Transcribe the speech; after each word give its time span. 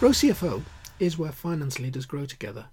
Grow 0.00 0.12
CFO 0.12 0.62
is 0.98 1.18
where 1.18 1.30
finance 1.30 1.78
leaders 1.78 2.06
grow 2.06 2.24
together. 2.24 2.64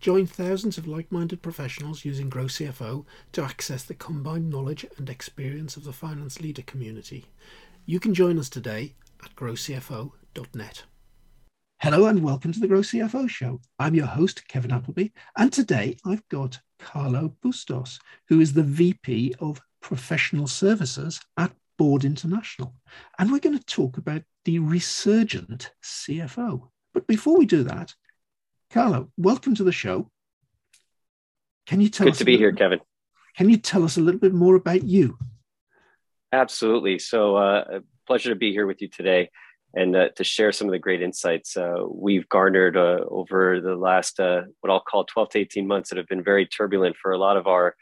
Join 0.00 0.26
thousands 0.26 0.78
of 0.78 0.88
like 0.88 1.12
minded 1.12 1.40
professionals 1.40 2.04
using 2.04 2.28
Grow 2.28 2.46
CFO 2.46 3.04
to 3.30 3.44
access 3.44 3.84
the 3.84 3.94
combined 3.94 4.50
knowledge 4.50 4.84
and 4.98 5.08
experience 5.08 5.76
of 5.76 5.84
the 5.84 5.92
finance 5.92 6.40
leader 6.40 6.62
community. 6.62 7.26
You 7.86 8.00
can 8.00 8.14
join 8.14 8.36
us 8.36 8.48
today 8.48 8.96
at 9.24 9.32
growcfo.net. 9.36 10.82
Hello 11.78 12.06
and 12.06 12.20
welcome 12.20 12.50
to 12.50 12.58
the 12.58 12.66
Grow 12.66 12.80
CFO 12.80 13.28
Show. 13.28 13.60
I'm 13.78 13.94
your 13.94 14.06
host, 14.06 14.48
Kevin 14.48 14.72
Appleby, 14.72 15.10
and 15.38 15.52
today 15.52 15.96
I've 16.04 16.28
got 16.30 16.58
Carlo 16.80 17.32
Bustos, 17.44 18.00
who 18.26 18.40
is 18.40 18.54
the 18.54 18.64
VP 18.64 19.36
of 19.38 19.60
Professional 19.80 20.48
Services 20.48 21.20
at 21.36 21.52
Board 21.78 22.04
International. 22.04 22.74
And 23.20 23.30
we're 23.30 23.38
going 23.38 23.56
to 23.56 23.64
talk 23.66 23.98
about 23.98 24.22
the 24.44 24.58
resurgent 24.58 25.70
CFO. 25.84 26.70
But 26.92 27.06
before 27.06 27.38
we 27.38 27.46
do 27.46 27.62
that, 27.64 27.94
Carlo, 28.70 29.10
welcome 29.16 29.54
to 29.54 29.64
the 29.64 29.72
show. 29.72 30.10
Can 31.66 31.80
you 31.80 31.88
tell 31.88 32.06
Good 32.06 32.12
us 32.12 32.18
to 32.18 32.24
be 32.24 32.36
here, 32.36 32.52
Kevin. 32.52 32.80
Can 33.36 33.48
you 33.48 33.56
tell 33.56 33.84
us 33.84 33.96
a 33.96 34.00
little 34.00 34.20
bit 34.20 34.34
more 34.34 34.56
about 34.56 34.84
you? 34.84 35.16
Absolutely. 36.32 36.98
So, 36.98 37.36
uh, 37.36 37.80
pleasure 38.06 38.30
to 38.30 38.36
be 38.36 38.52
here 38.52 38.66
with 38.66 38.82
you 38.82 38.88
today 38.88 39.30
and 39.74 39.96
uh, 39.96 40.08
to 40.16 40.24
share 40.24 40.52
some 40.52 40.66
of 40.66 40.72
the 40.72 40.78
great 40.78 41.02
insights 41.02 41.56
uh, 41.56 41.84
we've 41.88 42.28
garnered 42.28 42.76
uh, 42.76 43.04
over 43.08 43.60
the 43.60 43.74
last, 43.74 44.20
uh, 44.20 44.42
what 44.60 44.70
I'll 44.70 44.80
call 44.80 45.04
12 45.04 45.30
to 45.30 45.38
18 45.38 45.66
months 45.66 45.90
that 45.90 45.96
have 45.96 46.08
been 46.08 46.22
very 46.22 46.46
turbulent 46.46 46.96
for 46.96 47.12
a 47.12 47.18
lot 47.18 47.36
of 47.36 47.46
our 47.46 47.74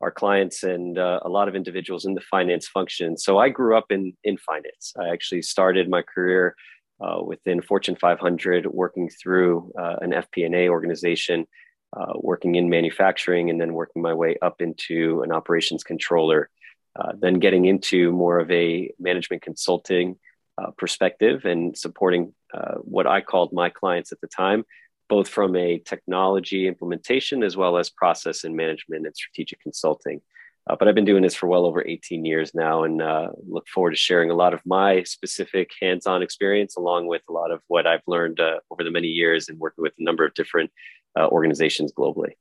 our 0.00 0.10
clients 0.10 0.64
and 0.64 0.98
uh, 0.98 1.20
a 1.22 1.28
lot 1.28 1.48
of 1.48 1.54
individuals 1.54 2.04
in 2.04 2.14
the 2.14 2.20
finance 2.20 2.66
function. 2.68 3.16
So 3.16 3.38
I 3.38 3.48
grew 3.48 3.76
up 3.76 3.86
in 3.90 4.12
in 4.24 4.36
finance. 4.36 4.92
I 4.98 5.08
actually 5.08 5.42
started 5.42 5.88
my 5.88 6.02
career 6.02 6.54
uh, 7.00 7.22
within 7.24 7.60
Fortune 7.60 7.96
500, 7.96 8.66
working 8.66 9.08
through 9.08 9.72
uh, 9.78 9.96
an 10.00 10.12
FP&A 10.12 10.68
organization, 10.68 11.46
uh, 11.96 12.12
working 12.16 12.54
in 12.54 12.68
manufacturing, 12.68 13.50
and 13.50 13.60
then 13.60 13.74
working 13.74 14.02
my 14.02 14.14
way 14.14 14.36
up 14.42 14.60
into 14.60 15.22
an 15.22 15.32
operations 15.32 15.84
controller. 15.84 16.50
Uh, 16.96 17.12
then 17.18 17.34
getting 17.34 17.64
into 17.64 18.12
more 18.12 18.38
of 18.38 18.50
a 18.50 18.90
management 19.00 19.42
consulting 19.42 20.16
perspective 20.78 21.44
and 21.44 21.76
supporting 21.76 22.32
what 22.82 23.08
I 23.08 23.20
called 23.20 23.52
my 23.52 23.70
clients 23.70 24.12
at 24.12 24.20
the 24.20 24.28
time 24.28 24.64
both 25.08 25.28
from 25.28 25.54
a 25.56 25.78
technology 25.78 26.66
implementation 26.66 27.42
as 27.42 27.56
well 27.56 27.76
as 27.76 27.90
process 27.90 28.44
and 28.44 28.56
management 28.56 29.06
and 29.06 29.16
strategic 29.16 29.60
consulting. 29.60 30.20
Uh, 30.68 30.76
but 30.78 30.88
I've 30.88 30.94
been 30.94 31.04
doing 31.04 31.22
this 31.22 31.34
for 31.34 31.46
well 31.46 31.66
over 31.66 31.86
18 31.86 32.24
years 32.24 32.54
now 32.54 32.84
and 32.84 33.02
uh, 33.02 33.28
look 33.46 33.68
forward 33.68 33.90
to 33.90 33.96
sharing 33.96 34.30
a 34.30 34.34
lot 34.34 34.54
of 34.54 34.62
my 34.64 35.02
specific 35.02 35.70
hands 35.80 36.06
on 36.06 36.22
experience 36.22 36.76
along 36.76 37.06
with 37.06 37.22
a 37.28 37.32
lot 37.32 37.50
of 37.50 37.60
what 37.68 37.86
I've 37.86 38.02
learned 38.06 38.40
uh, 38.40 38.60
over 38.70 38.82
the 38.82 38.90
many 38.90 39.08
years 39.08 39.48
and 39.48 39.58
working 39.58 39.82
with 39.82 39.92
a 39.98 40.02
number 40.02 40.24
of 40.24 40.32
different 40.34 40.70
uh, 41.18 41.26
organizations 41.28 41.92
globally. 41.92 42.32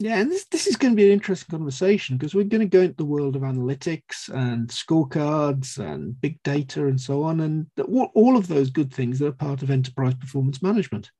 Yeah, 0.00 0.18
and 0.18 0.32
this, 0.32 0.46
this 0.46 0.66
is 0.66 0.76
going 0.76 0.94
to 0.94 0.96
be 0.96 1.04
an 1.04 1.12
interesting 1.12 1.50
conversation 1.50 2.16
because 2.16 2.34
we're 2.34 2.44
going 2.44 2.62
to 2.62 2.66
go 2.66 2.80
into 2.80 2.96
the 2.96 3.04
world 3.04 3.36
of 3.36 3.42
analytics 3.42 4.30
and 4.30 4.66
scorecards 4.68 5.78
and 5.78 6.18
big 6.18 6.42
data 6.42 6.86
and 6.86 6.98
so 6.98 7.22
on, 7.22 7.40
and 7.40 7.66
all 8.14 8.38
of 8.38 8.48
those 8.48 8.70
good 8.70 8.92
things 8.92 9.18
that 9.18 9.26
are 9.26 9.32
part 9.32 9.62
of 9.62 9.70
enterprise 9.70 10.14
performance 10.14 10.62
management. 10.62 11.10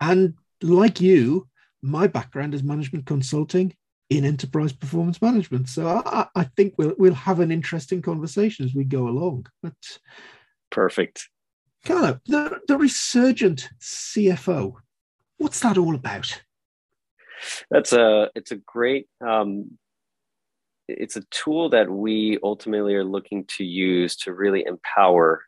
And 0.00 0.32
like 0.62 0.98
you, 0.98 1.46
my 1.82 2.06
background 2.06 2.54
is 2.54 2.62
management 2.62 3.04
consulting 3.04 3.74
in 4.08 4.24
enterprise 4.24 4.72
performance 4.72 5.20
management. 5.20 5.68
So 5.68 5.88
I, 5.88 6.26
I, 6.34 6.44
think 6.56 6.74
we'll 6.78 6.94
we'll 6.98 7.14
have 7.14 7.40
an 7.40 7.50
interesting 7.50 8.02
conversation 8.02 8.64
as 8.64 8.74
we 8.74 8.84
go 8.84 9.08
along. 9.08 9.46
But 9.62 9.74
perfect. 10.70 11.28
Carlo, 11.84 12.20
the, 12.26 12.60
the 12.66 12.78
resurgent 12.78 13.68
CFO, 13.80 14.74
what's 15.38 15.60
that 15.60 15.78
all 15.78 15.94
about? 15.94 16.40
That's 17.70 17.92
a 17.92 18.30
it's 18.34 18.52
a 18.52 18.56
great 18.56 19.08
um, 19.20 19.78
it's 20.88 21.16
a 21.16 21.24
tool 21.30 21.70
that 21.70 21.90
we 21.90 22.38
ultimately 22.42 22.94
are 22.94 23.04
looking 23.04 23.44
to 23.56 23.64
use 23.64 24.16
to 24.16 24.32
really 24.32 24.64
empower 24.64 25.42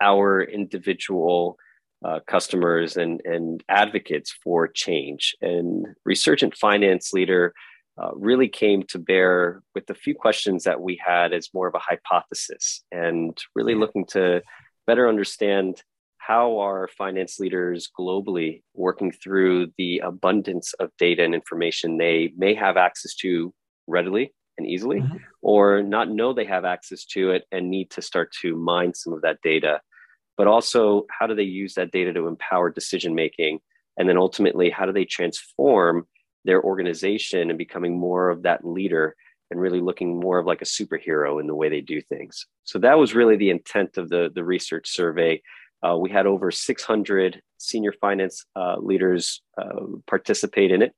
our 0.00 0.42
individual 0.42 1.58
uh, 2.04 2.20
customers 2.26 2.96
and, 2.96 3.20
and 3.24 3.64
advocates 3.68 4.30
for 4.30 4.68
change. 4.68 5.34
And 5.40 5.86
Resurgent 6.04 6.56
Finance 6.56 7.12
Leader 7.12 7.52
uh, 8.00 8.10
really 8.14 8.48
came 8.48 8.82
to 8.82 8.98
bear 8.98 9.62
with 9.74 9.86
the 9.86 9.94
few 9.94 10.14
questions 10.14 10.64
that 10.64 10.80
we 10.80 11.00
had 11.04 11.32
as 11.32 11.48
more 11.54 11.66
of 11.66 11.74
a 11.74 11.78
hypothesis 11.78 12.84
and 12.92 13.38
really 13.54 13.74
looking 13.74 14.04
to 14.04 14.42
better 14.86 15.08
understand 15.08 15.82
how 16.18 16.58
are 16.58 16.88
finance 16.88 17.38
leaders 17.38 17.88
globally 17.98 18.62
working 18.74 19.12
through 19.12 19.68
the 19.78 20.00
abundance 20.00 20.72
of 20.74 20.90
data 20.98 21.24
and 21.24 21.34
information 21.34 21.96
they 21.96 22.32
may 22.36 22.52
have 22.52 22.76
access 22.76 23.14
to 23.14 23.54
readily 23.86 24.32
and 24.58 24.66
easily 24.66 25.00
mm-hmm. 25.00 25.16
or 25.40 25.82
not 25.82 26.10
know 26.10 26.32
they 26.32 26.44
have 26.44 26.64
access 26.64 27.04
to 27.04 27.30
it 27.30 27.44
and 27.52 27.70
need 27.70 27.90
to 27.90 28.02
start 28.02 28.32
to 28.42 28.56
mine 28.56 28.92
some 28.94 29.12
of 29.12 29.22
that 29.22 29.38
data. 29.42 29.80
But 30.36 30.46
also 30.46 31.06
how 31.10 31.26
do 31.26 31.34
they 31.34 31.44
use 31.44 31.74
that 31.74 31.92
data 31.92 32.12
to 32.12 32.26
empower 32.26 32.70
decision 32.70 33.14
making 33.14 33.60
and 33.96 34.08
then 34.08 34.18
ultimately 34.18 34.68
how 34.68 34.86
do 34.86 34.92
they 34.92 35.04
transform 35.04 36.06
their 36.46 36.62
organization 36.62 37.50
and 37.50 37.58
becoming 37.58 37.98
more 37.98 38.30
of 38.30 38.42
that 38.42 38.64
leader 38.64 39.14
and 39.50 39.60
really 39.60 39.80
looking 39.80 40.18
more 40.18 40.38
of 40.38 40.46
like 40.46 40.62
a 40.62 40.66
superhero 40.66 41.40
in 41.40 41.46
the 41.46 41.54
way 41.54 41.68
they 41.68 41.80
do 41.80 42.00
things. 42.00 42.46
So 42.64 42.78
that 42.80 42.98
was 42.98 43.14
really 43.14 43.36
the 43.36 43.50
intent 43.50 43.96
of 43.96 44.08
the, 44.08 44.30
the 44.34 44.44
research 44.44 44.88
survey. 44.88 45.42
Uh, 45.86 45.96
we 45.96 46.10
had 46.10 46.26
over 46.26 46.50
600 46.50 47.42
senior 47.58 47.92
finance 47.92 48.44
uh, 48.56 48.76
leaders 48.78 49.42
uh, 49.60 49.98
participate 50.06 50.72
in 50.72 50.82
it. 50.82 50.94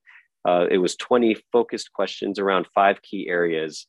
Uh, 0.47 0.66
it 0.70 0.78
was 0.78 0.97
20 0.97 1.37
focused 1.53 1.92
questions 1.92 2.38
around 2.38 2.66
five 2.75 3.03
key 3.03 3.28
areas. 3.28 3.87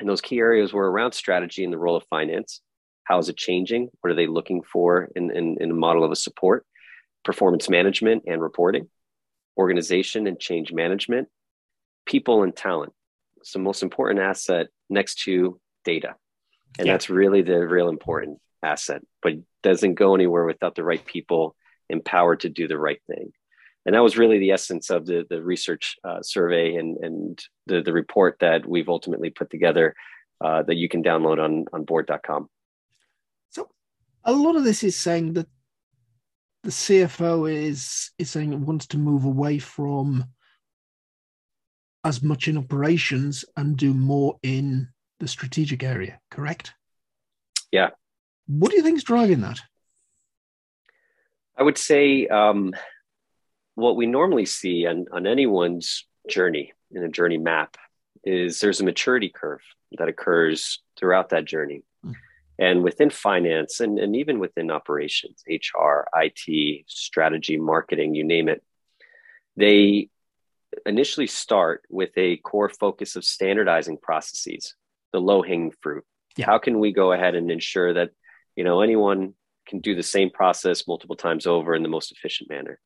And 0.00 0.08
those 0.08 0.20
key 0.20 0.38
areas 0.38 0.72
were 0.72 0.90
around 0.90 1.12
strategy 1.12 1.62
and 1.62 1.72
the 1.72 1.78
role 1.78 1.96
of 1.96 2.04
finance. 2.08 2.60
How 3.04 3.18
is 3.18 3.28
it 3.28 3.36
changing? 3.36 3.90
What 4.00 4.10
are 4.10 4.16
they 4.16 4.26
looking 4.26 4.62
for 4.62 5.10
in, 5.14 5.30
in, 5.30 5.58
in 5.60 5.70
a 5.72 5.74
model 5.74 6.04
of 6.04 6.10
a 6.10 6.16
support? 6.16 6.64
Performance 7.22 7.68
management 7.68 8.24
and 8.26 8.40
reporting, 8.40 8.88
organization 9.56 10.26
and 10.26 10.38
change 10.38 10.72
management, 10.72 11.28
people 12.06 12.42
and 12.42 12.54
talent. 12.54 12.92
So 13.42 13.58
most 13.58 13.82
important 13.82 14.20
asset 14.20 14.68
next 14.88 15.20
to 15.24 15.60
data. 15.84 16.16
And 16.78 16.86
yeah. 16.86 16.94
that's 16.94 17.10
really 17.10 17.42
the 17.42 17.66
real 17.66 17.88
important 17.88 18.38
asset, 18.62 19.02
but 19.22 19.34
doesn't 19.62 19.94
go 19.94 20.14
anywhere 20.14 20.44
without 20.44 20.74
the 20.74 20.84
right 20.84 21.04
people 21.04 21.54
empowered 21.88 22.40
to 22.40 22.48
do 22.48 22.66
the 22.66 22.78
right 22.78 23.00
thing. 23.06 23.32
And 23.86 23.94
that 23.94 24.02
was 24.02 24.16
really 24.16 24.38
the 24.38 24.52
essence 24.52 24.90
of 24.90 25.04
the, 25.04 25.26
the 25.28 25.42
research 25.42 25.96
uh, 26.04 26.22
survey 26.22 26.76
and, 26.76 26.96
and 27.04 27.44
the, 27.66 27.82
the 27.82 27.92
report 27.92 28.38
that 28.40 28.66
we've 28.66 28.88
ultimately 28.88 29.30
put 29.30 29.50
together 29.50 29.94
uh, 30.42 30.62
that 30.62 30.76
you 30.76 30.88
can 30.88 31.02
download 31.02 31.38
on, 31.38 31.66
on 31.72 31.84
board.com 31.84 32.48
So 33.50 33.68
a 34.24 34.32
lot 34.32 34.56
of 34.56 34.64
this 34.64 34.82
is 34.82 34.96
saying 34.96 35.34
that 35.34 35.48
the 36.64 36.70
CFO 36.70 37.52
is 37.52 38.10
is 38.18 38.30
saying 38.30 38.52
it 38.52 38.58
wants 38.58 38.86
to 38.88 38.98
move 38.98 39.26
away 39.26 39.58
from 39.58 40.24
as 42.02 42.22
much 42.22 42.48
in 42.48 42.56
operations 42.56 43.44
and 43.56 43.76
do 43.76 43.92
more 43.92 44.38
in 44.42 44.88
the 45.20 45.28
strategic 45.28 45.82
area, 45.82 46.18
correct? 46.30 46.72
Yeah. 47.70 47.90
What 48.46 48.70
do 48.70 48.76
you 48.76 48.82
think 48.82 48.96
is 48.96 49.04
driving 49.04 49.42
that? 49.42 49.60
I 51.56 51.62
would 51.62 51.78
say 51.78 52.26
um, 52.28 52.72
what 53.74 53.96
we 53.96 54.06
normally 54.06 54.46
see 54.46 54.86
on, 54.86 55.06
on 55.12 55.26
anyone's 55.26 56.06
journey 56.28 56.72
in 56.90 57.04
a 57.04 57.08
journey 57.08 57.38
map 57.38 57.76
is 58.24 58.58
there's 58.60 58.80
a 58.80 58.84
maturity 58.84 59.28
curve 59.28 59.62
that 59.98 60.08
occurs 60.08 60.82
throughout 60.98 61.30
that 61.30 61.44
journey. 61.44 61.82
And 62.58 62.84
within 62.84 63.10
finance 63.10 63.80
and, 63.80 63.98
and 63.98 64.14
even 64.14 64.38
within 64.38 64.70
operations, 64.70 65.42
HR, 65.48 66.06
IT, 66.14 66.84
strategy, 66.86 67.56
marketing, 67.56 68.14
you 68.14 68.24
name 68.24 68.48
it, 68.48 68.62
they 69.56 70.08
initially 70.86 71.26
start 71.26 71.82
with 71.90 72.10
a 72.16 72.36
core 72.38 72.68
focus 72.68 73.16
of 73.16 73.24
standardizing 73.24 73.98
processes, 73.98 74.74
the 75.12 75.20
low 75.20 75.42
hanging 75.42 75.72
fruit. 75.82 76.04
Yeah. 76.36 76.46
How 76.46 76.58
can 76.58 76.78
we 76.78 76.92
go 76.92 77.12
ahead 77.12 77.34
and 77.34 77.50
ensure 77.50 77.94
that 77.94 78.10
you 78.56 78.64
know 78.64 78.80
anyone 78.80 79.34
can 79.66 79.80
do 79.80 79.94
the 79.94 80.02
same 80.02 80.30
process 80.30 80.86
multiple 80.86 81.16
times 81.16 81.46
over 81.46 81.74
in 81.74 81.82
the 81.82 81.88
most 81.88 82.12
efficient 82.12 82.50
manner? 82.50 82.80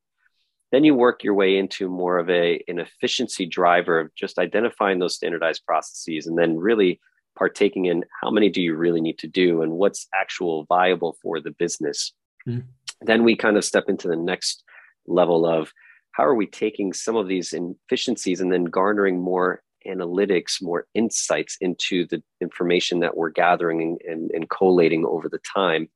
Then 0.70 0.84
you 0.84 0.94
work 0.94 1.24
your 1.24 1.34
way 1.34 1.56
into 1.56 1.88
more 1.88 2.18
of 2.18 2.28
a 2.28 2.62
an 2.68 2.78
efficiency 2.78 3.46
driver 3.46 4.00
of 4.00 4.14
just 4.14 4.38
identifying 4.38 4.98
those 4.98 5.14
standardized 5.14 5.64
processes 5.66 6.26
and 6.26 6.38
then 6.38 6.58
really 6.58 7.00
partaking 7.38 7.86
in 7.86 8.04
how 8.20 8.30
many 8.30 8.48
do 8.50 8.60
you 8.60 8.74
really 8.74 9.00
need 9.00 9.18
to 9.18 9.28
do 9.28 9.62
and 9.62 9.72
what's 9.72 10.08
actual 10.14 10.64
viable 10.64 11.16
for 11.22 11.40
the 11.40 11.52
business 11.52 12.12
mm. 12.46 12.62
then 13.02 13.22
we 13.24 13.36
kind 13.36 13.56
of 13.56 13.64
step 13.64 13.84
into 13.88 14.08
the 14.08 14.16
next 14.16 14.64
level 15.06 15.46
of 15.46 15.72
how 16.12 16.24
are 16.24 16.34
we 16.34 16.46
taking 16.46 16.92
some 16.92 17.14
of 17.14 17.28
these 17.28 17.54
efficiencies 17.54 18.40
and 18.40 18.52
then 18.52 18.64
garnering 18.64 19.20
more 19.20 19.62
analytics 19.86 20.60
more 20.60 20.86
insights 20.94 21.56
into 21.60 22.04
the 22.06 22.22
information 22.40 23.00
that 23.00 23.16
we're 23.16 23.30
gathering 23.30 23.80
and, 23.80 24.00
and, 24.10 24.30
and 24.32 24.50
collating 24.50 25.06
over 25.06 25.28
the 25.28 25.40
time 25.54 25.88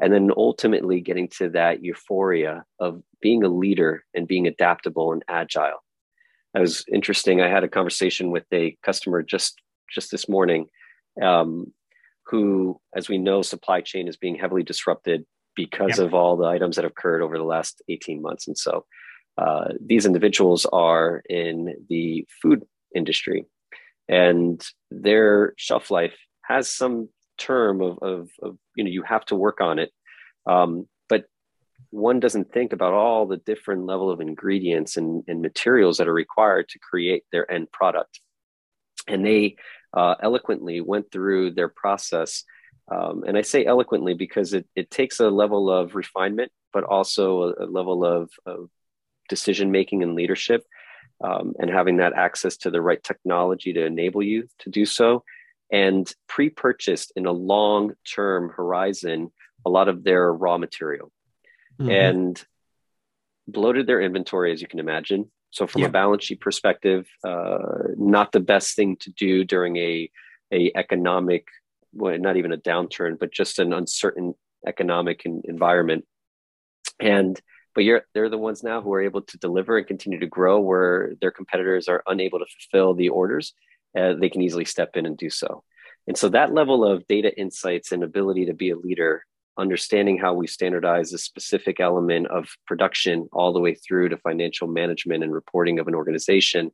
and 0.00 0.12
then 0.12 0.30
ultimately 0.36 1.00
getting 1.00 1.28
to 1.28 1.48
that 1.50 1.84
euphoria 1.84 2.64
of 2.78 3.02
being 3.20 3.42
a 3.42 3.48
leader 3.48 4.04
and 4.14 4.28
being 4.28 4.46
adaptable 4.46 5.12
and 5.12 5.24
agile. 5.28 5.82
That 6.54 6.60
was 6.60 6.84
interesting. 6.92 7.40
I 7.40 7.48
had 7.48 7.64
a 7.64 7.68
conversation 7.68 8.30
with 8.30 8.44
a 8.52 8.76
customer 8.82 9.22
just 9.22 9.60
just 9.92 10.10
this 10.10 10.28
morning, 10.28 10.66
um, 11.22 11.72
who, 12.26 12.80
as 12.94 13.08
we 13.08 13.18
know, 13.18 13.42
supply 13.42 13.80
chain 13.80 14.08
is 14.08 14.16
being 14.16 14.36
heavily 14.36 14.62
disrupted 14.62 15.24
because 15.54 15.98
yep. 15.98 16.06
of 16.06 16.14
all 16.14 16.36
the 16.36 16.46
items 16.46 16.76
that 16.76 16.84
have 16.84 16.92
occurred 16.92 17.22
over 17.22 17.36
the 17.36 17.44
last 17.44 17.82
18 17.88 18.22
months. 18.22 18.46
And 18.46 18.56
so 18.56 18.84
uh, 19.36 19.68
these 19.80 20.06
individuals 20.06 20.66
are 20.66 21.22
in 21.28 21.74
the 21.88 22.26
food 22.42 22.64
industry 22.94 23.46
and 24.08 24.64
their 24.90 25.54
shelf 25.56 25.90
life 25.90 26.16
has 26.42 26.70
some 26.70 27.08
term 27.36 27.82
of, 27.82 27.98
of, 28.00 28.30
of 28.42 28.56
you 28.74 28.84
know, 28.84 28.90
you 28.90 29.02
have 29.02 29.24
to 29.26 29.36
work 29.36 29.60
on 29.60 29.78
it. 29.78 29.92
Um, 30.46 30.88
but 31.08 31.26
one 31.90 32.20
doesn't 32.20 32.52
think 32.52 32.72
about 32.72 32.94
all 32.94 33.26
the 33.26 33.36
different 33.36 33.86
level 33.86 34.10
of 34.10 34.20
ingredients 34.20 34.96
and, 34.96 35.22
and 35.28 35.42
materials 35.42 35.98
that 35.98 36.08
are 36.08 36.14
required 36.14 36.68
to 36.70 36.78
create 36.78 37.24
their 37.32 37.50
end 37.50 37.70
product. 37.70 38.20
And 39.06 39.24
they 39.24 39.56
uh, 39.94 40.14
eloquently 40.22 40.80
went 40.80 41.10
through 41.10 41.52
their 41.52 41.68
process 41.68 42.44
um, 42.90 43.24
and 43.26 43.36
I 43.36 43.42
say 43.42 43.64
eloquently 43.64 44.14
because 44.14 44.54
it, 44.54 44.66
it 44.74 44.90
takes 44.90 45.20
a 45.20 45.28
level 45.28 45.70
of 45.70 45.94
refinement, 45.94 46.50
but 46.72 46.84
also 46.84 47.42
a, 47.42 47.64
a 47.64 47.66
level 47.66 48.04
of, 48.04 48.30
of 48.46 48.70
decision 49.28 49.70
making 49.70 50.02
and 50.02 50.14
leadership, 50.14 50.64
um, 51.22 51.54
and 51.58 51.70
having 51.70 51.98
that 51.98 52.14
access 52.14 52.56
to 52.58 52.70
the 52.70 52.80
right 52.80 53.02
technology 53.02 53.72
to 53.74 53.84
enable 53.84 54.22
you 54.22 54.48
to 54.60 54.70
do 54.70 54.86
so. 54.86 55.22
And 55.70 56.10
pre 56.28 56.48
purchased 56.48 57.12
in 57.14 57.26
a 57.26 57.32
long 57.32 57.92
term 58.14 58.48
horizon 58.48 59.30
a 59.66 59.70
lot 59.70 59.88
of 59.88 60.02
their 60.02 60.32
raw 60.32 60.56
material 60.56 61.12
mm-hmm. 61.78 61.90
and 61.90 62.44
bloated 63.46 63.86
their 63.86 64.00
inventory, 64.00 64.52
as 64.52 64.62
you 64.62 64.68
can 64.68 64.78
imagine. 64.78 65.30
So, 65.50 65.66
from 65.66 65.82
yeah. 65.82 65.88
a 65.88 65.90
balance 65.90 66.24
sheet 66.24 66.40
perspective, 66.40 67.06
uh, 67.24 67.58
not 67.96 68.32
the 68.32 68.40
best 68.40 68.76
thing 68.76 68.96
to 69.00 69.10
do 69.10 69.44
during 69.44 69.76
a, 69.76 70.10
a 70.52 70.70
economic 70.76 71.46
well, 71.92 72.18
not 72.18 72.36
even 72.36 72.52
a 72.52 72.58
downturn, 72.58 73.18
but 73.18 73.32
just 73.32 73.58
an 73.58 73.72
uncertain 73.72 74.34
economic 74.66 75.24
environment. 75.24 76.04
And 77.00 77.40
but 77.74 77.84
you're 77.84 78.02
they're 78.14 78.28
the 78.28 78.38
ones 78.38 78.62
now 78.62 78.82
who 78.82 78.92
are 78.92 79.02
able 79.02 79.22
to 79.22 79.38
deliver 79.38 79.78
and 79.78 79.86
continue 79.86 80.18
to 80.20 80.26
grow 80.26 80.60
where 80.60 81.12
their 81.20 81.30
competitors 81.30 81.88
are 81.88 82.02
unable 82.06 82.38
to 82.40 82.46
fulfill 82.46 82.94
the 82.94 83.08
orders. 83.08 83.54
Uh, 83.96 84.14
they 84.14 84.28
can 84.28 84.42
easily 84.42 84.64
step 84.64 84.96
in 84.96 85.06
and 85.06 85.16
do 85.16 85.30
so. 85.30 85.62
And 86.06 86.16
so 86.16 86.28
that 86.30 86.52
level 86.52 86.84
of 86.84 87.06
data 87.06 87.36
insights 87.38 87.92
and 87.92 88.02
ability 88.02 88.46
to 88.46 88.54
be 88.54 88.70
a 88.70 88.76
leader, 88.76 89.24
understanding 89.58 90.16
how 90.18 90.32
we 90.32 90.46
standardize 90.46 91.12
a 91.12 91.18
specific 91.18 91.80
element 91.80 92.28
of 92.28 92.48
production 92.66 93.28
all 93.32 93.52
the 93.52 93.60
way 93.60 93.74
through 93.74 94.08
to 94.08 94.16
financial 94.18 94.68
management 94.68 95.24
and 95.24 95.32
reporting 95.32 95.78
of 95.78 95.88
an 95.88 95.94
organization 95.94 96.70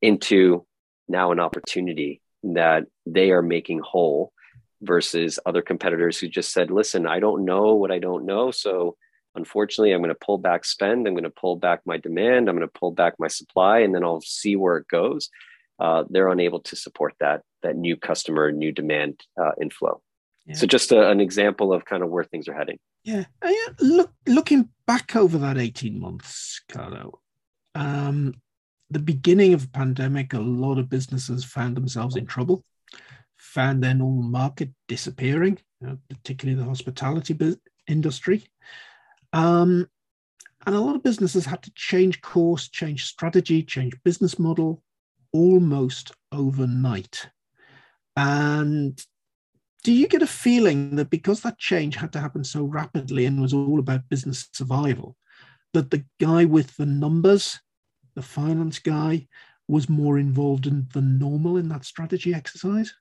into 0.00 0.64
now 1.08 1.30
an 1.30 1.38
opportunity 1.38 2.20
that 2.42 2.84
they 3.06 3.30
are 3.30 3.42
making 3.42 3.80
whole 3.84 4.32
versus 4.80 5.38
other 5.46 5.62
competitors 5.62 6.18
who 6.18 6.26
just 6.26 6.52
said, 6.52 6.70
listen, 6.70 7.06
I 7.06 7.20
don't 7.20 7.44
know 7.44 7.74
what 7.74 7.92
I 7.92 7.98
don't 7.98 8.24
know. 8.24 8.50
So 8.50 8.96
unfortunately, 9.34 9.92
I'm 9.92 10.00
going 10.00 10.08
to 10.08 10.26
pull 10.26 10.38
back 10.38 10.64
spend. 10.64 11.06
I'm 11.06 11.14
going 11.14 11.24
to 11.24 11.30
pull 11.30 11.56
back 11.56 11.82
my 11.84 11.98
demand. 11.98 12.48
I'm 12.48 12.56
going 12.56 12.68
to 12.68 12.78
pull 12.78 12.92
back 12.92 13.14
my 13.18 13.28
supply, 13.28 13.80
and 13.80 13.94
then 13.94 14.02
I'll 14.02 14.20
see 14.20 14.56
where 14.56 14.76
it 14.78 14.88
goes. 14.88 15.30
Uh, 15.78 16.04
they're 16.10 16.28
unable 16.28 16.60
to 16.60 16.76
support 16.76 17.14
that 17.20 17.42
that 17.62 17.76
new 17.76 17.96
customer, 17.96 18.50
new 18.50 18.72
demand 18.72 19.20
uh, 19.40 19.52
inflow. 19.60 20.02
Yeah. 20.46 20.54
So 20.54 20.66
just 20.66 20.92
a, 20.92 21.08
an 21.08 21.20
example 21.20 21.72
of 21.72 21.84
kind 21.84 22.02
of 22.02 22.10
where 22.10 22.24
things 22.24 22.48
are 22.48 22.54
heading. 22.54 22.78
Yeah, 23.04 23.24
uh, 23.40 23.52
look 23.80 24.12
looking 24.26 24.68
back 24.86 25.14
over 25.14 25.38
that 25.38 25.58
18 25.58 26.00
months, 26.00 26.62
Carlo. 26.68 27.20
Um, 27.74 28.34
the 28.90 28.98
beginning 28.98 29.54
of 29.54 29.62
the 29.62 29.68
pandemic, 29.68 30.34
a 30.34 30.40
lot 30.40 30.78
of 30.78 30.88
businesses 30.88 31.44
found 31.44 31.76
themselves 31.76 32.16
in 32.16 32.26
trouble 32.26 32.64
found 33.42 33.82
their 33.82 33.94
normal 33.94 34.22
market 34.22 34.70
disappearing, 34.88 35.58
uh, 35.86 35.94
particularly 36.08 36.58
the 36.58 36.66
hospitality 36.66 37.36
industry. 37.88 38.44
Um, 39.32 39.88
and 40.64 40.74
a 40.74 40.80
lot 40.80 40.94
of 40.94 41.02
businesses 41.02 41.44
had 41.44 41.62
to 41.64 41.72
change 41.74 42.20
course, 42.22 42.68
change 42.68 43.04
strategy, 43.04 43.62
change 43.62 43.94
business 44.04 44.38
model 44.38 44.82
almost 45.32 46.12
overnight. 46.30 47.28
And 48.16 49.04
do 49.82 49.92
you 49.92 50.06
get 50.06 50.22
a 50.22 50.26
feeling 50.26 50.96
that 50.96 51.10
because 51.10 51.40
that 51.40 51.58
change 51.58 51.96
had 51.96 52.12
to 52.12 52.20
happen 52.20 52.44
so 52.44 52.64
rapidly 52.64 53.26
and 53.26 53.40
was 53.40 53.52
all 53.52 53.78
about 53.78 54.08
business 54.08 54.48
survival, 54.52 55.16
that 55.72 55.90
the 55.90 56.04
guy 56.20 56.44
with 56.44 56.76
the 56.76 56.86
numbers, 56.86 57.58
the 58.14 58.22
finance 58.22 58.78
guy, 58.78 59.26
was 59.68 59.88
more 59.88 60.18
involved 60.18 60.66
in, 60.66 60.86
than 60.92 61.18
normal 61.18 61.56
in 61.56 61.68
that 61.68 61.84
strategy 61.84 62.34
exercise? 62.34 62.94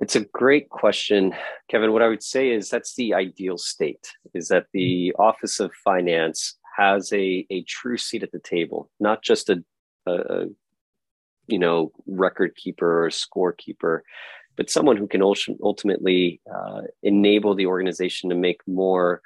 It's 0.00 0.14
a 0.14 0.24
great 0.24 0.68
question, 0.68 1.34
Kevin. 1.68 1.92
What 1.92 2.02
I 2.02 2.08
would 2.08 2.22
say 2.22 2.50
is 2.50 2.70
that's 2.70 2.94
the 2.94 3.14
ideal 3.14 3.58
state 3.58 4.12
is 4.34 4.48
that 4.48 4.66
the 4.72 5.12
Office 5.18 5.58
of 5.58 5.72
Finance 5.74 6.56
has 6.76 7.12
a, 7.12 7.44
a 7.50 7.62
true 7.64 7.96
seat 7.96 8.22
at 8.22 8.30
the 8.30 8.38
table, 8.38 8.90
not 9.00 9.22
just 9.22 9.50
a, 9.50 9.64
a, 10.06 10.12
a 10.12 10.46
you 11.48 11.58
know 11.58 11.90
record 12.06 12.54
keeper 12.54 13.06
or 13.06 13.08
scorekeeper, 13.08 14.02
but 14.58 14.68
someone 14.68 14.96
who 14.98 15.06
can 15.06 15.22
ultimately 15.22 16.42
uh, 16.52 16.82
enable 17.02 17.54
the 17.54 17.66
organization 17.66 18.28
to 18.28 18.36
make 18.36 18.60
more 18.66 19.22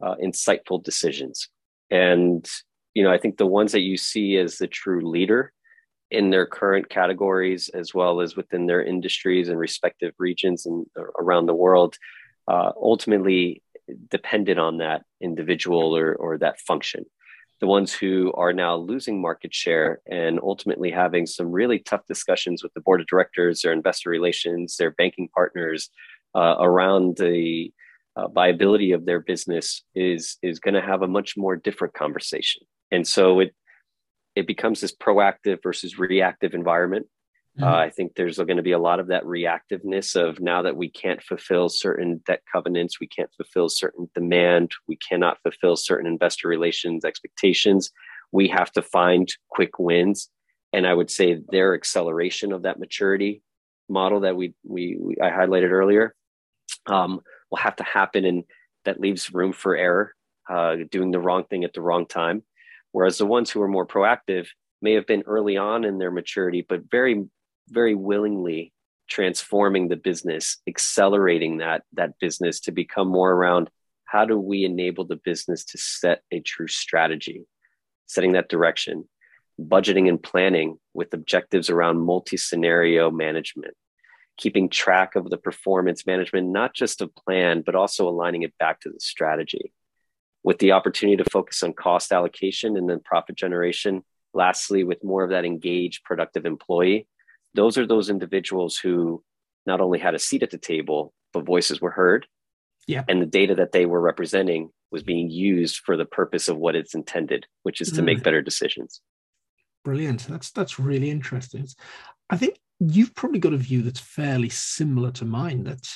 uh, 0.00 0.16
insightful 0.16 0.82
decisions. 0.82 1.48
And 1.90 2.48
you 2.94 3.04
know, 3.04 3.12
I 3.12 3.18
think 3.18 3.36
the 3.36 3.46
ones 3.46 3.70
that 3.72 3.82
you 3.82 3.96
see 3.96 4.36
as 4.36 4.56
the 4.56 4.66
true 4.66 5.08
leader 5.08 5.52
in 6.10 6.30
their 6.30 6.46
current 6.46 6.88
categories 6.88 7.68
as 7.68 7.94
well 7.94 8.20
as 8.20 8.34
within 8.34 8.66
their 8.66 8.82
industries 8.82 9.48
and 9.48 9.58
respective 9.58 10.12
regions 10.18 10.66
and 10.66 10.86
around 11.18 11.46
the 11.46 11.54
world 11.54 11.96
uh, 12.48 12.72
ultimately 12.76 13.62
depended 14.08 14.58
on 14.58 14.78
that 14.78 15.02
individual 15.20 15.96
or, 15.96 16.14
or 16.14 16.38
that 16.38 16.58
function 16.60 17.04
the 17.60 17.66
ones 17.66 17.92
who 17.92 18.32
are 18.34 18.52
now 18.52 18.76
losing 18.76 19.20
market 19.20 19.54
share 19.54 20.00
and 20.10 20.40
ultimately 20.42 20.90
having 20.90 21.26
some 21.26 21.50
really 21.50 21.78
tough 21.78 22.06
discussions 22.06 22.62
with 22.62 22.72
the 22.74 22.80
board 22.80 23.00
of 23.00 23.06
directors 23.06 23.62
their 23.62 23.72
investor 23.72 24.10
relations 24.10 24.76
their 24.76 24.92
banking 24.92 25.28
partners 25.34 25.90
uh, 26.34 26.56
around 26.60 27.16
the 27.16 27.72
uh, 28.16 28.28
viability 28.28 28.92
of 28.92 29.04
their 29.04 29.20
business 29.20 29.82
is 29.94 30.36
is 30.42 30.58
going 30.58 30.74
to 30.74 30.80
have 30.80 31.02
a 31.02 31.08
much 31.08 31.36
more 31.36 31.56
different 31.56 31.94
conversation 31.94 32.62
and 32.90 33.06
so 33.06 33.40
it 33.40 33.54
it 34.36 34.46
becomes 34.46 34.80
this 34.80 34.94
proactive 34.94 35.62
versus 35.62 35.98
reactive 35.98 36.54
environment. 36.54 37.06
Mm-hmm. 37.60 37.74
Uh, 37.74 37.76
I 37.76 37.90
think 37.90 38.14
there's 38.14 38.38
going 38.38 38.56
to 38.56 38.62
be 38.62 38.72
a 38.72 38.78
lot 38.78 39.00
of 39.00 39.08
that 39.08 39.24
reactiveness 39.24 40.16
of 40.16 40.40
now 40.40 40.62
that 40.62 40.76
we 40.76 40.88
can't 40.88 41.22
fulfill 41.22 41.68
certain 41.68 42.22
debt 42.26 42.42
covenants, 42.50 43.00
we 43.00 43.06
can't 43.06 43.32
fulfill 43.34 43.68
certain 43.68 44.08
demand, 44.14 44.72
we 44.88 44.96
cannot 44.96 45.38
fulfill 45.42 45.76
certain 45.76 46.06
investor 46.06 46.48
relations 46.48 47.04
expectations. 47.04 47.90
We 48.32 48.48
have 48.48 48.72
to 48.72 48.82
find 48.82 49.28
quick 49.48 49.78
wins, 49.78 50.30
and 50.72 50.86
I 50.86 50.94
would 50.94 51.10
say 51.10 51.40
their 51.50 51.74
acceleration 51.74 52.52
of 52.52 52.62
that 52.62 52.78
maturity 52.78 53.42
model 53.88 54.20
that 54.20 54.36
we 54.36 54.54
we, 54.64 54.96
we 54.98 55.16
I 55.20 55.30
highlighted 55.30 55.70
earlier 55.70 56.14
um, 56.86 57.20
will 57.50 57.58
have 57.58 57.76
to 57.76 57.84
happen, 57.84 58.24
and 58.24 58.44
that 58.84 59.00
leaves 59.00 59.34
room 59.34 59.52
for 59.52 59.76
error, 59.76 60.14
uh, 60.48 60.76
doing 60.90 61.10
the 61.10 61.20
wrong 61.20 61.44
thing 61.44 61.64
at 61.64 61.74
the 61.74 61.82
wrong 61.82 62.06
time. 62.06 62.42
Whereas 62.92 63.18
the 63.18 63.26
ones 63.26 63.50
who 63.50 63.60
are 63.62 63.68
more 63.68 63.86
proactive 63.86 64.46
may 64.82 64.94
have 64.94 65.06
been 65.06 65.22
early 65.26 65.56
on 65.56 65.84
in 65.84 65.98
their 65.98 66.10
maturity, 66.10 66.64
but 66.66 66.90
very, 66.90 67.24
very 67.70 67.94
willingly 67.94 68.72
transforming 69.08 69.88
the 69.88 69.96
business, 69.96 70.58
accelerating 70.68 71.58
that, 71.58 71.82
that 71.94 72.18
business 72.20 72.60
to 72.60 72.72
become 72.72 73.08
more 73.08 73.32
around 73.32 73.70
how 74.04 74.24
do 74.24 74.38
we 74.38 74.64
enable 74.64 75.04
the 75.04 75.20
business 75.24 75.64
to 75.64 75.78
set 75.78 76.22
a 76.30 76.40
true 76.40 76.68
strategy, 76.68 77.44
setting 78.06 78.32
that 78.32 78.48
direction, 78.48 79.08
budgeting 79.60 80.08
and 80.08 80.22
planning 80.22 80.78
with 80.94 81.12
objectives 81.12 81.70
around 81.70 82.00
multi 82.00 82.36
scenario 82.36 83.10
management, 83.10 83.74
keeping 84.36 84.68
track 84.68 85.16
of 85.16 85.28
the 85.28 85.36
performance 85.36 86.06
management, 86.06 86.48
not 86.48 86.74
just 86.74 87.00
of 87.00 87.14
plan, 87.14 87.62
but 87.64 87.74
also 87.74 88.08
aligning 88.08 88.42
it 88.42 88.56
back 88.58 88.80
to 88.80 88.90
the 88.90 89.00
strategy 89.00 89.72
with 90.42 90.58
the 90.58 90.72
opportunity 90.72 91.22
to 91.22 91.30
focus 91.30 91.62
on 91.62 91.72
cost 91.72 92.12
allocation 92.12 92.76
and 92.76 92.88
then 92.88 93.00
profit 93.00 93.36
generation. 93.36 94.02
Lastly, 94.32 94.84
with 94.84 95.04
more 95.04 95.24
of 95.24 95.30
that 95.30 95.44
engaged, 95.44 96.04
productive 96.04 96.46
employee, 96.46 97.06
those 97.54 97.78
are 97.78 97.86
those 97.86 98.10
individuals 98.10 98.76
who 98.76 99.22
not 99.66 99.80
only 99.80 99.98
had 99.98 100.14
a 100.14 100.18
seat 100.18 100.42
at 100.42 100.50
the 100.50 100.58
table, 100.58 101.12
but 101.32 101.44
voices 101.44 101.80
were 101.80 101.90
heard. 101.90 102.26
Yeah. 102.86 103.04
And 103.08 103.20
the 103.20 103.26
data 103.26 103.54
that 103.56 103.72
they 103.72 103.86
were 103.86 104.00
representing 104.00 104.70
was 104.90 105.02
being 105.02 105.30
used 105.30 105.76
for 105.84 105.96
the 105.96 106.06
purpose 106.06 106.48
of 106.48 106.56
what 106.56 106.74
it's 106.74 106.94
intended, 106.94 107.46
which 107.62 107.80
is 107.80 107.92
to 107.92 108.00
mm. 108.00 108.06
make 108.06 108.22
better 108.22 108.42
decisions. 108.42 109.00
Brilliant. 109.84 110.26
That's 110.28 110.50
that's 110.50 110.78
really 110.78 111.10
interesting. 111.10 111.66
I 112.28 112.36
think 112.36 112.58
you've 112.80 113.14
probably 113.14 113.38
got 113.38 113.52
a 113.52 113.58
view 113.58 113.82
that's 113.82 114.00
fairly 114.00 114.48
similar 114.48 115.10
to 115.12 115.24
mine. 115.24 115.64
That 115.64 115.86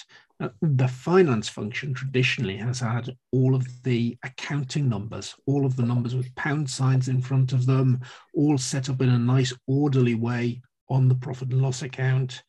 Uh, 0.41 0.49
the 0.61 0.89
finance 0.89 1.49
function 1.49 1.95
traditionally 1.95 2.57
has 2.57 2.81
had 2.81 3.17
all 3.31 3.55
of 3.55 3.65
the 3.85 4.19
accounting 4.23 4.89
numbers, 4.89 5.35
all 5.47 5.65
of 5.65 5.77
the 5.77 5.87
numbers 5.87 6.15
with 6.15 6.35
pound 6.35 6.69
signs 6.69 7.09
in 7.09 7.21
front 7.23 7.53
of 7.53 7.67
them, 7.67 8.01
all 8.35 8.59
set 8.59 8.89
up 8.89 9.01
in 9.01 9.11
a 9.11 9.19
nice 9.19 9.53
orderly 9.67 10.17
way 10.17 10.61
on 10.89 11.09
the 11.09 11.15
profit 11.15 11.51
and 11.51 11.63
loss 11.63 11.83
account. 11.83 12.43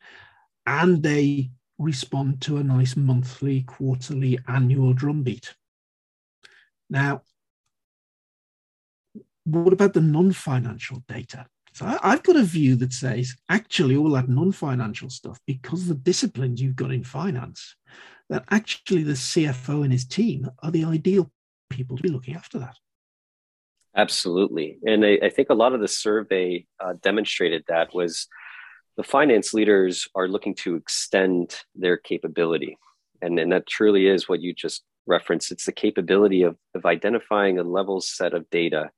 And 0.66 1.02
they 1.02 1.50
respond 1.78 2.40
to 2.42 2.56
a 2.56 2.64
nice 2.64 2.96
monthly, 2.96 3.62
quarterly, 3.62 4.38
annual 4.48 4.92
drumbeat. 4.92 5.54
Now, 6.88 7.22
what 9.44 9.72
about 9.72 9.94
the 9.94 10.00
non 10.00 10.32
financial 10.32 11.02
data? 11.08 11.46
So 11.76 11.84
I, 11.84 12.12
have 12.12 12.22
got 12.22 12.36
a 12.36 12.42
view 12.42 12.74
that 12.76 12.94
says 12.94 13.36
actually 13.50 13.96
all 13.96 14.08
that 14.12 14.30
non-financial 14.30 15.10
stuff, 15.10 15.38
because 15.46 15.86
the 15.86 15.94
disciplines 15.94 16.58
you've 16.58 16.74
got 16.74 16.90
in 16.90 17.04
finance, 17.04 17.76
that 18.30 18.44
actually 18.50 19.02
the 19.02 19.12
CFO 19.12 19.84
and 19.84 19.92
his 19.92 20.06
team 20.06 20.48
are 20.62 20.70
the 20.70 20.86
ideal 20.86 21.30
people 21.68 21.94
to 21.94 22.02
be 22.02 22.08
looking 22.08 22.34
after 22.34 22.58
that. 22.60 22.78
Absolutely, 23.96 24.78
and 24.84 25.04
I, 25.06 25.18
I 25.22 25.30
think 25.30 25.48
a 25.48 25.54
lot 25.54 25.72
of 25.72 25.80
the 25.80 25.88
survey 25.88 26.66
uh, 26.80 26.94
demonstrated 27.02 27.64
that 27.68 27.94
was 27.94 28.28
the 28.98 29.02
finance 29.02 29.54
leaders 29.54 30.06
are 30.14 30.28
looking 30.28 30.54
to 30.56 30.76
extend 30.76 31.56
their 31.74 31.96
capability, 31.96 32.76
and 33.22 33.38
and 33.38 33.50
that 33.52 33.66
truly 33.66 34.06
is 34.06 34.28
what 34.28 34.42
you 34.42 34.52
just 34.52 34.84
referenced. 35.06 35.50
It's 35.50 35.64
the 35.64 35.72
capability 35.72 36.42
of 36.42 36.56
of 36.74 36.84
identifying 36.84 37.58
a 37.58 37.62
level 37.62 38.02
set 38.02 38.34
of 38.34 38.50
data 38.50 38.90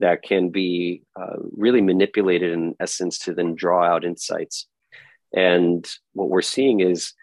that 0.00 0.22
can 0.22 0.50
be 0.50 1.02
uh, 1.18 1.36
really 1.56 1.80
manipulated 1.80 2.52
in 2.52 2.74
essence 2.78 3.18
to 3.20 3.32
then 3.32 3.54
draw 3.54 3.84
out 3.84 4.04
insights. 4.04 4.66
And 5.34 5.88
what 6.12 6.28
we're 6.28 6.42
seeing 6.42 6.80
is 6.80 7.14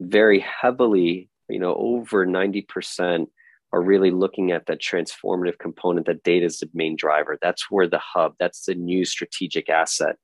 very 0.00 0.40
heavily, 0.40 1.30
you 1.48 1.58
know, 1.60 1.74
over 1.74 2.26
90% 2.26 3.28
are 3.74 3.82
really 3.82 4.12
looking 4.12 4.52
at 4.52 4.66
that 4.66 4.80
transformative 4.80 5.58
component 5.58 6.06
that 6.06 6.22
data 6.22 6.46
is 6.46 6.58
the 6.58 6.70
main 6.74 6.94
driver. 6.94 7.36
That's 7.42 7.68
where 7.68 7.88
the 7.88 7.98
hub, 7.98 8.34
that's 8.38 8.66
the 8.66 8.76
new 8.76 9.04
strategic 9.04 9.68
asset. 9.68 10.14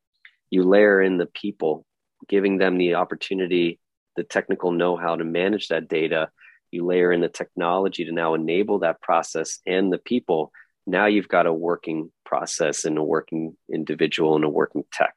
You 0.50 0.62
layer 0.62 1.02
in 1.02 1.18
the 1.18 1.26
people, 1.26 1.84
giving 2.28 2.58
them 2.58 2.78
the 2.78 2.94
opportunity, 2.94 3.80
the 4.14 4.22
technical 4.22 4.70
know 4.70 4.96
how 4.96 5.16
to 5.16 5.24
manage 5.24 5.66
that 5.68 5.88
data. 5.88 6.30
You 6.70 6.86
layer 6.86 7.10
in 7.10 7.22
the 7.22 7.28
technology 7.28 8.04
to 8.04 8.12
now 8.12 8.34
enable 8.34 8.78
that 8.80 9.00
process 9.00 9.58
and 9.66 9.92
the 9.92 9.98
people 9.98 10.52
now 10.86 11.06
you've 11.06 11.28
got 11.28 11.46
a 11.46 11.52
working 11.52 12.10
process 12.24 12.84
and 12.84 12.96
a 12.98 13.02
working 13.02 13.56
individual 13.72 14.36
and 14.36 14.44
a 14.44 14.48
working 14.48 14.84
tech. 14.92 15.14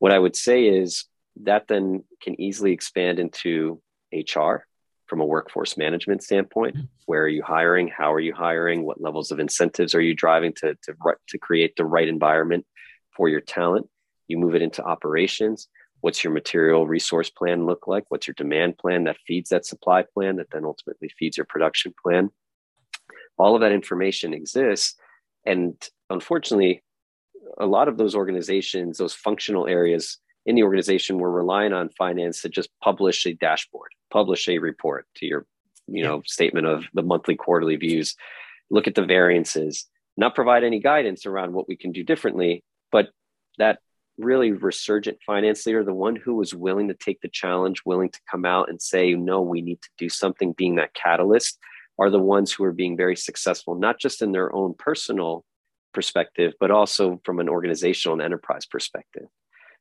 What 0.00 0.12
I 0.12 0.18
would 0.18 0.36
say 0.36 0.64
is 0.64 1.06
that 1.42 1.68
then 1.68 2.02
can 2.20 2.40
easily 2.40 2.72
expand 2.72 3.20
into 3.20 3.80
HR 4.12 4.66
from 5.12 5.20
a 5.20 5.26
workforce 5.26 5.76
management 5.76 6.22
standpoint. 6.22 6.74
Mm-hmm. 6.74 6.86
Where 7.04 7.24
are 7.24 7.28
you 7.28 7.42
hiring? 7.42 7.88
How 7.88 8.14
are 8.14 8.18
you 8.18 8.32
hiring? 8.32 8.82
What 8.82 8.98
levels 8.98 9.30
of 9.30 9.40
incentives 9.40 9.94
are 9.94 10.00
you 10.00 10.14
driving 10.14 10.54
to, 10.54 10.74
to, 10.84 10.94
to 11.28 11.38
create 11.38 11.76
the 11.76 11.84
right 11.84 12.08
environment 12.08 12.64
for 13.14 13.28
your 13.28 13.42
talent? 13.42 13.90
You 14.26 14.38
move 14.38 14.54
it 14.54 14.62
into 14.62 14.82
operations. 14.82 15.68
What's 16.00 16.24
your 16.24 16.32
material 16.32 16.86
resource 16.86 17.28
plan 17.28 17.66
look 17.66 17.86
like? 17.86 18.04
What's 18.08 18.26
your 18.26 18.36
demand 18.38 18.78
plan 18.78 19.04
that 19.04 19.18
feeds 19.26 19.50
that 19.50 19.66
supply 19.66 20.02
plan 20.14 20.36
that 20.36 20.46
then 20.50 20.64
ultimately 20.64 21.10
feeds 21.18 21.36
your 21.36 21.46
production 21.46 21.92
plan? 22.02 22.30
all 23.38 23.54
of 23.54 23.60
that 23.60 23.72
information 23.72 24.34
exists 24.34 24.94
and 25.46 25.74
unfortunately 26.10 26.82
a 27.58 27.66
lot 27.66 27.88
of 27.88 27.96
those 27.96 28.14
organizations 28.14 28.98
those 28.98 29.14
functional 29.14 29.66
areas 29.66 30.18
in 30.44 30.54
the 30.54 30.62
organization 30.62 31.18
were 31.18 31.30
relying 31.30 31.72
on 31.72 31.88
finance 31.90 32.42
to 32.42 32.48
just 32.48 32.68
publish 32.82 33.24
a 33.26 33.34
dashboard 33.34 33.90
publish 34.12 34.48
a 34.48 34.58
report 34.58 35.06
to 35.16 35.26
your 35.26 35.46
you 35.86 36.04
know 36.04 36.22
statement 36.26 36.66
of 36.66 36.84
the 36.94 37.02
monthly 37.02 37.36
quarterly 37.36 37.76
views. 37.76 38.14
Look 38.70 38.86
at 38.86 38.94
the 38.94 39.04
variances. 39.04 39.86
Not 40.16 40.34
provide 40.34 40.62
any 40.62 40.80
guidance 40.80 41.24
around 41.26 41.52
what 41.52 41.68
we 41.68 41.76
can 41.76 41.92
do 41.92 42.04
differently 42.04 42.62
but 42.90 43.08
that 43.58 43.78
really 44.18 44.52
resurgent 44.52 45.16
finance 45.24 45.64
leader 45.64 45.82
the 45.82 45.94
one 45.94 46.14
who 46.14 46.34
was 46.34 46.54
willing 46.54 46.88
to 46.88 46.94
take 46.94 47.18
the 47.22 47.28
challenge 47.28 47.80
willing 47.86 48.10
to 48.10 48.20
come 48.30 48.44
out 48.44 48.68
and 48.68 48.80
say 48.80 49.14
no 49.14 49.40
we 49.40 49.62
need 49.62 49.80
to 49.80 49.88
do 49.96 50.10
something 50.10 50.52
being 50.52 50.74
that 50.74 50.92
catalyst 50.92 51.58
are 51.98 52.10
the 52.10 52.18
ones 52.18 52.52
who 52.52 52.64
are 52.64 52.72
being 52.72 52.96
very 52.96 53.16
successful, 53.16 53.74
not 53.74 53.98
just 53.98 54.22
in 54.22 54.32
their 54.32 54.54
own 54.54 54.74
personal 54.78 55.44
perspective, 55.92 56.54
but 56.58 56.70
also 56.70 57.20
from 57.24 57.38
an 57.38 57.48
organizational 57.48 58.14
and 58.14 58.22
enterprise 58.22 58.66
perspective. 58.66 59.26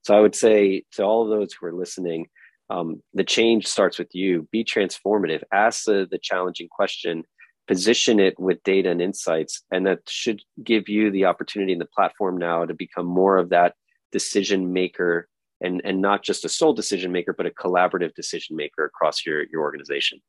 So 0.03 0.15
I 0.15 0.19
would 0.19 0.35
say 0.35 0.83
to 0.93 1.03
all 1.03 1.23
of 1.23 1.29
those 1.29 1.53
who 1.53 1.67
are 1.67 1.73
listening, 1.73 2.27
um, 2.72 3.01
the 3.13 3.24
change 3.24 3.68
starts 3.68 4.00
with 4.00 4.13
you. 4.13 4.48
Be 4.51 4.63
transformative. 4.63 5.44
Ask 5.51 5.86
the, 5.86 6.08
the 6.10 6.18
challenging 6.18 6.70
question. 6.70 7.24
Position 7.68 8.20
it 8.20 8.40
with 8.40 8.63
data 8.63 8.90
and 8.90 9.01
insights, 9.01 9.63
and 9.72 9.86
that 9.86 10.00
should 10.10 10.42
give 10.63 10.90
you 10.90 11.12
the 11.12 11.25
opportunity 11.25 11.74
in 11.74 11.80
the 11.80 11.86
platform 11.86 12.38
now 12.38 12.66
to 12.66 12.74
become 12.74 13.06
more 13.06 13.38
of 13.38 13.50
that 13.50 13.75
decision 14.12 14.74
maker, 14.74 15.28
and 15.62 15.82
and 15.86 16.01
not 16.01 16.24
just 16.24 16.44
a 16.44 16.50
sole 16.50 16.74
decision 16.74 17.12
maker, 17.12 17.34
but 17.34 17.46
a 17.46 17.51
collaborative 17.51 18.13
decision 18.16 18.56
maker 18.56 18.84
across 18.84 19.25
your 19.25 19.44
your 19.51 19.62
organization. 19.62 20.20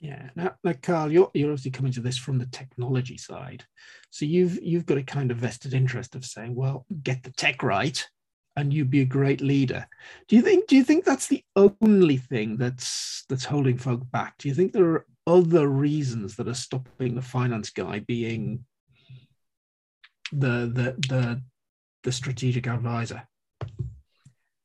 Yeah. 0.00 0.30
Now, 0.34 0.54
now 0.64 0.74
Carl, 0.82 1.12
you're, 1.12 1.30
you're 1.34 1.52
obviously 1.52 1.70
coming 1.70 1.92
to 1.92 2.00
this 2.00 2.18
from 2.18 2.38
the 2.38 2.46
technology 2.46 3.16
side. 3.16 3.64
So 4.10 4.24
you've 4.24 4.60
you've 4.60 4.86
got 4.86 4.98
a 4.98 5.04
kind 5.04 5.30
of 5.30 5.36
vested 5.36 5.74
interest 5.74 6.16
of 6.16 6.24
saying, 6.24 6.56
well, 6.56 6.86
get 7.02 7.22
the 7.22 7.30
tech 7.30 7.62
right 7.62 8.04
and 8.56 8.72
you'd 8.72 8.90
be 8.90 9.00
a 9.00 9.06
great 9.06 9.40
leader. 9.40 9.86
Do 10.28 10.36
you 10.36 10.42
think 10.42 10.66
do 10.66 10.76
you 10.76 10.84
think 10.84 11.04
that's 11.04 11.28
the 11.28 11.44
only 11.56 12.16
thing 12.16 12.56
that's 12.56 13.24
that's 13.28 13.44
holding 13.44 13.78
folk 13.78 14.10
back? 14.10 14.38
Do 14.38 14.48
you 14.48 14.54
think 14.54 14.72
there 14.72 14.90
are 14.90 15.06
other 15.26 15.68
reasons 15.68 16.36
that 16.36 16.48
are 16.48 16.54
stopping 16.54 17.14
the 17.14 17.22
finance 17.22 17.70
guy 17.70 18.00
being 18.00 18.64
the 20.32 20.70
the 20.72 20.96
the 21.08 21.42
the 22.04 22.12
strategic 22.12 22.66
advisor? 22.66 23.26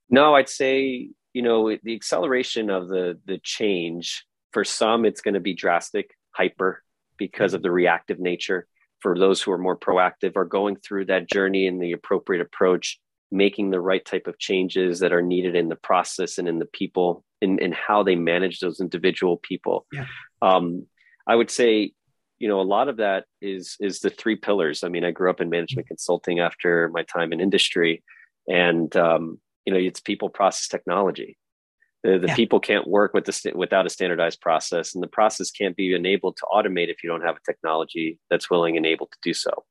No, 0.10 0.36
I'd 0.36 0.50
say, 0.50 1.10
you 1.34 1.42
know, 1.42 1.76
the 1.84 1.96
acceleration 1.96 2.70
of 2.70 2.88
the 2.88 3.20
the 3.26 3.40
change 3.40 4.26
for 4.52 4.64
some, 4.64 5.06
it's 5.06 5.22
going 5.22 5.34
to 5.34 5.40
be 5.40 5.54
drastic, 5.54 6.16
hyper, 6.32 6.84
because 7.18 7.54
of 7.54 7.62
the 7.62 7.72
reactive 7.72 8.20
nature. 8.20 8.68
For 9.02 9.18
those 9.18 9.42
who 9.42 9.52
are 9.52 9.58
more 9.60 9.78
proactive, 9.78 10.36
are 10.36 10.46
going 10.46 10.78
through 10.78 11.06
that 11.06 11.30
journey 11.30 11.68
and 11.68 11.82
the 11.82 11.92
appropriate 11.92 12.42
approach, 12.42 13.00
making 13.32 13.72
the 13.72 13.80
right 13.80 14.04
type 14.04 14.28
of 14.28 14.40
changes 14.40 15.00
that 15.00 15.12
are 15.14 15.22
needed 15.22 15.56
in 15.56 15.70
the 15.70 15.76
process 15.76 16.38
and 16.38 16.48
in 16.48 16.60
the 16.60 16.66
people, 16.66 17.24
in, 17.42 17.60
in 17.60 17.72
how 17.72 18.04
they 18.04 18.16
manage 18.16 18.60
those 18.60 18.80
individual 18.80 19.38
people. 19.38 19.86
Yeah. 19.92 20.06
Um, 20.42 20.88
I 21.28 21.36
would 21.36 21.52
say, 21.52 21.92
you 22.40 22.48
know, 22.48 22.62
a 22.62 22.64
lot 22.64 22.88
of 22.88 22.98
that 22.98 23.26
is 23.42 23.76
is 23.80 24.00
the 24.00 24.12
three 24.12 24.36
pillars. 24.36 24.84
I 24.84 24.90
mean, 24.90 25.04
I 25.04 25.12
grew 25.12 25.30
up 25.30 25.42
in 25.42 25.50
management 25.50 25.88
consulting 25.88 26.40
after 26.40 26.90
my 26.90 27.04
time 27.04 27.34
in 27.34 27.42
industry, 27.42 28.04
and 28.48 28.96
um, 28.96 29.40
you 29.66 29.74
know, 29.74 29.80
it's 29.80 30.00
people, 30.00 30.30
process, 30.30 30.68
technology 30.68 31.38
the, 32.04 32.20
the 32.20 32.28
yeah. 32.28 32.36
people 32.36 32.60
can't 32.60 32.88
work 32.88 33.14
with 33.14 33.26
the 33.26 33.52
without 33.56 33.86
a 33.86 33.90
standardized 33.90 34.40
process, 34.40 34.94
and 34.94 35.04
the 35.04 35.08
process 35.08 35.52
can't 35.52 35.76
be 35.76 35.94
enabled 35.94 36.38
to 36.38 36.46
automate 36.52 36.90
if 36.90 37.04
you 37.04 37.10
don't 37.10 37.24
have 37.24 37.36
a 37.36 37.52
technology 37.52 38.20
that's 38.30 38.50
willing 38.50 38.78
and 38.78 38.86
able 38.86 39.08
to 39.08 39.18
do 39.22 39.34
so. 39.34 39.66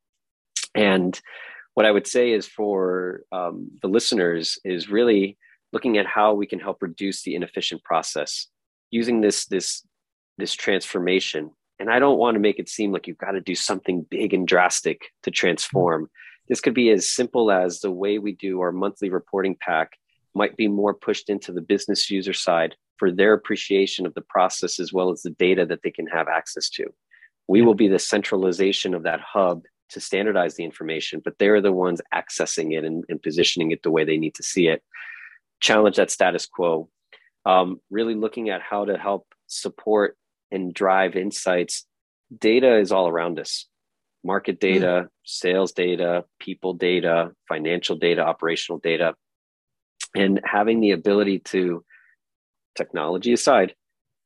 And 0.75 1.18
what 1.76 1.85
I 1.85 1.90
would 1.90 2.06
say 2.06 2.33
is 2.33 2.47
for 2.47 3.21
um, 3.33 3.71
the 3.83 3.88
listeners 3.88 4.59
is 4.64 4.88
really 4.88 5.37
looking 5.75 5.99
at 5.99 6.06
how 6.06 6.33
we 6.33 6.47
can 6.47 6.59
help 6.59 6.78
reduce 6.80 7.23
the 7.23 7.35
inefficient 7.35 7.85
process 7.85 8.47
using 8.90 9.21
this 9.21 9.45
this 9.45 9.87
this 10.38 10.54
transformation. 10.54 11.50
And 11.78 11.90
I 11.90 11.99
don't 11.99 12.16
want 12.16 12.35
to 12.35 12.40
make 12.40 12.59
it 12.59 12.71
seem 12.71 12.92
like 12.92 13.06
you've 13.06 13.18
got 13.18 13.33
to 13.33 13.42
do 13.42 13.54
something 13.54 14.06
big 14.09 14.33
and 14.33 14.49
drastic 14.49 15.02
to 15.25 15.30
transform. 15.30 16.09
This 16.49 16.62
could 16.62 16.73
be 16.73 16.88
as 16.88 17.11
simple 17.11 17.50
as 17.50 17.80
the 17.80 17.90
way 17.90 18.18
we 18.18 18.33
do 18.33 18.62
our 18.62 18.73
monthly 18.73 19.11
reporting 19.11 19.54
pack 19.61 19.90
might 20.35 20.56
be 20.56 20.68
more 20.68 20.95
pushed 20.95 21.28
into 21.28 21.52
the 21.52 21.61
business 21.61 22.11
user 22.11 22.33
side 22.33 22.75
for 22.97 23.12
their 23.12 23.35
appreciation 23.35 24.06
of 24.06 24.14
the 24.14 24.25
process 24.30 24.80
as 24.80 24.95
well 24.95 25.11
as 25.11 25.21
the 25.21 25.37
data 25.38 25.66
that 25.66 25.80
they 25.83 25.90
can 25.90 26.06
have 26.06 26.26
access 26.26 26.71
to. 26.71 26.87
We 27.49 27.61
will 27.61 27.75
be 27.75 27.88
the 27.88 27.99
centralization 27.99 28.95
of 28.95 29.02
that 29.02 29.21
hub 29.21 29.64
to 29.90 30.00
standardize 30.00 30.55
the 30.55 30.64
information, 30.64 31.21
but 31.25 31.38
they're 31.38 31.61
the 31.61 31.73
ones 31.73 32.00
accessing 32.12 32.76
it 32.76 32.85
and, 32.85 33.05
and 33.09 33.23
positioning 33.23 33.71
it 33.71 33.83
the 33.83 33.90
way 33.90 34.05
they 34.05 34.16
need 34.16 34.35
to 34.35 34.43
see 34.43 34.69
it. 34.69 34.83
Challenge 35.61 35.97
that 35.97 36.11
status 36.11 36.47
quo. 36.47 36.88
Um, 37.45 37.81
really 37.90 38.14
looking 38.14 38.50
at 38.50 38.62
how 38.62 38.87
to 38.87 38.99
help 38.99 39.26
support 39.47 40.16
and 40.50 40.75
drive 40.75 41.14
insights. 41.14 41.87
Data 42.37 42.78
is 42.78 42.90
all 42.90 43.09
around 43.09 43.38
us 43.38 43.66
market 44.25 44.59
data, 44.59 45.05
mm. 45.05 45.09
sales 45.25 45.71
data, 45.71 46.25
people 46.40 46.75
data, 46.75 47.31
financial 47.49 47.95
data, 47.95 48.23
operational 48.23 48.81
data 48.81 49.14
and 50.16 50.40
having 50.45 50.81
the 50.81 50.93
ability 50.93 51.38
to 51.40 51.85
technology 52.76 53.33
aside 53.33 53.75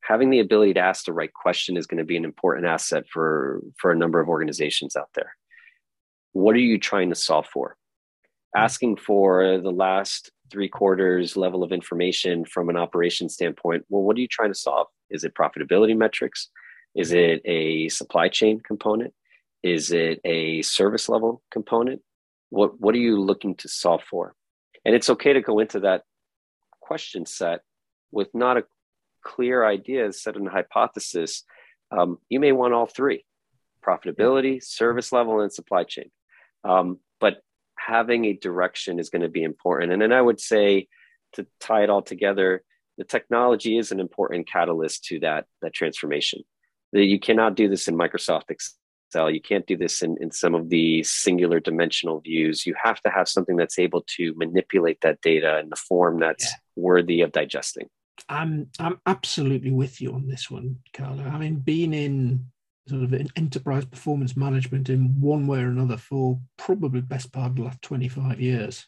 having 0.01 0.29
the 0.29 0.39
ability 0.39 0.73
to 0.73 0.79
ask 0.79 1.05
the 1.05 1.13
right 1.13 1.33
question 1.33 1.77
is 1.77 1.85
going 1.85 1.99
to 1.99 2.03
be 2.03 2.17
an 2.17 2.25
important 2.25 2.67
asset 2.67 3.03
for 3.11 3.61
for 3.77 3.91
a 3.91 3.97
number 3.97 4.19
of 4.19 4.27
organizations 4.27 4.95
out 4.95 5.09
there 5.15 5.35
what 6.33 6.55
are 6.55 6.59
you 6.59 6.79
trying 6.79 7.09
to 7.09 7.15
solve 7.15 7.47
for 7.47 7.75
asking 8.55 8.97
for 8.97 9.59
the 9.59 9.71
last 9.71 10.31
three 10.51 10.67
quarters 10.67 11.37
level 11.37 11.63
of 11.63 11.71
information 11.71 12.45
from 12.45 12.69
an 12.69 12.75
operation 12.75 13.29
standpoint. 13.29 13.85
Well, 13.89 14.03
what 14.03 14.17
are 14.17 14.19
you 14.19 14.27
trying 14.27 14.51
to 14.51 14.59
solve? 14.59 14.87
Is 15.09 15.23
it 15.23 15.33
profitability 15.33 15.97
metrics? 15.97 16.49
Is 16.93 17.13
it 17.13 17.41
a 17.45 17.87
supply 17.89 18.27
chain 18.27 18.59
component? 18.59 19.13
Is 19.63 19.91
it 19.91 20.19
a 20.25 20.61
service 20.63 21.07
level 21.07 21.41
component? 21.51 22.01
What, 22.49 22.79
what 22.81 22.95
are 22.95 22.99
you 22.99 23.21
looking 23.21 23.55
to 23.55 23.69
solve 23.69 24.03
for? 24.03 24.35
And 24.83 24.93
it's 24.93 25.09
okay 25.11 25.33
to 25.33 25.41
go 25.41 25.59
into 25.59 25.81
that 25.81 26.03
question 26.81 27.25
set 27.25 27.61
with 28.11 28.27
not 28.33 28.57
a 28.57 28.65
clear 29.23 29.65
idea, 29.65 30.11
set 30.11 30.35
in 30.35 30.47
a 30.47 30.51
hypothesis. 30.51 31.43
Um, 31.91 32.17
you 32.27 32.39
may 32.39 32.51
want 32.51 32.73
all 32.73 32.87
three 32.87 33.23
profitability, 33.85 34.61
service 34.61 35.11
level, 35.11 35.39
and 35.39 35.51
supply 35.51 35.83
chain. 35.83 36.11
Um, 36.63 36.99
but 37.19 37.41
having 37.77 38.25
a 38.25 38.33
direction 38.33 38.99
is 38.99 39.09
going 39.09 39.21
to 39.21 39.29
be 39.29 39.43
important. 39.43 39.91
And 39.91 40.01
then 40.01 40.11
I 40.11 40.21
would 40.21 40.39
say 40.39 40.87
to 41.33 41.45
tie 41.59 41.83
it 41.83 41.89
all 41.89 42.01
together, 42.01 42.63
the 42.97 43.03
technology 43.03 43.77
is 43.77 43.91
an 43.91 43.99
important 43.99 44.47
catalyst 44.47 45.05
to 45.05 45.19
that, 45.21 45.45
that 45.61 45.73
transformation. 45.73 46.41
That 46.93 47.05
you 47.05 47.19
cannot 47.19 47.55
do 47.55 47.69
this 47.69 47.87
in 47.87 47.95
Microsoft 47.95 48.49
Excel. 48.49 49.31
You 49.31 49.41
can't 49.41 49.65
do 49.65 49.77
this 49.77 50.01
in, 50.01 50.17
in 50.19 50.31
some 50.31 50.53
of 50.53 50.69
the 50.69 51.03
singular 51.03 51.59
dimensional 51.59 52.19
views. 52.19 52.65
You 52.65 52.75
have 52.83 53.01
to 53.01 53.09
have 53.09 53.29
something 53.29 53.55
that's 53.55 53.79
able 53.79 54.03
to 54.17 54.33
manipulate 54.35 54.99
that 55.01 55.21
data 55.21 55.59
in 55.59 55.69
the 55.69 55.77
form 55.77 56.19
that's 56.19 56.43
yeah. 56.43 56.57
worthy 56.75 57.21
of 57.21 57.31
digesting. 57.31 57.87
I'm 58.29 58.67
I'm 58.79 58.99
absolutely 59.05 59.71
with 59.71 60.01
you 60.01 60.13
on 60.13 60.27
this 60.27 60.51
one, 60.51 60.77
Carlo. 60.93 61.23
I 61.23 61.37
mean, 61.37 61.55
being 61.55 61.93
in 61.93 62.45
sort 62.87 63.03
of 63.03 63.13
an 63.13 63.27
enterprise 63.35 63.85
performance 63.85 64.35
management 64.35 64.89
in 64.89 65.19
one 65.19 65.47
way 65.47 65.59
or 65.59 65.67
another 65.67 65.97
for 65.97 66.39
probably 66.57 67.01
the 67.01 67.07
best 67.07 67.31
part 67.31 67.51
of 67.51 67.55
the 67.55 67.63
last 67.63 67.81
25 67.81 68.41
years. 68.41 68.87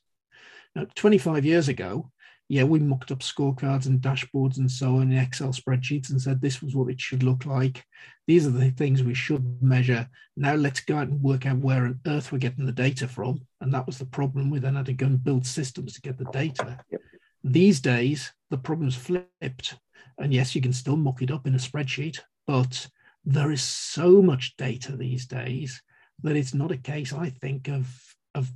Now, 0.76 0.88
25 0.96 1.46
years 1.46 1.68
ago, 1.68 2.12
yeah, 2.50 2.64
we 2.64 2.80
mocked 2.80 3.12
up 3.12 3.20
scorecards 3.20 3.86
and 3.86 4.02
dashboards 4.02 4.58
and 4.58 4.70
so 4.70 4.98
on 4.98 5.12
in 5.12 5.18
Excel 5.18 5.50
spreadsheets 5.50 6.10
and 6.10 6.22
said 6.22 6.42
this 6.42 6.62
was 6.62 6.76
what 6.76 6.90
it 6.90 7.00
should 7.00 7.24
look 7.24 7.46
like. 7.46 7.84
These 8.28 8.46
are 8.46 8.52
the 8.52 8.72
things 8.72 9.02
we 9.02 9.14
should 9.14 9.62
measure. 9.62 10.08
Now 10.36 10.56
let's 10.56 10.82
go 10.82 10.98
out 10.98 11.08
and 11.08 11.22
work 11.22 11.46
out 11.46 11.60
where 11.60 11.86
on 11.86 12.00
earth 12.06 12.32
we're 12.32 12.40
getting 12.40 12.66
the 12.66 12.72
data 12.72 13.08
from. 13.08 13.42
And 13.62 13.74
that 13.74 13.86
was 13.86 13.98
the 13.98 14.06
problem. 14.06 14.50
We 14.50 14.60
then 14.60 14.76
had 14.76 14.88
to 14.88 14.94
go 14.94 15.06
and 15.06 15.24
build 15.24 15.46
systems 15.46 15.94
to 15.94 16.02
get 16.02 16.18
the 16.18 16.26
data. 16.26 16.80
Yep. 16.92 17.02
These 17.44 17.80
days, 17.80 18.32
the 18.50 18.58
problem's 18.58 18.96
flipped. 18.96 19.78
And 20.20 20.34
yes, 20.34 20.54
you 20.54 20.62
can 20.62 20.74
still 20.74 20.98
mock 20.98 21.22
it 21.22 21.32
up 21.32 21.48
in 21.48 21.56
a 21.56 21.58
spreadsheet, 21.58 22.20
but 22.46 22.88
there 23.26 23.52
is 23.52 23.62
so 23.62 24.22
much 24.22 24.56
data 24.58 24.96
these 24.96 25.26
days 25.26 25.82
that 26.24 26.36
it's 26.36 26.54
not 26.54 26.72
a 26.72 26.78
case, 26.78 27.14
I 27.14 27.30
think, 27.30 27.68
of 27.68 27.88
of 28.36 28.52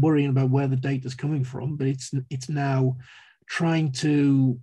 worrying 0.00 0.30
about 0.30 0.48
where 0.48 0.66
the 0.66 0.76
data 0.76 1.06
is 1.06 1.14
coming 1.14 1.44
from, 1.44 1.76
but 1.76 1.86
it's 1.86 2.12
it's 2.30 2.48
now 2.48 2.96
trying 3.46 3.92
to 3.92 4.58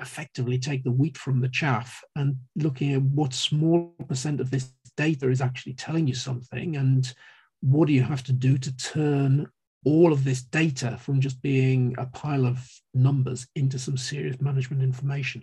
effectively 0.00 0.58
take 0.58 0.84
the 0.84 0.90
wheat 0.90 1.16
from 1.16 1.40
the 1.40 1.48
chaff 1.48 2.02
and 2.16 2.36
looking 2.56 2.92
at 2.92 3.02
what 3.02 3.32
small 3.32 3.94
percent 4.08 4.40
of 4.40 4.50
this 4.50 4.70
data 4.96 5.30
is 5.30 5.40
actually 5.40 5.72
telling 5.72 6.06
you 6.06 6.14
something 6.14 6.76
and 6.76 7.14
what 7.62 7.86
do 7.86 7.94
you 7.94 8.02
have 8.02 8.22
to 8.22 8.32
do 8.32 8.58
to 8.58 8.76
turn 8.76 9.46
all 9.84 10.12
of 10.12 10.24
this 10.24 10.42
data 10.42 10.98
from 11.00 11.20
just 11.20 11.40
being 11.40 11.94
a 11.96 12.04
pile 12.06 12.44
of 12.44 12.58
numbers 12.92 13.46
into 13.54 13.78
some 13.78 13.96
serious 13.96 14.38
management 14.40 14.82
information. 14.82 15.42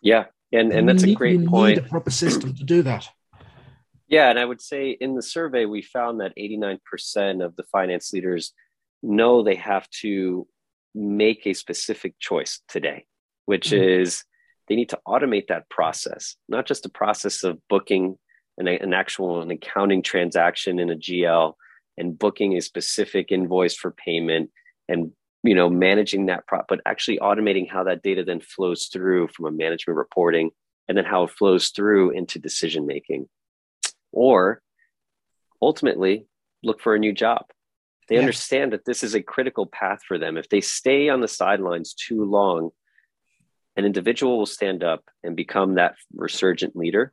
Yeah 0.00 0.24
and 0.54 0.72
and 0.72 0.88
that's 0.88 1.02
a 1.02 1.14
great 1.14 1.40
you 1.40 1.48
point. 1.48 1.76
Need 1.76 1.86
a 1.86 1.88
proper 1.88 2.10
system 2.10 2.54
to 2.54 2.64
do 2.64 2.82
that. 2.82 3.08
Yeah, 4.06 4.30
and 4.30 4.38
I 4.38 4.44
would 4.44 4.60
say 4.60 4.90
in 4.90 5.14
the 5.14 5.22
survey 5.22 5.64
we 5.64 5.82
found 5.82 6.20
that 6.20 6.36
89% 6.38 7.44
of 7.44 7.56
the 7.56 7.64
finance 7.64 8.12
leaders 8.12 8.52
know 9.02 9.42
they 9.42 9.56
have 9.56 9.88
to 10.02 10.46
make 10.94 11.46
a 11.46 11.54
specific 11.54 12.14
choice 12.20 12.60
today, 12.68 13.06
which 13.46 13.70
mm-hmm. 13.70 13.82
is 13.82 14.24
they 14.68 14.76
need 14.76 14.90
to 14.90 15.00
automate 15.06 15.48
that 15.48 15.68
process, 15.68 16.36
not 16.48 16.66
just 16.66 16.82
the 16.82 16.88
process 16.88 17.42
of 17.42 17.58
booking 17.68 18.18
an, 18.58 18.68
an 18.68 18.94
actual 18.94 19.40
an 19.40 19.50
accounting 19.50 20.02
transaction 20.02 20.78
in 20.78 20.90
a 20.90 20.96
GL 20.96 21.54
and 21.96 22.18
booking 22.18 22.56
a 22.56 22.60
specific 22.60 23.30
invoice 23.30 23.74
for 23.74 23.90
payment 23.90 24.50
and 24.88 25.12
you 25.44 25.54
know 25.54 25.68
managing 25.68 26.26
that 26.26 26.46
prop 26.46 26.66
but 26.68 26.80
actually 26.86 27.18
automating 27.18 27.70
how 27.70 27.84
that 27.84 28.02
data 28.02 28.24
then 28.24 28.40
flows 28.40 28.86
through 28.86 29.28
from 29.28 29.44
a 29.44 29.52
management 29.52 29.96
reporting 29.96 30.50
and 30.88 30.98
then 30.98 31.04
how 31.04 31.24
it 31.24 31.30
flows 31.30 31.68
through 31.68 32.10
into 32.10 32.38
decision 32.38 32.86
making 32.86 33.28
or 34.10 34.60
ultimately 35.62 36.26
look 36.62 36.80
for 36.80 36.94
a 36.94 36.98
new 36.98 37.12
job. 37.12 37.44
They 38.08 38.18
understand 38.18 38.72
that 38.72 38.84
this 38.84 39.02
is 39.02 39.14
a 39.14 39.22
critical 39.22 39.66
path 39.66 40.00
for 40.06 40.18
them. 40.18 40.36
If 40.36 40.48
they 40.48 40.60
stay 40.60 41.08
on 41.08 41.20
the 41.20 41.28
sidelines 41.28 41.94
too 41.94 42.24
long 42.24 42.70
an 43.76 43.84
individual 43.84 44.38
will 44.38 44.46
stand 44.46 44.84
up 44.84 45.02
and 45.24 45.34
become 45.34 45.74
that 45.74 45.96
resurgent 46.14 46.76
leader. 46.76 47.12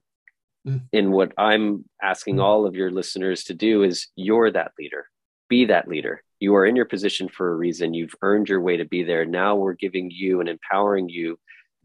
Mm. 0.68 0.82
and 0.94 1.12
what 1.12 1.32
i'm 1.40 1.86
asking 2.04 2.36
mm. 2.36 2.44
all 2.44 2.68
of 2.68 2.76
your 2.76 2.92
listeners 2.92 3.46
to 3.46 3.56
do 3.56 3.82
is 3.82 4.10
you're 4.16 4.52
that 4.52 4.74
leader. 4.78 5.08
Be 5.50 5.66
that 5.66 5.88
leader 5.88 6.22
you 6.42 6.56
are 6.56 6.66
in 6.66 6.76
your 6.76 6.86
position 6.86 7.30
for 7.30 7.52
a 7.52 7.56
reason 7.56 7.94
you've 7.94 8.16
earned 8.22 8.50
your 8.50 8.60
way 8.60 8.76
to 8.76 8.86
be 8.86 9.04
there 9.04 9.26
now 9.26 9.56
we're 9.56 9.74
giving 9.74 10.12
you 10.12 10.42
and 10.42 10.50
empowering 10.50 11.08
you 11.08 11.40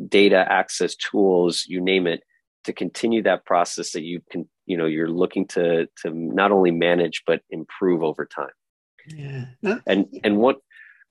data 0.08 0.44
access 0.50 0.96
tools 0.96 1.64
you 1.68 1.80
name 1.80 2.06
it 2.06 2.22
to 2.64 2.72
continue 2.72 3.22
that 3.22 3.44
process 3.44 3.92
that 3.92 4.02
you 4.02 4.20
can 4.30 4.48
you 4.64 4.76
know 4.76 4.86
you're 4.86 5.10
looking 5.10 5.46
to 5.46 5.86
to 6.02 6.10
not 6.10 6.50
only 6.50 6.70
manage 6.70 7.22
but 7.26 7.42
improve 7.50 8.02
over 8.02 8.26
time 8.26 8.50
yeah 9.08 9.44
and 9.86 10.06
and 10.24 10.38
what 10.38 10.58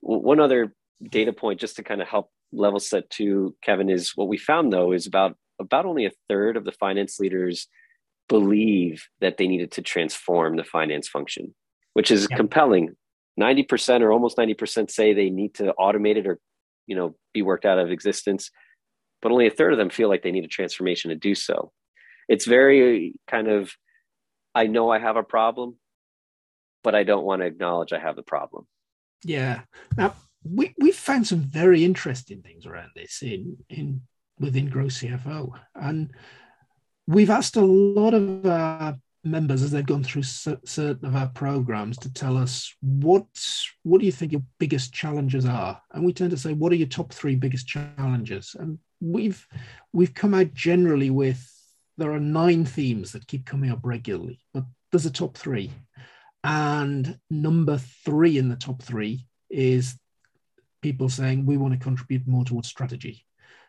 one 0.00 0.40
other 0.40 0.74
data 1.10 1.32
point 1.32 1.58
just 1.58 1.76
to 1.76 1.82
kind 1.82 2.02
of 2.02 2.08
help 2.08 2.30
level 2.52 2.80
set 2.80 3.08
to 3.10 3.54
kevin 3.62 3.88
is 3.88 4.12
what 4.14 4.28
we 4.28 4.36
found 4.36 4.72
though 4.72 4.92
is 4.92 5.06
about 5.06 5.36
about 5.58 5.86
only 5.86 6.04
a 6.04 6.12
third 6.28 6.56
of 6.56 6.64
the 6.64 6.72
finance 6.72 7.18
leaders 7.18 7.66
believe 8.28 9.06
that 9.20 9.36
they 9.36 9.46
needed 9.46 9.70
to 9.70 9.82
transform 9.82 10.56
the 10.56 10.64
finance 10.64 11.08
function 11.08 11.54
which 11.96 12.10
is 12.10 12.26
compelling. 12.26 12.94
90% 13.38 14.00
or 14.02 14.12
almost 14.12 14.36
90% 14.36 14.90
say 14.90 15.12
they 15.12 15.30
need 15.30 15.54
to 15.54 15.74
automate 15.78 16.16
it 16.16 16.26
or, 16.26 16.38
you 16.86 16.96
know, 16.96 17.16
be 17.34 17.42
worked 17.42 17.64
out 17.64 17.78
of 17.78 17.90
existence, 17.90 18.50
but 19.20 19.32
only 19.32 19.46
a 19.46 19.50
third 19.50 19.72
of 19.72 19.78
them 19.78 19.90
feel 19.90 20.08
like 20.08 20.22
they 20.22 20.32
need 20.32 20.44
a 20.44 20.48
transformation 20.48 21.10
to 21.10 21.16
do 21.16 21.34
so. 21.34 21.72
It's 22.28 22.46
very 22.46 23.14
kind 23.26 23.48
of, 23.48 23.72
I 24.54 24.66
know 24.66 24.90
I 24.90 24.98
have 24.98 25.16
a 25.16 25.22
problem, 25.22 25.76
but 26.82 26.94
I 26.94 27.02
don't 27.02 27.24
want 27.24 27.42
to 27.42 27.46
acknowledge 27.46 27.92
I 27.92 27.98
have 27.98 28.16
the 28.16 28.22
problem. 28.22 28.66
Yeah. 29.24 29.62
Now 29.96 30.14
we 30.44 30.74
we've 30.78 30.96
found 30.96 31.26
some 31.26 31.40
very 31.40 31.84
interesting 31.84 32.42
things 32.42 32.66
around 32.66 32.90
this 32.94 33.22
in 33.22 33.56
in 33.68 34.02
within 34.38 34.68
Grow 34.68 34.84
CFO, 34.84 35.52
and 35.74 36.10
we've 37.06 37.30
asked 37.30 37.56
a 37.56 37.64
lot 37.64 38.14
of 38.14 38.96
members 39.26 39.62
as 39.62 39.70
they've 39.70 39.84
gone 39.84 40.04
through 40.04 40.22
certain 40.22 41.04
of 41.04 41.16
our 41.16 41.28
programs 41.28 41.98
to 41.98 42.12
tell 42.12 42.36
us 42.36 42.74
what 42.80 43.26
what 43.82 44.00
do 44.00 44.06
you 44.06 44.12
think 44.12 44.32
your 44.32 44.44
biggest 44.58 44.92
challenges 44.92 45.44
are? 45.46 45.80
And 45.92 46.04
we 46.04 46.12
tend 46.12 46.30
to 46.30 46.36
say 46.36 46.52
what 46.52 46.72
are 46.72 46.76
your 46.76 46.88
top 46.88 47.12
three 47.12 47.34
biggest 47.34 47.66
challenges? 47.66 48.56
And 48.58 48.78
we've 49.00 49.46
we've 49.92 50.14
come 50.14 50.34
out 50.34 50.54
generally 50.54 51.10
with 51.10 51.52
there 51.98 52.12
are 52.12 52.20
nine 52.20 52.64
themes 52.64 53.12
that 53.12 53.26
keep 53.26 53.46
coming 53.46 53.70
up 53.70 53.80
regularly 53.82 54.40
but 54.54 54.64
there's 54.90 55.06
a 55.06 55.10
top 55.10 55.36
three. 55.36 55.70
And 56.44 57.18
number 57.28 57.78
three 58.04 58.38
in 58.38 58.48
the 58.48 58.56
top 58.56 58.82
three 58.82 59.26
is 59.50 59.98
people 60.80 61.08
saying 61.08 61.44
we 61.44 61.56
want 61.56 61.74
to 61.74 61.80
contribute 61.80 62.26
more 62.26 62.44
towards 62.44 62.68
strategy 62.68 63.25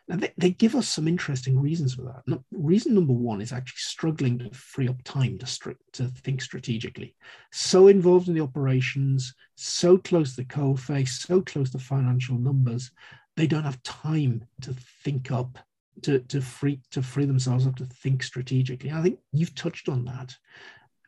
now, 0.08 0.16
they, 0.16 0.32
they 0.38 0.50
give 0.50 0.74
us 0.74 0.88
some 0.88 1.06
interesting 1.06 1.60
reasons 1.60 1.94
for 1.94 2.02
that. 2.02 2.40
Reason 2.50 2.94
number 2.94 3.12
one 3.12 3.42
is 3.42 3.52
actually 3.52 3.76
struggling 3.76 4.38
to 4.38 4.50
free 4.50 4.88
up 4.88 5.02
time 5.04 5.36
to, 5.38 5.46
stri- 5.46 5.76
to 5.92 6.08
think 6.08 6.40
strategically. 6.40 7.14
So 7.52 7.88
involved 7.88 8.28
in 8.28 8.34
the 8.34 8.40
operations, 8.40 9.34
so 9.54 9.98
close 9.98 10.30
to 10.30 10.42
the 10.42 10.46
coal 10.46 10.76
face, 10.76 11.20
so 11.20 11.42
close 11.42 11.70
to 11.72 11.78
financial 11.78 12.38
numbers, 12.38 12.90
they 13.36 13.46
don't 13.46 13.64
have 13.64 13.82
time 13.82 14.44
to 14.62 14.74
think 15.04 15.30
up 15.30 15.58
to, 16.02 16.20
to 16.20 16.40
free 16.40 16.80
to 16.92 17.02
free 17.02 17.24
themselves 17.24 17.66
up 17.66 17.76
to 17.76 17.84
think 17.84 18.22
strategically. 18.22 18.90
I 18.90 19.02
think 19.02 19.18
you've 19.32 19.54
touched 19.54 19.88
on 19.88 20.04
that 20.06 20.34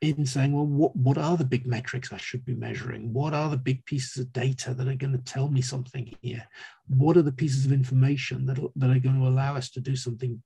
in 0.01 0.25
saying, 0.25 0.53
well, 0.53 0.67
what, 0.67 0.97
what 0.97 1.19
are 1.19 1.37
the 1.37 1.45
big 1.45 1.67
metrics 1.67 2.13
I 2.13 2.17
should 2.17 2.45
be 2.45 2.55
measuring? 2.55 3.13
What 3.13 3.35
are 3.35 3.51
the 3.51 3.57
big 3.57 3.85
pieces 3.85 4.17
of 4.17 4.33
data 4.33 4.73
that 4.73 4.89
are 4.89 4.95
going 4.95 5.13
to 5.13 5.25
tell 5.25 5.49
me 5.49 5.61
something 5.61 6.15
here? 6.23 6.47
What 6.89 7.17
are 7.17 7.23
the 7.23 7.33
pieces 7.33 7.67
of 7.67 7.73
information 7.73 8.47
that, 8.47 8.59
that 8.77 8.91
are 8.91 8.99
going 8.99 9.21
to 9.21 9.29
allow 9.29 9.57
us 9.57 9.71
to 9.73 9.81
do 9.81 9.97
something 9.97 10.43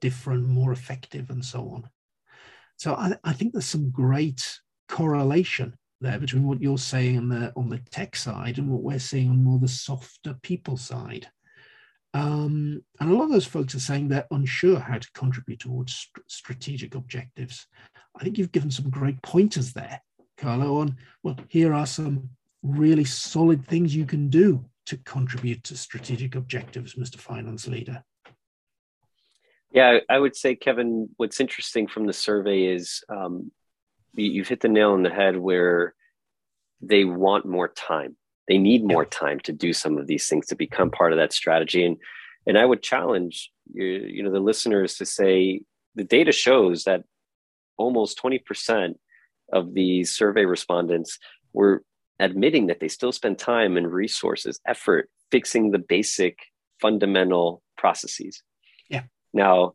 different, 0.00 0.46
more 0.46 0.72
effective, 0.72 1.30
and 1.30 1.44
so 1.44 1.70
on? 1.70 1.88
So 2.76 2.94
I, 2.94 3.14
I 3.24 3.32
think 3.32 3.52
there's 3.52 3.66
some 3.66 3.90
great 3.90 4.60
correlation 4.88 5.76
there 6.00 6.18
between 6.18 6.44
what 6.46 6.62
you're 6.62 6.78
saying 6.78 7.18
on 7.18 7.28
the 7.28 7.52
on 7.56 7.68
the 7.68 7.78
tech 7.90 8.16
side 8.16 8.58
and 8.58 8.70
what 8.70 8.82
we're 8.82 8.98
seeing 8.98 9.28
on 9.28 9.44
more 9.44 9.58
the 9.58 9.68
softer 9.68 10.34
people 10.42 10.76
side. 10.76 11.28
Um, 12.12 12.82
and 12.98 13.10
a 13.10 13.14
lot 13.14 13.24
of 13.24 13.30
those 13.30 13.46
folks 13.46 13.74
are 13.74 13.80
saying 13.80 14.08
they're 14.08 14.26
unsure 14.30 14.78
how 14.78 14.98
to 14.98 15.12
contribute 15.12 15.60
towards 15.60 15.94
st- 15.94 16.24
strategic 16.28 16.94
objectives. 16.94 17.66
I 18.18 18.24
think 18.24 18.36
you've 18.36 18.52
given 18.52 18.70
some 18.70 18.90
great 18.90 19.22
pointers 19.22 19.72
there, 19.72 20.02
Carlo, 20.36 20.78
on, 20.78 20.96
well, 21.22 21.36
here 21.48 21.72
are 21.72 21.86
some 21.86 22.30
really 22.62 23.04
solid 23.04 23.66
things 23.66 23.94
you 23.94 24.06
can 24.06 24.28
do 24.28 24.64
to 24.86 24.96
contribute 24.98 25.62
to 25.64 25.76
strategic 25.76 26.34
objectives, 26.34 26.94
Mr. 26.94 27.16
Finance 27.16 27.68
Leader? 27.68 28.02
Yeah, 29.72 29.98
I 30.08 30.18
would 30.18 30.34
say, 30.34 30.56
Kevin, 30.56 31.10
what's 31.16 31.40
interesting 31.40 31.86
from 31.86 32.06
the 32.06 32.12
survey 32.12 32.64
is 32.64 33.04
um, 33.08 33.52
you've 34.14 34.48
hit 34.48 34.60
the 34.60 34.68
nail 34.68 34.90
on 34.92 35.04
the 35.04 35.10
head 35.10 35.36
where 35.36 35.94
they 36.80 37.04
want 37.04 37.46
more 37.46 37.68
time. 37.68 38.16
They 38.50 38.58
need 38.58 38.82
more 38.82 39.04
time 39.04 39.38
to 39.44 39.52
do 39.52 39.72
some 39.72 39.96
of 39.96 40.08
these 40.08 40.26
things 40.26 40.48
to 40.48 40.56
become 40.56 40.90
part 40.90 41.12
of 41.12 41.18
that 41.18 41.32
strategy. 41.32 41.86
And 41.86 41.98
and 42.48 42.58
I 42.58 42.64
would 42.64 42.82
challenge 42.82 43.52
you, 43.72 43.84
you 43.84 44.22
know 44.24 44.32
the 44.32 44.40
listeners 44.40 44.96
to 44.96 45.06
say 45.06 45.60
the 45.94 46.02
data 46.02 46.32
shows 46.32 46.82
that 46.84 47.04
almost 47.76 48.20
20% 48.20 48.94
of 49.52 49.72
these 49.72 50.12
survey 50.12 50.46
respondents 50.46 51.20
were 51.52 51.84
admitting 52.18 52.66
that 52.66 52.80
they 52.80 52.88
still 52.88 53.12
spend 53.12 53.38
time 53.38 53.76
and 53.76 53.92
resources, 53.92 54.58
effort 54.66 55.08
fixing 55.30 55.70
the 55.70 55.78
basic 55.78 56.40
fundamental 56.80 57.62
processes. 57.78 58.42
Yeah. 58.88 59.04
Now, 59.32 59.74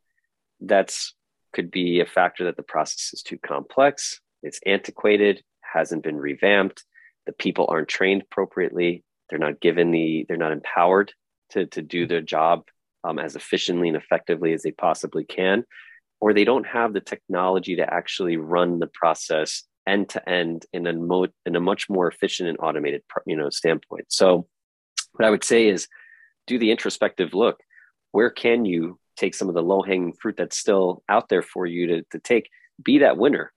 that's 0.60 1.16
could 1.54 1.72
be 1.72 2.02
a 2.02 2.06
factor 2.06 2.44
that 2.44 2.58
the 2.58 2.64
process 2.64 3.12
is 3.14 3.24
too 3.24 3.38
complex, 3.38 4.20
it's 4.44 4.60
antiquated, 4.66 5.42
hasn't 5.62 6.04
been 6.04 6.18
revamped, 6.18 6.84
the 7.26 7.34
people 7.34 7.66
aren't 7.70 7.88
trained 7.88 8.24
appropriately, 8.24 9.04
they're 9.30 9.40
not 9.40 9.60
given 9.60 9.92
the 9.92 10.26
they're 10.28 10.38
not 10.38 10.52
empowered 10.52 11.14
to 11.52 11.66
to 11.68 11.82
do 11.82 12.06
their 12.06 12.22
job 12.22 12.64
um, 13.04 13.20
as 13.20 13.36
efficiently 13.36 13.88
and 13.88 13.98
effectively 13.98 14.54
as 14.54 14.64
they 14.64 14.72
possibly 14.72 15.24
can, 15.24 15.64
or 16.20 16.34
they 16.34 16.44
don't 16.44 16.68
have 16.68 16.94
the 16.94 17.02
technology 17.02 17.76
to 17.78 17.94
actually 17.94 18.38
run 18.38 18.80
the 18.80 18.88
process 18.88 19.64
end 19.88 20.10
to 20.10 20.30
end 20.30 20.66
in 20.74 20.88
a 20.88 20.94
mo- 20.94 21.28
in 21.46 21.56
a 21.56 21.60
much 21.60 21.90
more 21.90 22.08
efficient 22.08 22.50
and 22.50 22.58
automated 22.60 23.04
you 23.26 23.36
know 23.36 23.50
standpoint. 23.50 24.06
So, 24.10 24.48
what 25.14 25.26
I 25.26 25.30
would 25.30 25.44
say 25.44 25.68
is, 25.68 25.88
do 26.48 26.60
the 26.60 26.72
introspective 26.72 27.34
look. 27.34 27.60
Where 28.12 28.30
can 28.30 28.66
you 28.66 29.00
take 29.18 29.36
some 29.36 29.50
of 29.50 29.56
the 29.56 29.64
low 29.64 29.82
hanging 29.82 30.14
fruit 30.14 30.36
that's 30.38 30.58
still 30.58 31.04
out 31.10 31.30
there 31.30 31.42
for 31.42 31.66
you 31.66 31.88
to, 31.88 32.02
to 32.12 32.20
take? 32.20 32.50
Be 32.84 33.00
that 33.00 33.18
winner. 33.18 33.52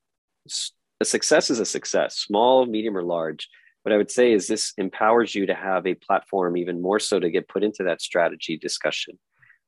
A 1.00 1.04
success 1.04 1.48
is 1.48 1.60
a 1.60 1.64
success, 1.64 2.16
small, 2.16 2.66
medium, 2.66 2.96
or 2.96 3.04
large. 3.04 3.48
What 3.82 3.92
I 3.92 3.96
would 3.96 4.10
say 4.10 4.32
is 4.32 4.48
this 4.48 4.72
empowers 4.76 5.34
you 5.34 5.46
to 5.46 5.54
have 5.54 5.86
a 5.86 5.94
platform 5.94 6.56
even 6.56 6.82
more 6.82 6.98
so 6.98 7.20
to 7.20 7.30
get 7.30 7.48
put 7.48 7.62
into 7.62 7.84
that 7.84 8.02
strategy 8.02 8.56
discussion. 8.56 9.18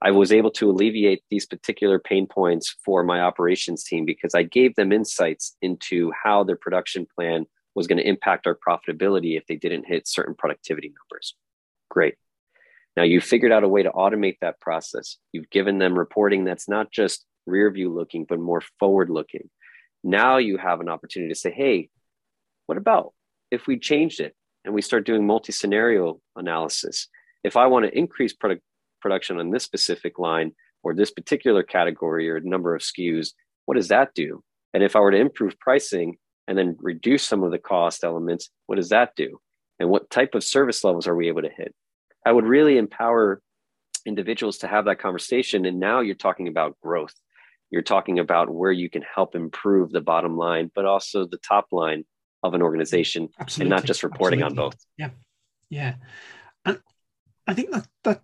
I 0.03 0.11
was 0.11 0.33
able 0.33 0.51
to 0.53 0.71
alleviate 0.71 1.23
these 1.31 1.47
particular 1.47 1.99
pain 1.99 2.27
points 2.27 2.75
for 2.85 3.05
my 3.05 3.21
operations 3.21 3.85
team 3.85 4.05
because 4.05 4.35
I 4.35 4.43
gave 4.43 4.75
them 4.75 4.93
insights 4.93 5.57
into 5.63 6.11
how 6.25 6.43
their 6.43 6.57
production 6.57 7.07
plan 7.15 7.47
was 7.75 7.87
going 7.87 7.99
to 7.99 8.09
impact 8.09 8.47
our 8.47 8.59
profitability 8.67 9.37
if 9.37 9.47
they 9.47 9.57
didn't 9.57 9.87
hit 9.87 10.09
certain 10.09 10.35
productivity 10.35 10.89
numbers. 10.89 11.37
Great. 11.91 12.15
Now 12.97 13.05
you've 13.05 13.25
figured 13.25 13.53
out 13.53 13.63
a 13.63 13.69
way 13.69 13.85
to 13.85 13.91
automate 13.91 14.39
that 14.41 14.61
process. 14.61 15.17
You've 15.33 15.51
given 15.51 15.79
them 15.79 15.97
reporting 15.97 16.45
that's 16.45 16.69
not 16.69 16.91
just 16.91 17.25
rear 17.47 17.71
view 17.71 17.93
looking, 17.93 18.25
but 18.29 18.41
more 18.41 18.63
forward 18.81 19.11
looking. 19.11 19.49
Now 20.03 20.39
you 20.39 20.57
have 20.57 20.81
an 20.81 20.89
opportunity 20.89 21.33
to 21.33 21.39
say, 21.39 21.51
hey, 21.51 21.89
what 22.67 22.79
about 22.79 23.13
if 23.51 23.67
we 23.67 23.79
changed 23.79 24.21
it 24.21 24.35
and 24.65 24.75
we 24.75 24.83
start 24.83 25.07
doing 25.07 25.27
multi 25.27 25.53
scenario 25.53 26.21
analysis? 26.37 27.09
If 27.45 27.57
I 27.57 27.67
want 27.67 27.87
to 27.87 27.99
increase 27.99 28.33
product, 28.33 28.63
production 29.01 29.39
on 29.39 29.51
this 29.51 29.65
specific 29.65 30.19
line 30.19 30.53
or 30.83 30.95
this 30.95 31.11
particular 31.11 31.63
category 31.63 32.31
or 32.31 32.41
number 32.41 32.75
of 32.75 32.83
SKUs, 32.83 33.33
what 33.67 33.77
does 33.77 33.89
that 33.89 34.15
do? 34.15 34.43
And 34.73 34.83
if 34.83 34.97
I 34.97 35.01
were 35.01 35.11
to 35.11 35.19
improve 35.19 35.59
pricing 35.59 36.17
and 36.47 36.57
then 36.57 36.77
reduce 36.81 37.25
some 37.25 37.43
of 37.43 37.51
the 37.51 37.59
cost 37.59 38.05
elements, 38.05 38.51
what 38.67 38.77
does 38.77 38.91
that 38.91 39.15
do? 39.17 39.41
And 39.79 39.89
what 39.89 40.11
type 40.11 40.35
of 40.35 40.45
service 40.45 40.85
levels 40.85 41.07
are 41.07 41.17
we 41.17 41.29
able 41.29 41.43
to 41.43 41.51
hit? 41.51 41.75
I 42.25 42.33
would 42.33 42.45
really 42.45 42.77
empower 42.77 43.41
individuals 44.07 44.59
to 44.59 44.67
have 44.67 44.85
that 44.87 45.01
conversation. 45.01 45.65
And 45.65 45.81
now 45.81 46.01
you're 46.01 46.15
talking 46.15 46.49
about 46.49 46.79
growth. 46.83 47.15
You're 47.71 47.83
talking 47.83 48.19
about 48.19 48.51
where 48.51 48.73
you 48.73 48.91
can 48.91 49.03
help 49.03 49.35
improve 49.35 49.91
the 49.91 50.01
bottom 50.01 50.37
line, 50.37 50.71
but 50.75 50.85
also 50.85 51.25
the 51.25 51.39
top 51.39 51.69
line 51.71 52.05
of 52.43 52.55
an 52.55 52.63
organization 52.63 53.29
Absolutely. 53.39 53.65
and 53.65 53.81
not 53.81 53.87
just 53.87 54.03
reporting 54.03 54.43
Absolutely. 54.43 54.65
on 54.65 54.71
both. 54.71 54.87
Yeah. 54.97 55.11
Yeah. 55.69 55.95
And 56.65 56.81
I 57.47 57.55
think 57.55 57.71
that 57.71 57.87
that 58.05 58.23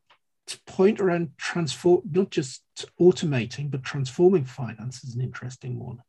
point 0.67 1.01
around 1.01 1.31
transform 1.37 2.03
not 2.11 2.31
just 2.31 2.63
automating 3.01 3.71
but 3.71 3.83
transforming 3.83 4.45
finance 4.45 5.03
is 5.05 5.15
an 5.15 5.21
interesting 5.21 5.79
one 5.79 6.01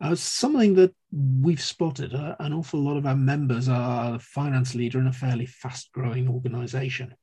uh, 0.00 0.14
something 0.14 0.74
that 0.74 0.94
we've 1.12 1.60
spotted 1.60 2.14
uh, 2.14 2.36
an 2.40 2.52
awful 2.52 2.80
lot 2.80 2.96
of 2.96 3.06
our 3.06 3.16
members 3.16 3.68
are 3.68 4.14
a 4.14 4.18
finance 4.18 4.74
leader 4.74 4.98
in 5.00 5.06
a 5.06 5.12
fairly 5.12 5.46
fast 5.46 5.90
growing 5.92 6.28
organization 6.28 7.14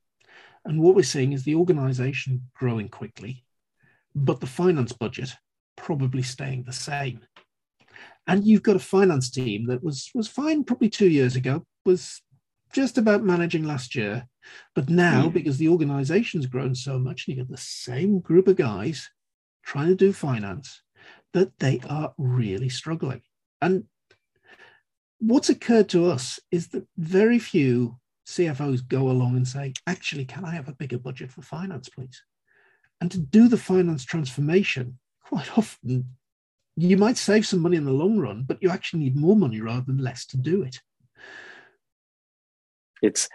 and 0.65 0.79
what 0.79 0.95
we're 0.95 1.03
seeing 1.03 1.33
is 1.33 1.43
the 1.43 1.55
organization 1.55 2.41
growing 2.53 2.89
quickly 2.89 3.45
but 4.15 4.39
the 4.39 4.47
finance 4.47 4.93
budget 4.93 5.31
probably 5.77 6.21
staying 6.21 6.63
the 6.63 6.73
same 6.73 7.21
and 8.27 8.45
you've 8.45 8.63
got 8.63 8.75
a 8.75 8.79
finance 8.79 9.29
team 9.29 9.65
that 9.67 9.83
was 9.83 10.09
was 10.13 10.27
fine 10.27 10.63
probably 10.63 10.89
two 10.89 11.09
years 11.09 11.35
ago 11.35 11.65
was 11.85 12.21
just 12.73 12.97
about 12.97 13.23
managing 13.23 13.63
last 13.63 13.95
year. 13.95 14.27
But 14.75 14.89
now, 14.89 15.27
mm. 15.27 15.33
because 15.33 15.57
the 15.57 15.67
organization's 15.67 16.45
grown 16.45 16.73
so 16.73 16.97
much, 16.97 17.27
and 17.27 17.35
you 17.35 17.43
get 17.43 17.51
the 17.51 17.57
same 17.57 18.19
group 18.19 18.47
of 18.47 18.55
guys 18.55 19.09
trying 19.63 19.89
to 19.89 19.95
do 19.95 20.13
finance, 20.13 20.81
that 21.33 21.57
they 21.59 21.81
are 21.89 22.13
really 22.17 22.69
struggling. 22.69 23.21
And 23.61 23.85
what's 25.19 25.49
occurred 25.49 25.89
to 25.89 26.07
us 26.07 26.39
is 26.51 26.69
that 26.69 26.87
very 26.97 27.37
few 27.37 27.97
CFOs 28.27 28.87
go 28.87 29.09
along 29.09 29.35
and 29.35 29.47
say, 29.47 29.73
actually, 29.85 30.25
can 30.25 30.45
I 30.45 30.51
have 30.51 30.67
a 30.67 30.73
bigger 30.73 30.97
budget 30.97 31.31
for 31.31 31.41
finance, 31.41 31.89
please? 31.89 32.23
And 33.01 33.11
to 33.11 33.17
do 33.17 33.47
the 33.47 33.57
finance 33.57 34.05
transformation, 34.05 34.99
quite 35.23 35.57
often 35.57 36.05
you 36.77 36.97
might 36.97 37.17
save 37.17 37.45
some 37.45 37.59
money 37.59 37.77
in 37.77 37.85
the 37.85 37.91
long 37.91 38.17
run, 38.17 38.43
but 38.43 38.61
you 38.61 38.69
actually 38.69 39.03
need 39.03 39.15
more 39.15 39.35
money 39.35 39.59
rather 39.59 39.83
than 39.85 39.97
less 39.97 40.25
to 40.27 40.37
do 40.37 40.63
it. 40.63 40.79
It's 43.01 43.27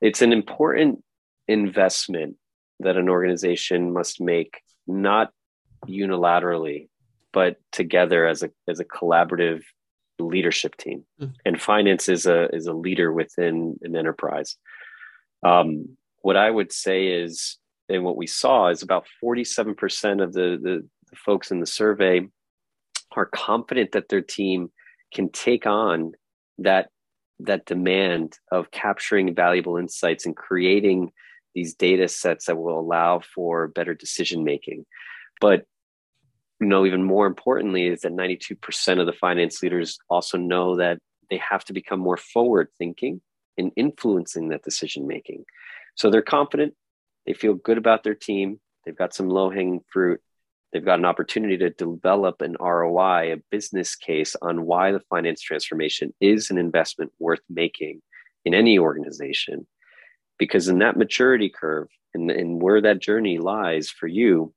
it's 0.00 0.22
an 0.22 0.32
important 0.32 1.02
investment 1.48 2.36
that 2.80 2.96
an 2.96 3.08
organization 3.08 3.92
must 3.92 4.20
make 4.20 4.60
not 4.86 5.30
unilaterally 5.88 6.88
but 7.32 7.56
together 7.72 8.26
as 8.26 8.42
a 8.42 8.50
as 8.68 8.80
a 8.80 8.84
collaborative 8.84 9.62
leadership 10.18 10.76
team. 10.76 11.04
Mm. 11.20 11.32
and 11.44 11.60
finance 11.60 12.08
is 12.08 12.26
a 12.26 12.48
is 12.54 12.66
a 12.66 12.72
leader 12.72 13.12
within 13.12 13.76
an 13.82 13.96
enterprise. 13.96 14.56
Um, 15.42 15.96
what 16.20 16.36
i 16.36 16.50
would 16.50 16.72
say 16.72 17.08
is 17.08 17.58
and 17.88 18.04
what 18.04 18.16
we 18.16 18.26
saw 18.26 18.68
is 18.68 18.82
about 18.82 19.06
47% 19.22 20.22
of 20.22 20.32
the, 20.32 20.58
the, 20.62 20.88
the 21.10 21.16
folks 21.16 21.50
in 21.50 21.60
the 21.60 21.66
survey 21.66 22.26
are 23.12 23.26
confident 23.26 23.92
that 23.92 24.08
their 24.08 24.22
team 24.22 24.70
can 25.12 25.28
take 25.30 25.66
on 25.66 26.12
that 26.58 26.90
that 27.40 27.66
demand 27.66 28.38
of 28.52 28.70
capturing 28.70 29.34
valuable 29.34 29.76
insights 29.76 30.24
and 30.24 30.36
creating 30.36 31.10
these 31.54 31.74
data 31.74 32.06
sets 32.06 32.46
that 32.46 32.56
will 32.56 32.78
allow 32.78 33.20
for 33.34 33.68
better 33.68 33.94
decision 33.94 34.44
making 34.44 34.84
but 35.40 35.64
you 36.60 36.66
know 36.66 36.86
even 36.86 37.02
more 37.02 37.26
importantly 37.26 37.86
is 37.86 38.02
that 38.02 38.12
92% 38.12 39.00
of 39.00 39.06
the 39.06 39.12
finance 39.12 39.62
leaders 39.62 39.98
also 40.08 40.38
know 40.38 40.76
that 40.76 40.98
they 41.28 41.38
have 41.38 41.64
to 41.64 41.72
become 41.72 41.98
more 41.98 42.16
forward 42.16 42.68
thinking 42.78 43.20
in 43.56 43.70
influencing 43.76 44.48
that 44.48 44.62
decision 44.62 45.06
making 45.06 45.44
so 45.96 46.10
they're 46.10 46.22
confident 46.22 46.74
they 47.26 47.32
feel 47.32 47.54
good 47.54 47.78
about 47.78 48.02
their 48.02 48.14
team. 48.14 48.60
They've 48.84 48.96
got 48.96 49.14
some 49.14 49.28
low 49.28 49.50
hanging 49.50 49.80
fruit. 49.92 50.20
They've 50.72 50.84
got 50.84 50.98
an 50.98 51.04
opportunity 51.04 51.56
to 51.58 51.70
develop 51.70 52.42
an 52.42 52.56
ROI, 52.58 53.32
a 53.32 53.42
business 53.50 53.94
case 53.94 54.34
on 54.42 54.66
why 54.66 54.92
the 54.92 55.00
finance 55.08 55.40
transformation 55.40 56.12
is 56.20 56.50
an 56.50 56.58
investment 56.58 57.12
worth 57.18 57.40
making 57.48 58.02
in 58.44 58.54
any 58.54 58.78
organization. 58.78 59.66
Because 60.38 60.66
in 60.68 60.80
that 60.80 60.96
maturity 60.96 61.48
curve 61.48 61.88
and, 62.12 62.30
and 62.30 62.60
where 62.60 62.80
that 62.80 63.00
journey 63.00 63.38
lies 63.38 63.88
for 63.88 64.08
you, 64.08 64.52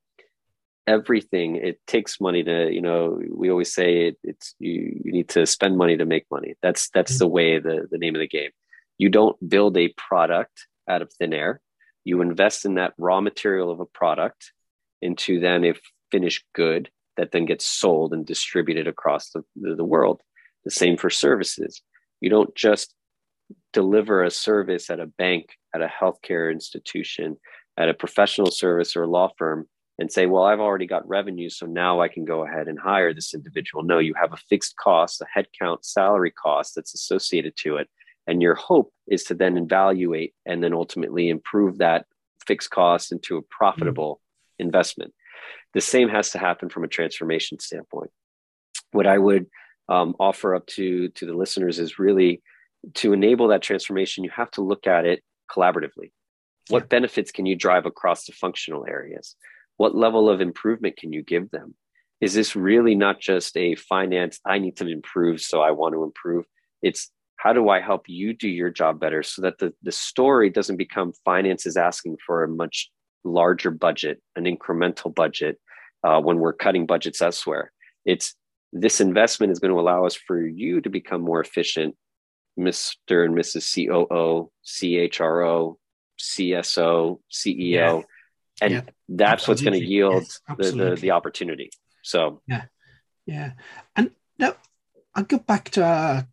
everything 0.87 1.57
it 1.57 1.79
takes 1.85 2.21
money 2.21 2.41
to 2.41 2.71
you 2.71 2.81
know 2.81 3.19
we 3.29 3.51
always 3.51 3.73
say 3.73 4.07
it, 4.07 4.17
it's 4.23 4.55
you, 4.57 5.01
you 5.03 5.11
need 5.11 5.27
to 5.27 5.45
spend 5.45 5.77
money 5.77 5.97
to 5.97 6.05
make 6.05 6.25
money. 6.31 6.55
That's 6.61 6.89
that's 6.89 7.13
mm-hmm. 7.13 7.19
the 7.19 7.27
way 7.27 7.59
the, 7.59 7.87
the 7.91 7.97
name 7.97 8.15
of 8.15 8.19
the 8.19 8.27
game. 8.27 8.51
You 8.97 9.09
don't 9.09 9.37
build 9.47 9.77
a 9.77 9.93
product 9.97 10.65
out 10.89 11.01
of 11.01 11.11
thin 11.13 11.33
air 11.33 11.61
you 12.07 12.21
invest 12.21 12.63
in 12.63 12.75
that 12.75 12.93
raw 12.97 13.19
material 13.19 13.69
of 13.69 13.81
a 13.81 13.85
product 13.85 14.53
into 15.01 15.41
then 15.41 15.65
a 15.65 15.73
finished 16.09 16.45
good 16.55 16.89
that 17.17 17.33
then 17.33 17.45
gets 17.45 17.65
sold 17.65 18.13
and 18.13 18.25
distributed 18.25 18.87
across 18.87 19.31
the, 19.31 19.43
the, 19.57 19.83
world. 19.83 20.21
The 20.63 20.71
same 20.71 20.95
for 20.95 21.09
services. 21.09 21.81
You 22.21 22.29
don't 22.29 22.55
just 22.55 22.93
deliver 23.73 24.23
a 24.23 24.31
service 24.31 24.89
at 24.89 25.01
a 25.01 25.05
bank, 25.05 25.49
at 25.75 25.81
a 25.81 25.91
healthcare 26.01 26.49
institution, 26.49 27.35
at 27.75 27.89
a 27.89 27.93
professional 27.93 28.51
service 28.51 28.95
or 28.95 29.03
a 29.03 29.09
law 29.09 29.29
firm 29.37 29.67
and 29.99 30.09
say, 30.09 30.27
well, 30.27 30.43
I've 30.43 30.61
already 30.61 30.87
got 30.87 31.07
revenue, 31.09 31.49
so 31.49 31.65
now 31.65 31.99
I 31.99 32.07
can 32.07 32.23
go 32.23 32.45
ahead 32.45 32.69
and 32.69 32.79
hire 32.79 33.13
this 33.13 33.33
individual. 33.33 33.83
No, 33.83 33.99
you 33.99 34.13
have 34.13 34.31
a 34.31 34.37
fixed 34.49 34.77
cost, 34.77 35.21
a 35.21 35.25
headcount 35.37 35.83
salary 35.83 36.31
cost 36.31 36.75
that's 36.75 36.93
associated 36.93 37.57
to 37.63 37.77
it. 37.77 37.89
And 38.27 38.41
your 38.41 38.55
hope 38.55 38.91
is 39.07 39.23
to 39.25 39.33
then 39.33 39.57
evaluate 39.57 40.33
and 40.45 40.63
then 40.63 40.73
ultimately 40.73 41.29
improve 41.29 41.77
that 41.77 42.05
fixed 42.45 42.69
cost 42.69 43.11
into 43.11 43.37
a 43.37 43.41
profitable 43.41 44.15
mm. 44.59 44.65
investment. 44.65 45.13
The 45.73 45.81
same 45.81 46.09
has 46.09 46.31
to 46.31 46.37
happen 46.37 46.69
from 46.69 46.83
a 46.83 46.87
transformation 46.87 47.59
standpoint. 47.59 48.11
What 48.91 49.07
I 49.07 49.17
would 49.17 49.47
um, 49.89 50.15
offer 50.19 50.55
up 50.55 50.67
to 50.67 51.09
to 51.09 51.25
the 51.25 51.33
listeners 51.33 51.79
is 51.79 51.99
really 51.99 52.41
to 52.95 53.13
enable 53.13 53.49
that 53.49 53.61
transformation. 53.61 54.23
You 54.23 54.31
have 54.31 54.51
to 54.51 54.61
look 54.61 54.87
at 54.87 55.05
it 55.05 55.23
collaboratively. 55.51 56.11
What 56.69 56.83
yeah. 56.83 56.87
benefits 56.87 57.31
can 57.31 57.45
you 57.45 57.55
drive 57.55 57.85
across 57.85 58.25
the 58.25 58.33
functional 58.33 58.85
areas? 58.87 59.35
What 59.77 59.95
level 59.95 60.29
of 60.29 60.41
improvement 60.41 60.97
can 60.97 61.13
you 61.13 61.23
give 61.23 61.49
them? 61.51 61.75
Is 62.19 62.33
this 62.33 62.55
really 62.55 62.95
not 62.95 63.19
just 63.19 63.55
a 63.55 63.75
finance? 63.75 64.39
I 64.45 64.57
need 64.59 64.77
to 64.77 64.87
improve, 64.87 65.39
so 65.39 65.61
I 65.61 65.71
want 65.71 65.93
to 65.93 66.03
improve. 66.03 66.45
It's 66.81 67.11
how 67.37 67.53
do 67.53 67.69
I 67.69 67.79
help 67.79 68.09
you 68.09 68.33
do 68.33 68.49
your 68.49 68.69
job 68.69 68.99
better 68.99 69.23
so 69.23 69.43
that 69.43 69.59
the, 69.59 69.73
the 69.83 69.91
story 69.91 70.49
doesn't 70.49 70.77
become 70.77 71.13
finance 71.23 71.65
is 71.65 71.77
asking 71.77 72.17
for 72.25 72.43
a 72.43 72.47
much 72.47 72.91
larger 73.23 73.71
budget, 73.71 74.21
an 74.35 74.45
incremental 74.45 75.13
budget 75.13 75.59
uh, 76.03 76.19
when 76.19 76.39
we're 76.39 76.53
cutting 76.53 76.85
budgets 76.85 77.21
elsewhere. 77.21 77.71
It's 78.05 78.35
this 78.73 78.99
investment 78.99 79.51
is 79.51 79.59
going 79.59 79.73
to 79.73 79.79
allow 79.79 80.05
us 80.05 80.15
for 80.15 80.45
you 80.45 80.81
to 80.81 80.89
become 80.89 81.21
more 81.21 81.39
efficient, 81.39 81.95
Mr. 82.59 83.25
and 83.25 83.35
Mrs. 83.35 83.73
COO, 83.73 84.51
CHRO, 84.65 85.75
CSO, 86.19 87.19
CEO. 87.31 87.55
Yeah. 87.55 88.01
And 88.59 88.73
yeah. 88.73 88.81
that's 89.09 89.47
Absolutely. 89.47 89.51
what's 89.51 89.61
going 89.61 89.79
to 89.79 89.87
yield 89.87 90.23
yes, 90.23 90.41
the, 90.57 90.71
the, 90.71 90.95
the 90.95 91.11
opportunity. 91.11 91.69
So, 92.01 92.41
yeah. 92.47 92.63
Yeah. 93.27 93.51
And 93.95 94.11
now 94.39 94.55
I'll 95.13 95.23
go 95.23 95.37
back 95.37 95.69
to 95.71 95.83
our 95.83 96.27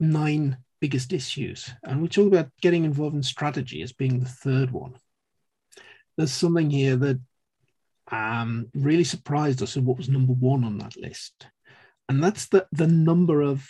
nine 0.00 0.58
biggest 0.80 1.12
issues. 1.12 1.70
And 1.84 2.00
we 2.00 2.08
talk 2.08 2.26
about 2.26 2.48
getting 2.60 2.84
involved 2.84 3.14
in 3.14 3.22
strategy 3.22 3.82
as 3.82 3.92
being 3.92 4.20
the 4.20 4.28
third 4.28 4.70
one. 4.70 4.94
There's 6.16 6.32
something 6.32 6.70
here 6.70 6.96
that 6.96 7.20
um, 8.10 8.68
really 8.74 9.04
surprised 9.04 9.62
us 9.62 9.76
of 9.76 9.84
what 9.84 9.98
was 9.98 10.08
number 10.08 10.32
one 10.32 10.64
on 10.64 10.78
that 10.78 10.96
list. 10.96 11.46
And 12.08 12.22
that's 12.22 12.48
the, 12.48 12.66
the 12.72 12.86
number 12.86 13.40
of 13.40 13.68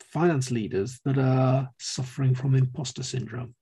finance 0.00 0.50
leaders 0.50 1.00
that 1.04 1.18
are 1.18 1.70
suffering 1.78 2.34
from 2.34 2.54
imposter 2.54 3.02
syndrome. 3.02 3.54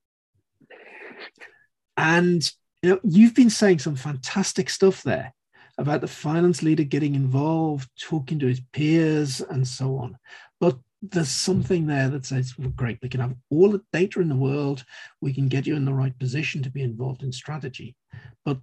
And 1.96 2.50
you 2.82 2.90
know, 2.90 3.00
you've 3.04 3.34
been 3.34 3.50
saying 3.50 3.78
some 3.78 3.94
fantastic 3.94 4.68
stuff 4.68 5.02
there 5.02 5.32
about 5.78 6.00
the 6.00 6.08
finance 6.08 6.62
leader 6.62 6.84
getting 6.84 7.14
involved, 7.14 7.88
talking 7.98 8.38
to 8.40 8.46
his 8.46 8.60
peers, 8.72 9.40
and 9.40 9.66
so 9.66 9.96
on. 9.96 10.18
But 10.60 10.78
there's 11.02 11.28
something 11.28 11.86
there 11.86 12.08
that 12.08 12.24
says, 12.24 12.54
well, 12.56 12.68
great, 12.68 12.98
we 13.02 13.08
can 13.08 13.20
have 13.20 13.34
all 13.50 13.70
the 13.70 13.82
data 13.92 14.20
in 14.20 14.28
the 14.28 14.36
world, 14.36 14.84
we 15.20 15.34
can 15.34 15.48
get 15.48 15.66
you 15.66 15.74
in 15.74 15.84
the 15.84 15.92
right 15.92 16.16
position 16.18 16.62
to 16.62 16.70
be 16.70 16.82
involved 16.82 17.22
in 17.22 17.32
strategy. 17.32 17.96
But 18.44 18.58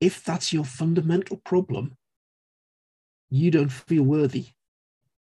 if 0.00 0.24
that's 0.24 0.52
your 0.52 0.64
fundamental 0.64 1.36
problem, 1.44 1.96
you 3.30 3.50
don't 3.50 3.70
feel 3.70 4.02
worthy. 4.02 4.46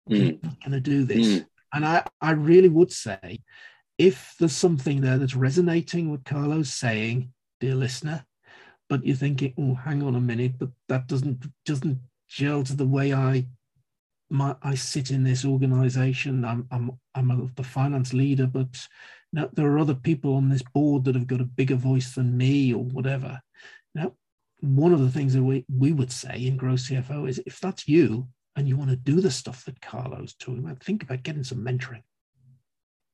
Mm. 0.10 0.18
You're 0.18 0.40
not 0.44 0.60
going 0.60 0.72
to 0.72 0.80
do 0.80 1.04
this. 1.04 1.28
Mm. 1.28 1.46
And 1.74 1.86
I, 1.86 2.06
I 2.22 2.32
really 2.32 2.70
would 2.70 2.92
say 2.92 3.42
if 3.98 4.36
there's 4.40 4.56
something 4.56 5.02
there 5.02 5.18
that's 5.18 5.36
resonating 5.36 6.10
with 6.10 6.24
Carlo's 6.24 6.74
saying, 6.74 7.32
dear 7.60 7.76
listener, 7.76 8.26
but 8.90 9.06
you're 9.06 9.16
thinking, 9.16 9.54
oh, 9.58 9.76
hang 9.76 10.04
on 10.04 10.16
a 10.16 10.22
minute, 10.22 10.54
but 10.60 10.70
that 10.90 11.08
doesn't 11.08 11.46
doesn't 11.66 12.00
gel 12.28 12.64
to 12.64 12.76
the 12.76 12.86
way 12.86 13.14
I 13.14 13.48
my, 14.34 14.56
I 14.62 14.76
sit 14.76 15.12
in 15.12 15.24
this 15.24 15.46
organization. 15.46 16.44
I'm 16.44 16.68
I'm 16.72 16.92
I'm 17.16 17.32
a, 17.32 17.48
the 17.56 17.64
finance 17.64 18.14
leader, 18.14 18.48
but 18.48 18.88
now 19.32 19.50
there 19.54 19.72
are 19.72 19.80
other 19.80 19.96
people 19.96 20.36
on 20.36 20.50
this 20.50 20.64
board 20.74 21.06
that 21.06 21.16
have 21.16 21.28
got 21.28 21.42
a 21.42 21.46
bigger 21.46 21.76
voice 21.76 22.16
than 22.16 22.38
me 22.38 22.74
or 22.74 22.84
whatever. 22.84 23.40
Now, 23.96 24.14
one 24.60 24.94
of 24.94 25.02
the 25.02 25.12
things 25.12 25.34
that 25.34 25.44
we, 25.44 25.66
we 25.70 25.94
would 25.94 26.12
say 26.12 26.46
in 26.46 26.58
Grow 26.58 26.74
CFO 26.74 27.30
is 27.30 27.42
if 27.46 27.60
that's 27.60 27.88
you 27.88 28.28
and 28.56 28.68
you 28.68 28.78
want 28.78 28.90
to 28.90 28.96
do 28.96 29.22
the 29.22 29.32
stuff 29.32 29.66
that 29.66 29.82
Carlo's 29.82 30.34
talking 30.36 30.60
about, 30.60 30.84
think 30.84 31.04
about 31.04 31.24
getting 31.24 31.44
some 31.44 31.60
mentoring. 31.60 32.04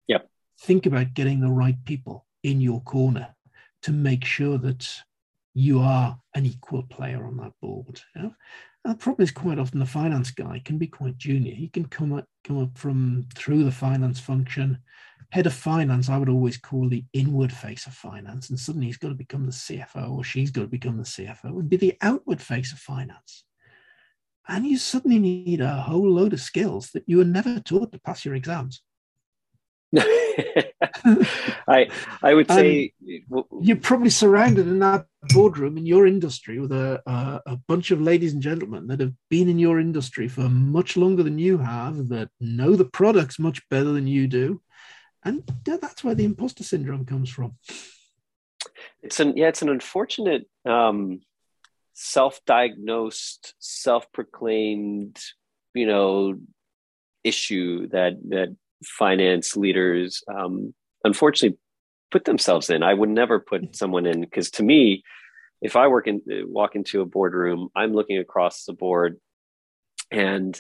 Yep 0.08 0.30
think 0.62 0.86
about 0.86 1.14
getting 1.14 1.40
the 1.40 1.50
right 1.50 1.78
people 1.86 2.26
in 2.44 2.62
your 2.62 2.82
corner 2.82 3.34
to 3.82 3.92
make 3.92 4.26
sure 4.26 4.58
that 4.58 4.88
you 5.54 5.80
are 5.80 6.18
an 6.36 6.46
equal 6.46 6.84
player 6.84 7.26
on 7.26 7.38
that 7.38 7.54
board. 7.62 8.02
You 8.16 8.24
know? 8.24 8.34
And 8.86 8.94
the 8.94 8.98
problem 8.98 9.24
is 9.24 9.32
quite 9.32 9.60
often 9.60 9.80
the 9.80 9.86
finance 9.86 10.32
guy 10.32 10.62
can 10.64 10.78
be 10.78 10.88
quite 10.88 11.18
junior. 11.18 11.54
He 11.54 11.68
can 11.68 11.86
come 11.86 12.14
up, 12.14 12.26
come 12.44 12.62
up 12.62 12.78
from 12.78 13.28
through 13.36 13.64
the 13.64 13.72
finance 13.72 14.20
function. 14.20 14.80
Head 15.32 15.46
of 15.46 15.54
finance, 15.54 16.10
I 16.10 16.18
would 16.18 16.30
always 16.30 16.58
call 16.58 16.88
the 16.88 17.04
inward 17.14 17.52
face 17.52 17.86
of 17.86 17.94
finance, 17.94 18.50
and 18.50 18.60
suddenly 18.60 18.88
he's 18.88 18.98
got 18.98 19.10
to 19.10 19.16
become 19.16 19.46
the 19.46 19.52
CFO 19.52 20.12
or 20.12 20.24
she's 20.24 20.50
got 20.50 20.62
to 20.62 20.68
become 20.68 20.98
the 20.98 21.04
CFO 21.04 21.60
and 21.60 21.70
be 21.70 21.78
the 21.78 21.98
outward 22.02 22.42
face 22.42 22.72
of 22.72 22.80
finance. 22.80 23.44
And 24.48 24.66
you 24.66 24.78
suddenly 24.78 25.20
need 25.20 25.62
a 25.62 25.82
whole 25.82 26.10
load 26.10 26.34
of 26.34 26.42
skills 26.42 26.90
that 26.94 27.04
you 27.06 27.18
were 27.18 27.26
never 27.26 27.60
taught 27.60 27.92
to 27.92 28.00
pass 28.00 28.26
your 28.26 28.34
exams. 28.34 28.82
I 31.68 31.90
I 32.24 32.34
would 32.34 32.50
say 32.50 32.94
um, 33.32 33.44
you're 33.62 33.78
probably 33.78 34.10
surrounded 34.10 34.68
in 34.68 34.80
that 34.80 35.06
boardroom 35.34 35.78
in 35.78 35.86
your 35.86 36.08
industry 36.08 36.60
with 36.60 36.72
a, 36.72 37.02
a, 37.06 37.42
a 37.54 37.56
bunch 37.68 37.92
of 37.92 38.02
ladies 38.02 38.34
and 38.34 38.42
gentlemen 38.42 38.88
that 38.88 39.00
have 39.00 39.14
been 39.30 39.50
in 39.50 39.60
your 39.60 39.80
industry 39.80 40.28
for 40.28 40.50
much 40.50 40.98
longer 40.98 41.24
than 41.24 41.40
you 41.40 41.58
have, 41.58 42.10
that 42.10 42.30
know 42.40 42.76
the 42.76 42.86
products 42.86 43.40
much 43.40 43.68
better 43.70 43.92
than 43.92 44.08
you 44.08 44.28
do, 44.28 44.62
and 45.24 45.44
that's 45.64 46.04
where 46.04 46.16
the 46.16 46.26
imposter 46.26 46.64
syndrome 46.64 47.06
comes 47.06 47.30
from. 47.30 47.56
It's 49.02 49.20
an 49.20 49.38
yeah, 49.38 49.48
it's 49.48 49.62
an 49.62 49.70
unfortunate 49.70 50.48
um, 50.66 51.22
self-diagnosed, 51.94 53.54
self-proclaimed, 53.60 55.20
you 55.74 55.86
know, 55.86 56.40
issue 57.24 57.88
that 57.90 58.14
that 58.30 58.56
finance 58.84 59.58
leaders 59.58 60.24
um, 60.34 60.74
unfortunately 61.04 61.58
put 62.12 62.26
themselves 62.26 62.70
in. 62.70 62.84
I 62.84 62.94
would 62.94 63.10
never 63.10 63.40
put 63.40 63.76
someone 63.76 64.06
in 64.06 64.22
because 64.22 64.50
to 64.52 64.64
me, 64.64 65.04
if 65.62 65.76
I 65.76 65.88
work 65.88 66.08
in 66.08 66.22
walk 66.48 66.76
into 66.76 67.02
a 67.02 67.06
boardroom, 67.06 67.70
I'm 67.76 67.94
looking 67.94 68.18
across 68.18 68.64
the 68.64 68.74
board, 68.74 69.18
and 70.12 70.60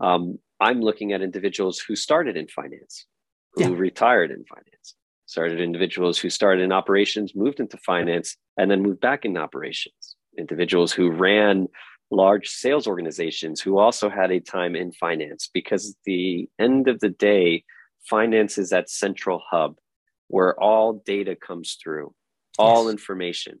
um, 0.00 0.38
I'm 0.60 0.80
looking 0.80 1.12
at 1.12 1.22
individuals 1.22 1.78
who 1.78 1.96
started 1.96 2.36
in 2.36 2.48
finance, 2.48 3.06
who 3.54 3.62
yeah. 3.62 3.76
retired 3.76 4.30
in 4.30 4.44
finance, 4.44 4.94
started 5.26 5.60
individuals 5.60 6.18
who 6.18 6.30
started 6.30 6.62
in 6.62 6.72
operations, 6.72 7.34
moved 7.34 7.60
into 7.60 7.76
finance, 7.78 8.36
and 8.56 8.70
then 8.70 8.82
moved 8.82 9.00
back 9.00 9.24
into 9.24 9.40
operations. 9.40 10.16
Individuals 10.38 10.92
who 10.92 11.10
ran 11.10 11.66
large 12.10 12.48
sales 12.48 12.86
organizations 12.86 13.60
who 13.60 13.78
also 13.78 14.08
had 14.08 14.30
a 14.30 14.40
time 14.40 14.76
in 14.76 14.92
finance 14.92 15.50
because 15.52 15.90
at 15.90 15.96
the 16.04 16.48
end 16.58 16.88
of 16.88 17.00
the 17.00 17.08
day 17.08 17.64
finance 18.08 18.58
is 18.58 18.70
that 18.70 18.88
central 18.88 19.42
hub 19.50 19.74
where 20.28 20.58
all 20.60 21.02
data 21.04 21.36
comes 21.36 21.76
through 21.82 22.14
all 22.58 22.84
yes. 22.84 22.92
information. 22.92 23.60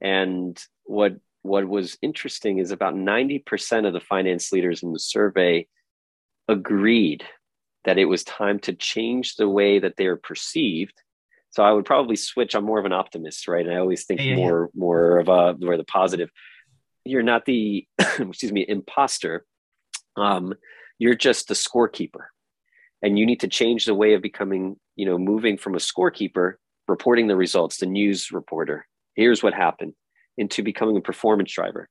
And 0.00 0.60
what 0.84 1.16
what 1.42 1.68
was 1.68 1.96
interesting 2.02 2.58
is 2.58 2.72
about 2.72 2.94
90% 2.94 3.86
of 3.86 3.92
the 3.92 4.00
finance 4.00 4.52
leaders 4.52 4.82
in 4.82 4.92
the 4.92 4.98
survey 4.98 5.66
agreed 6.48 7.24
that 7.84 7.96
it 7.96 8.06
was 8.06 8.24
time 8.24 8.58
to 8.58 8.72
change 8.72 9.36
the 9.36 9.48
way 9.48 9.78
that 9.78 9.96
they 9.96 10.06
are 10.06 10.16
perceived. 10.16 11.00
So 11.50 11.62
i 11.62 11.72
would 11.72 11.86
probably 11.86 12.16
switch. 12.16 12.54
I'm 12.54 12.64
more 12.64 12.78
of 12.78 12.84
an 12.84 12.92
optimist 12.92 13.48
right? 13.48 13.64
And 13.64 13.74
i 13.74 13.78
always 13.78 14.04
think 14.04 14.20
yeah, 14.20 14.36
more 14.36 14.70
yeah. 14.72 14.78
more 14.78 15.18
of 15.18 15.28
a 15.28 15.56
more 15.58 15.76
the 15.76 15.84
positive. 15.84 16.30
You're 17.04 17.22
not 17.22 17.44
the 17.44 17.86
excuse 17.98 18.52
me 18.52 18.64
imposter. 18.66 19.44
Um, 20.16 20.54
you're 20.98 21.14
just 21.14 21.46
the 21.48 21.54
scorekeeper 21.54 22.26
and 23.02 23.18
you 23.18 23.26
need 23.26 23.40
to 23.40 23.48
change 23.48 23.84
the 23.84 23.94
way 23.94 24.14
of 24.14 24.22
becoming 24.22 24.76
you 24.96 25.06
know 25.06 25.18
moving 25.18 25.56
from 25.56 25.74
a 25.74 25.78
scorekeeper 25.78 26.54
reporting 26.86 27.26
the 27.26 27.36
results 27.36 27.78
the 27.78 27.86
news 27.86 28.30
reporter 28.32 28.86
here's 29.14 29.42
what 29.42 29.54
happened 29.54 29.94
into 30.36 30.62
becoming 30.62 30.96
a 30.96 31.00
performance 31.00 31.52
driver 31.52 31.88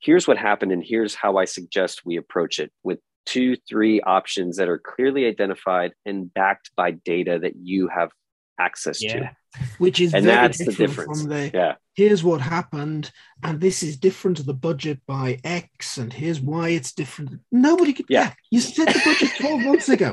here's 0.00 0.26
what 0.26 0.38
happened 0.38 0.72
and 0.72 0.84
here's 0.84 1.14
how 1.14 1.36
i 1.36 1.44
suggest 1.44 2.02
we 2.04 2.16
approach 2.16 2.58
it 2.58 2.72
with 2.82 2.98
two 3.26 3.56
three 3.68 4.00
options 4.00 4.56
that 4.56 4.68
are 4.68 4.78
clearly 4.78 5.26
identified 5.26 5.92
and 6.06 6.32
backed 6.32 6.70
by 6.76 6.90
data 6.90 7.38
that 7.40 7.54
you 7.56 7.88
have 7.88 8.10
access 8.58 9.02
yeah. 9.02 9.18
to 9.18 9.30
which 9.78 10.00
is 10.00 10.14
and 10.14 10.26
that's 10.26 10.58
the 10.58 10.72
difference. 10.72 11.22
from 11.22 11.30
the 11.30 11.50
yeah. 11.52 11.74
Here's 11.94 12.22
what 12.22 12.40
happened, 12.40 13.10
and 13.42 13.60
this 13.60 13.82
is 13.82 13.96
different 13.96 14.36
to 14.38 14.42
the 14.42 14.54
budget 14.54 15.00
by 15.06 15.38
X, 15.44 15.98
and 15.98 16.12
here's 16.12 16.40
why 16.40 16.70
it's 16.70 16.92
different. 16.92 17.40
Nobody 17.50 17.92
could. 17.92 18.06
Yeah, 18.08 18.22
yeah 18.22 18.32
you 18.50 18.60
set 18.60 18.88
the 18.88 19.00
budget 19.04 19.30
twelve 19.38 19.60
months 19.60 19.88
ago. 19.88 20.12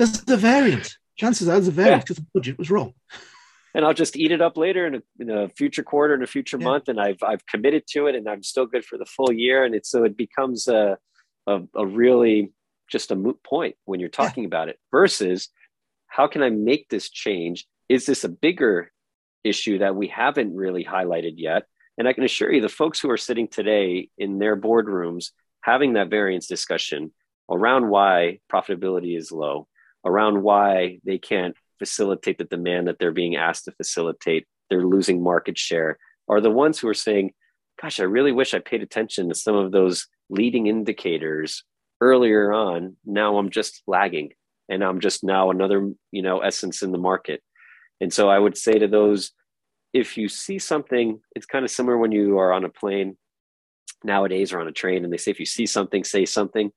There's 0.00 0.22
the 0.22 0.38
variance. 0.38 0.96
Chances 1.16 1.46
are 1.46 1.52
there's 1.52 1.68
a 1.68 1.72
variance 1.72 2.04
because 2.04 2.16
yeah. 2.16 2.24
the 2.32 2.38
budget 2.40 2.58
was 2.58 2.70
wrong. 2.70 2.94
And 3.74 3.84
I'll 3.84 3.92
just 3.92 4.16
eat 4.16 4.32
it 4.32 4.40
up 4.40 4.56
later 4.56 4.86
in 4.86 4.94
a, 4.94 5.02
in 5.18 5.30
a 5.30 5.50
future 5.50 5.82
quarter 5.82 6.14
in 6.14 6.22
a 6.22 6.26
future 6.26 6.56
yeah. 6.58 6.64
month, 6.64 6.88
and 6.88 6.98
I've 6.98 7.22
I've 7.22 7.44
committed 7.44 7.84
to 7.88 8.06
it, 8.06 8.14
and 8.14 8.26
I'm 8.26 8.42
still 8.42 8.64
good 8.64 8.82
for 8.82 8.96
the 8.96 9.04
full 9.04 9.30
year, 9.30 9.62
and 9.62 9.74
it's 9.74 9.90
so 9.90 10.04
it 10.04 10.16
becomes 10.16 10.68
a 10.68 10.96
a, 11.46 11.60
a 11.74 11.86
really 11.86 12.54
just 12.90 13.10
a 13.10 13.14
moot 13.14 13.42
point 13.44 13.76
when 13.84 14.00
you're 14.00 14.08
talking 14.08 14.46
about 14.46 14.70
it 14.70 14.78
versus 14.90 15.50
how 16.06 16.26
can 16.26 16.42
I 16.42 16.48
make 16.48 16.88
this 16.88 17.10
change? 17.10 17.66
Is 17.90 18.06
this 18.06 18.24
a 18.24 18.30
bigger 18.30 18.90
issue 19.44 19.78
that 19.80 19.94
we 19.94 20.08
haven't 20.08 20.56
really 20.56 20.84
highlighted 20.84 21.34
yet? 21.36 21.64
And 21.98 22.08
I 22.08 22.14
can 22.14 22.24
assure 22.24 22.50
you, 22.50 22.62
the 22.62 22.70
folks 22.70 23.00
who 23.00 23.10
are 23.10 23.18
sitting 23.18 23.48
today 23.48 24.08
in 24.16 24.38
their 24.38 24.56
boardrooms 24.56 25.32
having 25.60 25.92
that 25.92 26.08
variance 26.08 26.46
discussion 26.46 27.12
around 27.50 27.90
why 27.90 28.40
profitability 28.50 29.16
is 29.16 29.30
low, 29.30 29.68
around 30.04 30.42
why 30.42 30.98
they 31.04 31.18
can't 31.18 31.56
facilitate 31.78 32.38
the 32.38 32.44
demand 32.44 32.88
that 32.88 32.98
they're 32.98 33.12
being 33.12 33.36
asked 33.36 33.64
to 33.64 33.72
facilitate, 33.72 34.46
they're 34.68 34.84
losing 34.84 35.22
market 35.22 35.58
share, 35.58 35.98
are 36.28 36.40
the 36.40 36.50
ones 36.50 36.78
who 36.78 36.88
are 36.88 36.94
saying, 36.94 37.32
Gosh, 37.80 37.98
I 37.98 38.04
really 38.04 38.32
wish 38.32 38.52
I 38.52 38.58
paid 38.58 38.82
attention 38.82 39.28
to 39.28 39.34
some 39.34 39.56
of 39.56 39.72
those 39.72 40.06
leading 40.28 40.66
indicators 40.66 41.64
earlier 42.00 42.52
on. 42.52 42.96
Now 43.06 43.38
I'm 43.38 43.48
just 43.48 43.82
lagging 43.86 44.32
and 44.68 44.84
I'm 44.84 45.00
just 45.00 45.24
now 45.24 45.50
another, 45.50 45.90
you 46.12 46.22
know, 46.22 46.40
essence 46.40 46.82
in 46.82 46.92
the 46.92 46.98
market. 46.98 47.42
And 48.00 48.12
so 48.12 48.28
I 48.28 48.38
would 48.38 48.56
say 48.56 48.72
to 48.72 48.86
those, 48.86 49.32
if 49.92 50.16
you 50.16 50.28
see 50.28 50.58
something, 50.58 51.20
it's 51.34 51.46
kind 51.46 51.64
of 51.64 51.70
similar 51.70 51.98
when 51.98 52.12
you 52.12 52.38
are 52.38 52.52
on 52.52 52.64
a 52.64 52.68
plane 52.68 53.16
nowadays 54.04 54.52
or 54.52 54.60
on 54.60 54.68
a 54.68 54.72
train 54.72 55.04
and 55.04 55.12
they 55.12 55.18
say, 55.18 55.30
if 55.30 55.40
you 55.40 55.46
see 55.46 55.66
something, 55.66 56.04
say 56.04 56.24
something. 56.24 56.70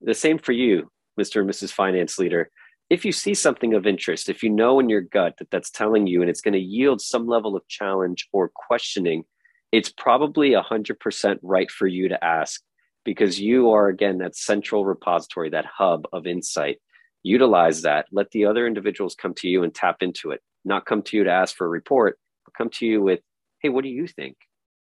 The 0.00 0.14
same 0.14 0.38
for 0.38 0.52
you, 0.52 0.90
Mr. 1.18 1.40
and 1.40 1.48
Mrs. 1.48 1.72
Finance 1.72 2.18
Leader. 2.18 2.50
If 2.90 3.04
you 3.04 3.12
see 3.12 3.34
something 3.34 3.74
of 3.74 3.86
interest, 3.86 4.28
if 4.28 4.42
you 4.42 4.48
know 4.48 4.80
in 4.80 4.88
your 4.88 5.02
gut 5.02 5.34
that 5.38 5.50
that's 5.50 5.70
telling 5.70 6.06
you 6.06 6.22
and 6.22 6.30
it's 6.30 6.40
going 6.40 6.54
to 6.54 6.58
yield 6.58 7.00
some 7.00 7.26
level 7.26 7.54
of 7.54 7.68
challenge 7.68 8.28
or 8.32 8.50
questioning, 8.54 9.24
it's 9.72 9.90
probably 9.90 10.52
100% 10.52 11.38
right 11.42 11.70
for 11.70 11.86
you 11.86 12.08
to 12.08 12.24
ask 12.24 12.62
because 13.04 13.40
you 13.40 13.70
are, 13.70 13.88
again, 13.88 14.18
that 14.18 14.36
central 14.36 14.84
repository, 14.84 15.50
that 15.50 15.66
hub 15.66 16.06
of 16.12 16.26
insight. 16.26 16.78
Utilize 17.22 17.82
that. 17.82 18.06
Let 18.10 18.30
the 18.30 18.46
other 18.46 18.66
individuals 18.66 19.14
come 19.14 19.34
to 19.34 19.48
you 19.48 19.62
and 19.62 19.74
tap 19.74 19.96
into 20.00 20.30
it, 20.30 20.40
not 20.64 20.86
come 20.86 21.02
to 21.02 21.16
you 21.16 21.24
to 21.24 21.30
ask 21.30 21.56
for 21.56 21.66
a 21.66 21.70
report, 21.70 22.18
but 22.44 22.54
come 22.54 22.70
to 22.70 22.86
you 22.86 23.02
with, 23.02 23.20
hey, 23.60 23.68
what 23.68 23.82
do 23.82 23.90
you 23.90 24.06
think? 24.06 24.36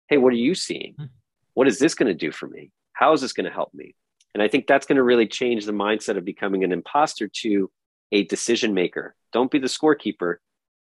Hey, 0.09 0.19
what 0.19 0.33
are 0.33 0.37
you 0.37 0.55
seeing? 0.55 0.95
Hmm. 0.99 1.05
What 1.55 1.69
is 1.69 1.79
this 1.79 1.95
going 1.95 2.09
to 2.09 2.15
do 2.15 2.33
for 2.33 2.49
me? 2.49 2.71
How 2.95 3.13
is 3.13 3.21
this 3.21 3.33
going 3.33 3.47
to 3.47 3.53
help 3.53 3.73
me? 3.75 3.95
And 4.35 4.43
I 4.43 4.49
think 4.49 4.67
that's 4.67 4.87
going 4.87 4.97
to 4.97 5.03
really 5.03 5.27
change 5.27 5.67
the 5.67 5.73
mindset 5.73 6.17
of 6.17 6.25
becoming 6.25 6.65
an 6.65 6.73
imposter 6.73 7.29
to 7.43 7.71
a 8.13 8.25
decision 8.25 8.75
maker. 8.75 9.15
Don't 9.33 9.51
be 9.51 9.59
the 9.59 9.67
scorekeeper, 9.67 10.37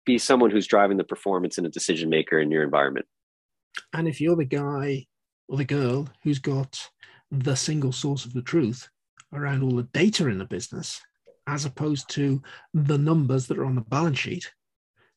be 0.06 0.18
someone 0.18 0.52
who's 0.52 0.68
driving 0.68 0.98
the 0.98 1.04
performance 1.04 1.58
and 1.58 1.66
a 1.66 1.72
decision 1.72 2.10
maker 2.10 2.40
in 2.40 2.52
your 2.52 2.64
environment. 2.64 3.06
And 3.94 4.08
if 4.08 4.22
you're 4.22 4.36
the 4.36 4.46
guy 4.46 5.06
or 5.48 5.58
the 5.58 5.66
girl 5.66 6.10
who's 6.24 6.40
got 6.40 6.90
the 7.32 7.56
single 7.56 7.92
source 7.92 8.26
of 8.26 8.34
the 8.34 8.42
truth 8.42 8.88
around 9.34 9.64
all 9.64 9.76
the 9.76 9.84
data 9.84 10.28
in 10.28 10.38
the 10.38 10.46
business, 10.46 11.02
as 11.48 11.66
opposed 11.66 12.10
to 12.10 12.42
the 12.74 12.98
numbers 12.98 13.48
that 13.48 13.58
are 13.58 13.66
on 13.66 13.76
the 13.76 13.82
balance 13.82 14.20
sheet, 14.20 14.52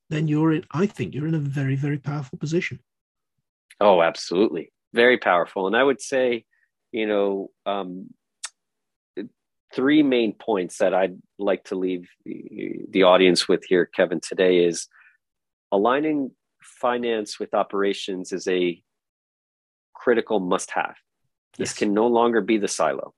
then 0.09 0.29
you're 0.29 0.53
in, 0.53 0.65
I 0.73 0.87
think 0.87 1.15
you're 1.15 1.27
in 1.27 1.35
a 1.35 1.41
very, 1.41 1.77
very 1.77 1.99
powerful 1.99 2.39
position. 2.39 2.81
Oh, 3.81 4.01
absolutely. 4.01 4.73
Very 4.95 5.19
powerful. 5.19 5.67
And 5.67 5.77
I 5.77 5.83
would 5.83 6.01
say, 6.01 6.45
you 6.93 7.07
know, 7.07 7.51
um, 7.67 8.09
three 9.77 10.03
main 10.03 10.33
points 10.33 10.79
that 10.79 10.95
I'd 10.95 11.19
like 11.39 11.65
to 11.65 11.77
leave 11.77 12.09
the, 12.25 12.81
the 12.89 13.03
audience 13.05 13.47
with 13.47 13.63
here, 13.69 13.85
Kevin, 13.85 14.21
today 14.21 14.65
is 14.65 14.89
aligning 15.71 16.33
finance 16.63 17.39
with 17.39 17.55
operations 17.55 18.33
is 18.33 18.49
a 18.49 18.83
critical 19.95 20.41
must 20.41 20.71
have. 20.73 20.95
This 21.59 21.71
yes. 21.71 21.79
can 21.79 21.95
no 21.95 22.07
longer 22.07 22.41
be 22.41 22.59
the 22.59 22.69
silo. 22.69 23.15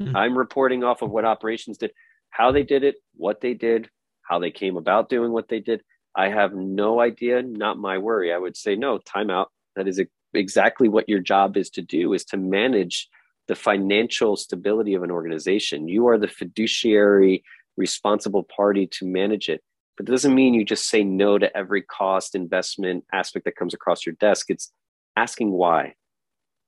Mm-hmm. 0.00 0.16
I'm 0.16 0.36
reporting 0.36 0.82
off 0.84 1.02
of 1.02 1.10
what 1.10 1.24
operations 1.24 1.78
did, 1.78 1.92
how 2.30 2.50
they 2.50 2.64
did 2.64 2.82
it, 2.82 2.96
what 3.14 3.40
they 3.40 3.54
did, 3.54 3.88
how 4.22 4.38
they 4.38 4.50
came 4.50 4.76
about 4.76 5.08
doing 5.08 5.32
what 5.32 5.48
they 5.48 5.60
did. 5.60 5.82
I 6.16 6.28
have 6.28 6.52
no 6.52 7.00
idea, 7.00 7.42
not 7.42 7.78
my 7.78 7.98
worry. 7.98 8.32
I 8.32 8.38
would 8.38 8.56
say, 8.56 8.76
no, 8.76 8.98
timeout. 8.98 9.46
That 9.76 9.88
is 9.88 10.00
exactly 10.34 10.88
what 10.88 11.08
your 11.08 11.20
job 11.20 11.56
is 11.56 11.70
to 11.70 11.82
do 11.82 12.12
is 12.12 12.24
to 12.26 12.36
manage 12.36 13.08
the 13.52 13.56
financial 13.56 14.34
stability 14.34 14.94
of 14.94 15.02
an 15.02 15.10
organization. 15.10 15.86
You 15.86 16.06
are 16.06 16.16
the 16.16 16.26
fiduciary 16.26 17.44
responsible 17.76 18.44
party 18.44 18.86
to 18.92 19.04
manage 19.04 19.50
it. 19.50 19.60
But 19.94 20.08
it 20.08 20.10
doesn't 20.10 20.34
mean 20.34 20.54
you 20.54 20.64
just 20.64 20.88
say 20.88 21.04
no 21.04 21.36
to 21.36 21.54
every 21.54 21.82
cost 21.82 22.34
investment 22.34 23.04
aspect 23.12 23.44
that 23.44 23.56
comes 23.56 23.74
across 23.74 24.06
your 24.06 24.14
desk. 24.14 24.46
It's 24.48 24.72
asking 25.16 25.50
why. 25.50 25.96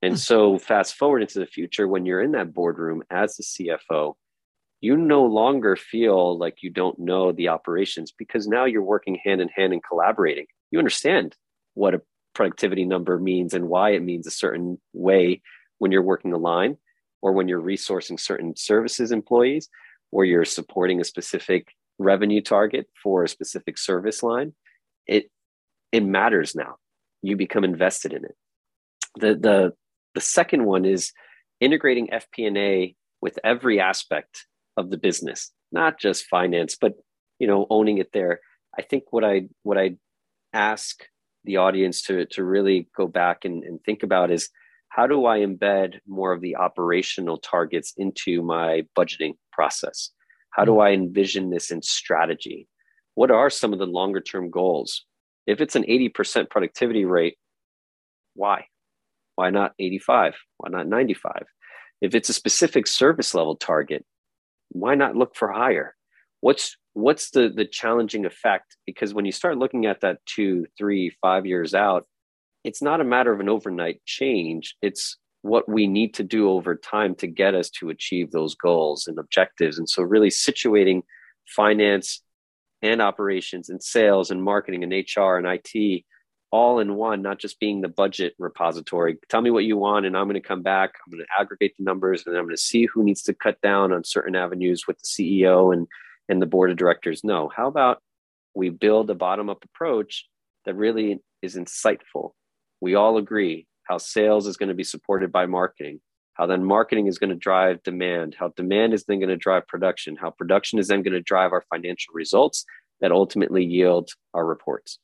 And 0.02 0.12
hmm. 0.12 0.18
so, 0.18 0.58
fast 0.58 0.96
forward 0.96 1.22
into 1.22 1.38
the 1.38 1.46
future, 1.46 1.88
when 1.88 2.04
you're 2.04 2.20
in 2.20 2.32
that 2.32 2.52
boardroom 2.52 3.02
as 3.08 3.36
the 3.36 3.44
CFO, 3.44 4.12
you 4.82 4.98
no 4.98 5.24
longer 5.24 5.76
feel 5.76 6.36
like 6.36 6.62
you 6.62 6.68
don't 6.68 6.98
know 6.98 7.32
the 7.32 7.48
operations 7.48 8.12
because 8.12 8.46
now 8.46 8.66
you're 8.66 8.82
working 8.82 9.18
hand 9.24 9.40
in 9.40 9.48
hand 9.48 9.72
and 9.72 9.82
collaborating. 9.82 10.44
You 10.70 10.80
understand 10.80 11.34
what 11.72 11.94
a 11.94 12.02
productivity 12.34 12.84
number 12.84 13.18
means 13.18 13.54
and 13.54 13.70
why 13.70 13.92
it 13.92 14.02
means 14.02 14.26
a 14.26 14.30
certain 14.30 14.78
way 14.92 15.40
when 15.78 15.92
you're 15.92 16.02
working 16.02 16.30
the 16.30 16.38
line 16.38 16.76
or 17.22 17.32
when 17.32 17.48
you're 17.48 17.60
resourcing 17.60 18.18
certain 18.18 18.54
services 18.56 19.12
employees 19.12 19.68
or 20.12 20.24
you're 20.24 20.44
supporting 20.44 21.00
a 21.00 21.04
specific 21.04 21.68
revenue 21.98 22.40
target 22.40 22.86
for 23.02 23.24
a 23.24 23.28
specific 23.28 23.78
service 23.78 24.22
line 24.22 24.52
it 25.06 25.30
it 25.92 26.04
matters 26.04 26.54
now. 26.54 26.76
You 27.22 27.36
become 27.36 27.64
invested 27.64 28.12
in 28.12 28.24
it. 28.24 28.36
The 29.16 29.34
the 29.34 29.72
the 30.14 30.20
second 30.20 30.64
one 30.64 30.84
is 30.84 31.12
integrating 31.60 32.08
fp&a 32.08 32.94
with 33.20 33.38
every 33.44 33.80
aspect 33.80 34.46
of 34.76 34.90
the 34.90 34.96
business 34.96 35.52
not 35.70 35.98
just 35.98 36.26
finance 36.26 36.76
but 36.76 36.94
you 37.38 37.46
know 37.46 37.66
owning 37.70 37.98
it 37.98 38.10
there. 38.12 38.40
I 38.76 38.82
think 38.82 39.04
what 39.10 39.24
i 39.24 39.46
what 39.62 39.78
i 39.78 39.96
ask 40.52 41.04
the 41.44 41.58
audience 41.58 42.02
to 42.02 42.26
to 42.26 42.42
really 42.42 42.88
go 42.96 43.06
back 43.06 43.44
and, 43.44 43.62
and 43.62 43.82
think 43.84 44.02
about 44.02 44.30
is 44.30 44.50
how 44.94 45.08
do 45.08 45.26
I 45.26 45.40
embed 45.40 45.98
more 46.06 46.32
of 46.32 46.40
the 46.40 46.54
operational 46.54 47.38
targets 47.38 47.94
into 47.96 48.42
my 48.42 48.84
budgeting 48.96 49.34
process? 49.52 50.10
How 50.50 50.64
do. 50.64 50.78
I 50.78 50.92
envision 50.92 51.50
this 51.50 51.72
in 51.72 51.82
strategy? 51.82 52.68
What 53.16 53.32
are 53.32 53.50
some 53.50 53.72
of 53.72 53.80
the 53.80 53.86
longer 53.86 54.20
term 54.20 54.50
goals? 54.50 55.04
If 55.48 55.60
it's 55.60 55.74
an 55.74 55.82
80% 55.82 56.48
productivity 56.48 57.04
rate, 57.04 57.36
why? 58.34 58.66
Why 59.34 59.50
not 59.50 59.72
85? 59.80 60.36
Why 60.58 60.68
not 60.70 60.86
95? 60.86 61.42
If 62.00 62.14
it's 62.14 62.28
a 62.28 62.32
specific 62.32 62.86
service 62.86 63.34
level 63.34 63.56
target, 63.56 64.04
why 64.68 64.94
not 64.94 65.16
look 65.16 65.34
for 65.34 65.50
higher? 65.50 65.96
What's 66.40 66.76
what's 66.92 67.30
the 67.30 67.48
the 67.48 67.64
challenging 67.64 68.26
effect? 68.26 68.76
Because 68.86 69.12
when 69.12 69.24
you 69.24 69.32
start 69.32 69.58
looking 69.58 69.86
at 69.86 70.02
that 70.02 70.18
two, 70.24 70.66
three, 70.78 71.10
five 71.20 71.46
years 71.46 71.74
out, 71.74 72.06
it's 72.64 72.82
not 72.82 73.00
a 73.00 73.04
matter 73.04 73.32
of 73.32 73.40
an 73.40 73.48
overnight 73.48 74.04
change. 74.06 74.74
It's 74.82 75.18
what 75.42 75.68
we 75.68 75.86
need 75.86 76.14
to 76.14 76.24
do 76.24 76.50
over 76.50 76.74
time 76.74 77.14
to 77.16 77.26
get 77.26 77.54
us 77.54 77.68
to 77.68 77.90
achieve 77.90 78.30
those 78.30 78.54
goals 78.54 79.06
and 79.06 79.18
objectives. 79.18 79.78
And 79.78 79.88
so, 79.88 80.02
really 80.02 80.30
situating 80.30 81.02
finance 81.46 82.22
and 82.80 83.00
operations 83.00 83.68
and 83.68 83.82
sales 83.82 84.30
and 84.30 84.42
marketing 84.42 84.82
and 84.82 84.92
HR 84.92 85.36
and 85.36 85.46
IT 85.46 86.04
all 86.50 86.78
in 86.78 86.94
one, 86.94 87.20
not 87.20 87.40
just 87.40 87.58
being 87.58 87.80
the 87.80 87.88
budget 87.88 88.32
repository. 88.38 89.18
Tell 89.28 89.40
me 89.40 89.50
what 89.50 89.64
you 89.64 89.76
want, 89.76 90.06
and 90.06 90.16
I'm 90.16 90.26
going 90.26 90.40
to 90.40 90.48
come 90.48 90.62
back. 90.62 90.92
I'm 91.04 91.12
going 91.12 91.24
to 91.24 91.40
aggregate 91.40 91.74
the 91.76 91.82
numbers, 91.82 92.22
and 92.24 92.36
I'm 92.36 92.44
going 92.44 92.54
to 92.54 92.62
see 92.62 92.86
who 92.86 93.02
needs 93.02 93.22
to 93.22 93.34
cut 93.34 93.60
down 93.60 93.92
on 93.92 94.04
certain 94.04 94.36
avenues 94.36 94.86
with 94.86 94.98
the 94.98 95.06
CEO 95.06 95.74
and 95.74 95.88
and 96.28 96.40
the 96.40 96.46
board 96.46 96.70
of 96.70 96.76
directors. 96.76 97.22
No, 97.24 97.50
how 97.54 97.66
about 97.66 98.00
we 98.54 98.70
build 98.70 99.10
a 99.10 99.14
bottom 99.14 99.50
up 99.50 99.64
approach 99.64 100.26
that 100.64 100.76
really 100.76 101.20
is 101.42 101.56
insightful 101.56 102.30
we 102.84 102.94
all 102.94 103.16
agree 103.16 103.66
how 103.84 103.96
sales 103.96 104.46
is 104.46 104.58
going 104.58 104.68
to 104.68 104.74
be 104.74 104.84
supported 104.84 105.32
by 105.32 105.46
marketing, 105.46 106.00
how 106.34 106.44
then 106.44 106.62
marketing 106.62 107.06
is 107.06 107.18
going 107.18 107.30
to 107.30 107.36
drive 107.36 107.82
demand, 107.82 108.36
how 108.38 108.48
demand 108.56 108.92
is 108.92 109.04
then 109.04 109.20
going 109.20 109.30
to 109.30 109.38
drive 109.38 109.66
production, 109.66 110.16
how 110.16 110.28
production 110.28 110.78
is 110.78 110.88
then 110.88 111.02
going 111.02 111.14
to 111.14 111.22
drive 111.22 111.52
our 111.52 111.64
financial 111.70 112.12
results 112.12 112.66
that 113.00 113.10
ultimately 113.10 113.64
yield 113.64 114.10
our 114.34 114.44
reports. 114.44 114.98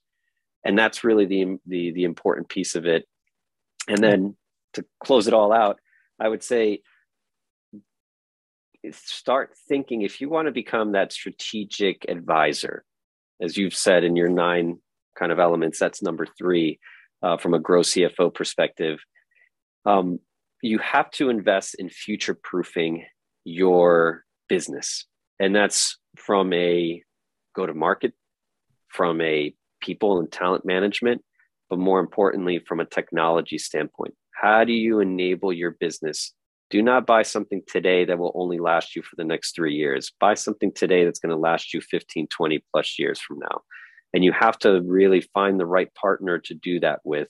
And 0.62 0.78
that's 0.78 1.04
really 1.04 1.24
the, 1.24 1.56
the, 1.66 1.92
the 1.92 2.04
important 2.04 2.50
piece 2.50 2.74
of 2.74 2.84
it. 2.84 3.06
And 3.88 4.04
then 4.04 4.36
to 4.74 4.84
close 5.02 5.26
it 5.26 5.32
all 5.32 5.50
out, 5.50 5.80
I 6.20 6.28
would 6.28 6.42
say 6.42 6.82
start 8.92 9.54
thinking 9.68 10.02
if 10.02 10.20
you 10.20 10.28
want 10.28 10.48
to 10.48 10.52
become 10.52 10.92
that 10.92 11.14
strategic 11.14 12.04
advisor, 12.10 12.84
as 13.40 13.56
you've 13.56 13.74
said 13.74 14.04
in 14.04 14.16
your 14.16 14.28
nine 14.28 14.80
kind 15.18 15.32
of 15.32 15.38
elements, 15.38 15.78
that's 15.78 16.02
number 16.02 16.26
three 16.26 16.78
uh, 17.22 17.36
from 17.36 17.54
a 17.54 17.58
gross 17.58 17.94
CFO 17.94 18.32
perspective, 18.32 18.98
um, 19.86 20.18
you 20.62 20.78
have 20.78 21.10
to 21.12 21.30
invest 21.30 21.76
in 21.78 21.88
future 21.88 22.34
proofing 22.34 23.04
your 23.44 24.24
business. 24.48 25.06
And 25.38 25.54
that's 25.54 25.98
from 26.16 26.52
a 26.52 27.02
go 27.54 27.66
to 27.66 27.74
market, 27.74 28.12
from 28.88 29.20
a 29.20 29.54
people 29.80 30.18
and 30.18 30.30
talent 30.30 30.64
management, 30.64 31.22
but 31.70 31.78
more 31.78 32.00
importantly, 32.00 32.58
from 32.58 32.80
a 32.80 32.84
technology 32.84 33.58
standpoint. 33.58 34.14
How 34.32 34.64
do 34.64 34.72
you 34.72 35.00
enable 35.00 35.52
your 35.52 35.72
business 35.72 36.32
do 36.70 36.82
not 36.82 37.04
buy 37.04 37.22
something 37.22 37.62
today 37.66 38.04
that 38.04 38.18
will 38.18 38.32
only 38.34 38.58
last 38.60 38.94
you 38.94 39.02
for 39.02 39.16
the 39.16 39.24
next 39.24 39.54
three 39.54 39.74
years. 39.74 40.12
Buy 40.20 40.34
something 40.34 40.72
today 40.72 41.04
that's 41.04 41.18
going 41.18 41.34
to 41.34 41.36
last 41.36 41.74
you 41.74 41.80
15, 41.80 42.28
20 42.28 42.64
plus 42.72 42.98
years 42.98 43.20
from 43.20 43.40
now. 43.40 43.62
And 44.12 44.24
you 44.24 44.32
have 44.32 44.58
to 44.60 44.80
really 44.82 45.20
find 45.20 45.58
the 45.58 45.66
right 45.66 45.92
partner 45.94 46.38
to 46.38 46.54
do 46.54 46.80
that 46.80 47.00
with. 47.04 47.28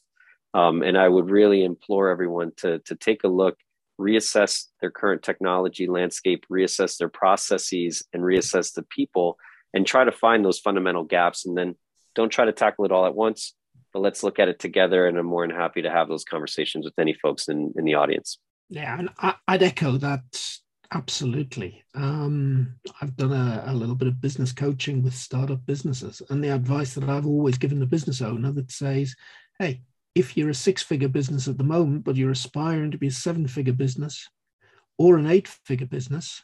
Um, 0.55 0.83
and 0.83 0.99
I 0.99 1.09
would 1.09 1.31
really 1.31 1.63
implore 1.63 2.09
everyone 2.09 2.53
to, 2.59 2.81
to 2.81 2.95
take 2.97 3.23
a 3.25 3.29
look, 3.29 3.57
reassess 4.01 4.65
their 4.81 4.91
current 4.91 5.23
technology 5.23 5.87
landscape, 5.87 6.45
reassess 6.51 6.99
their 6.99 7.09
processes, 7.09 8.03
and 8.13 8.23
reassess 8.23 8.75
the 8.75 8.83
people, 8.83 9.37
and 9.73 9.87
try 9.87 10.05
to 10.05 10.13
find 10.13 10.45
those 10.45 10.59
fundamental 10.59 11.05
gaps. 11.05 11.47
And 11.47 11.57
then 11.57 11.77
don't 12.15 12.31
try 12.31 12.47
to 12.47 12.53
tackle 12.53 12.85
it 12.85 12.93
all 12.93 13.07
at 13.07 13.15
once, 13.15 13.55
but 13.93 14.01
let's 14.01 14.23
look 14.23 14.39
at 14.39 14.49
it 14.49 14.59
together. 14.59 15.07
And 15.07 15.17
I'm 15.19 15.27
more 15.27 15.47
than 15.47 15.55
happy 15.55 15.83
to 15.83 15.91
have 15.91 16.09
those 16.09 16.25
conversations 16.25 16.85
with 16.85 16.99
any 16.99 17.15
folks 17.15 17.49
in, 17.49 17.73
in 17.77 17.85
the 17.85 17.95
audience. 17.95 18.39
Yeah, 18.69 18.99
and 18.99 19.11
I, 19.19 19.35
would 19.49 19.63
echo 19.63 19.97
that 19.99 20.23
absolutely. 20.93 21.83
Um, 21.95 22.75
I've 23.01 23.17
done 23.17 23.33
a, 23.33 23.65
a, 23.67 23.75
little 23.75 23.95
bit 23.95 24.09
of 24.09 24.21
business 24.21 24.53
coaching 24.53 25.03
with 25.03 25.15
startup 25.15 25.65
businesses, 25.67 26.23
and 26.31 26.43
the 26.43 26.55
advice 26.55 26.95
that 26.95 27.09
I've 27.09 27.27
always 27.27 27.59
given 27.59 27.79
the 27.79 27.87
business 27.87 28.21
owner 28.21 28.53
that 28.53 28.71
says, 28.71 29.15
"Hey, 29.59 29.83
if 30.15 30.37
you're 30.37 30.51
a 30.51 30.55
six-figure 30.55 31.09
business 31.09 31.49
at 31.49 31.59
the 31.59 31.65
moment, 31.65 32.05
but 32.05 32.17
you're 32.17 32.31
aspiring 32.31 32.91
to 32.91 32.99
be 32.99 33.09
a 33.09 33.13
seven-figure 33.13 33.75
business 33.75 34.29
or 34.99 35.17
an 35.17 35.27
eight-figure 35.27 35.87
business, 35.87 36.43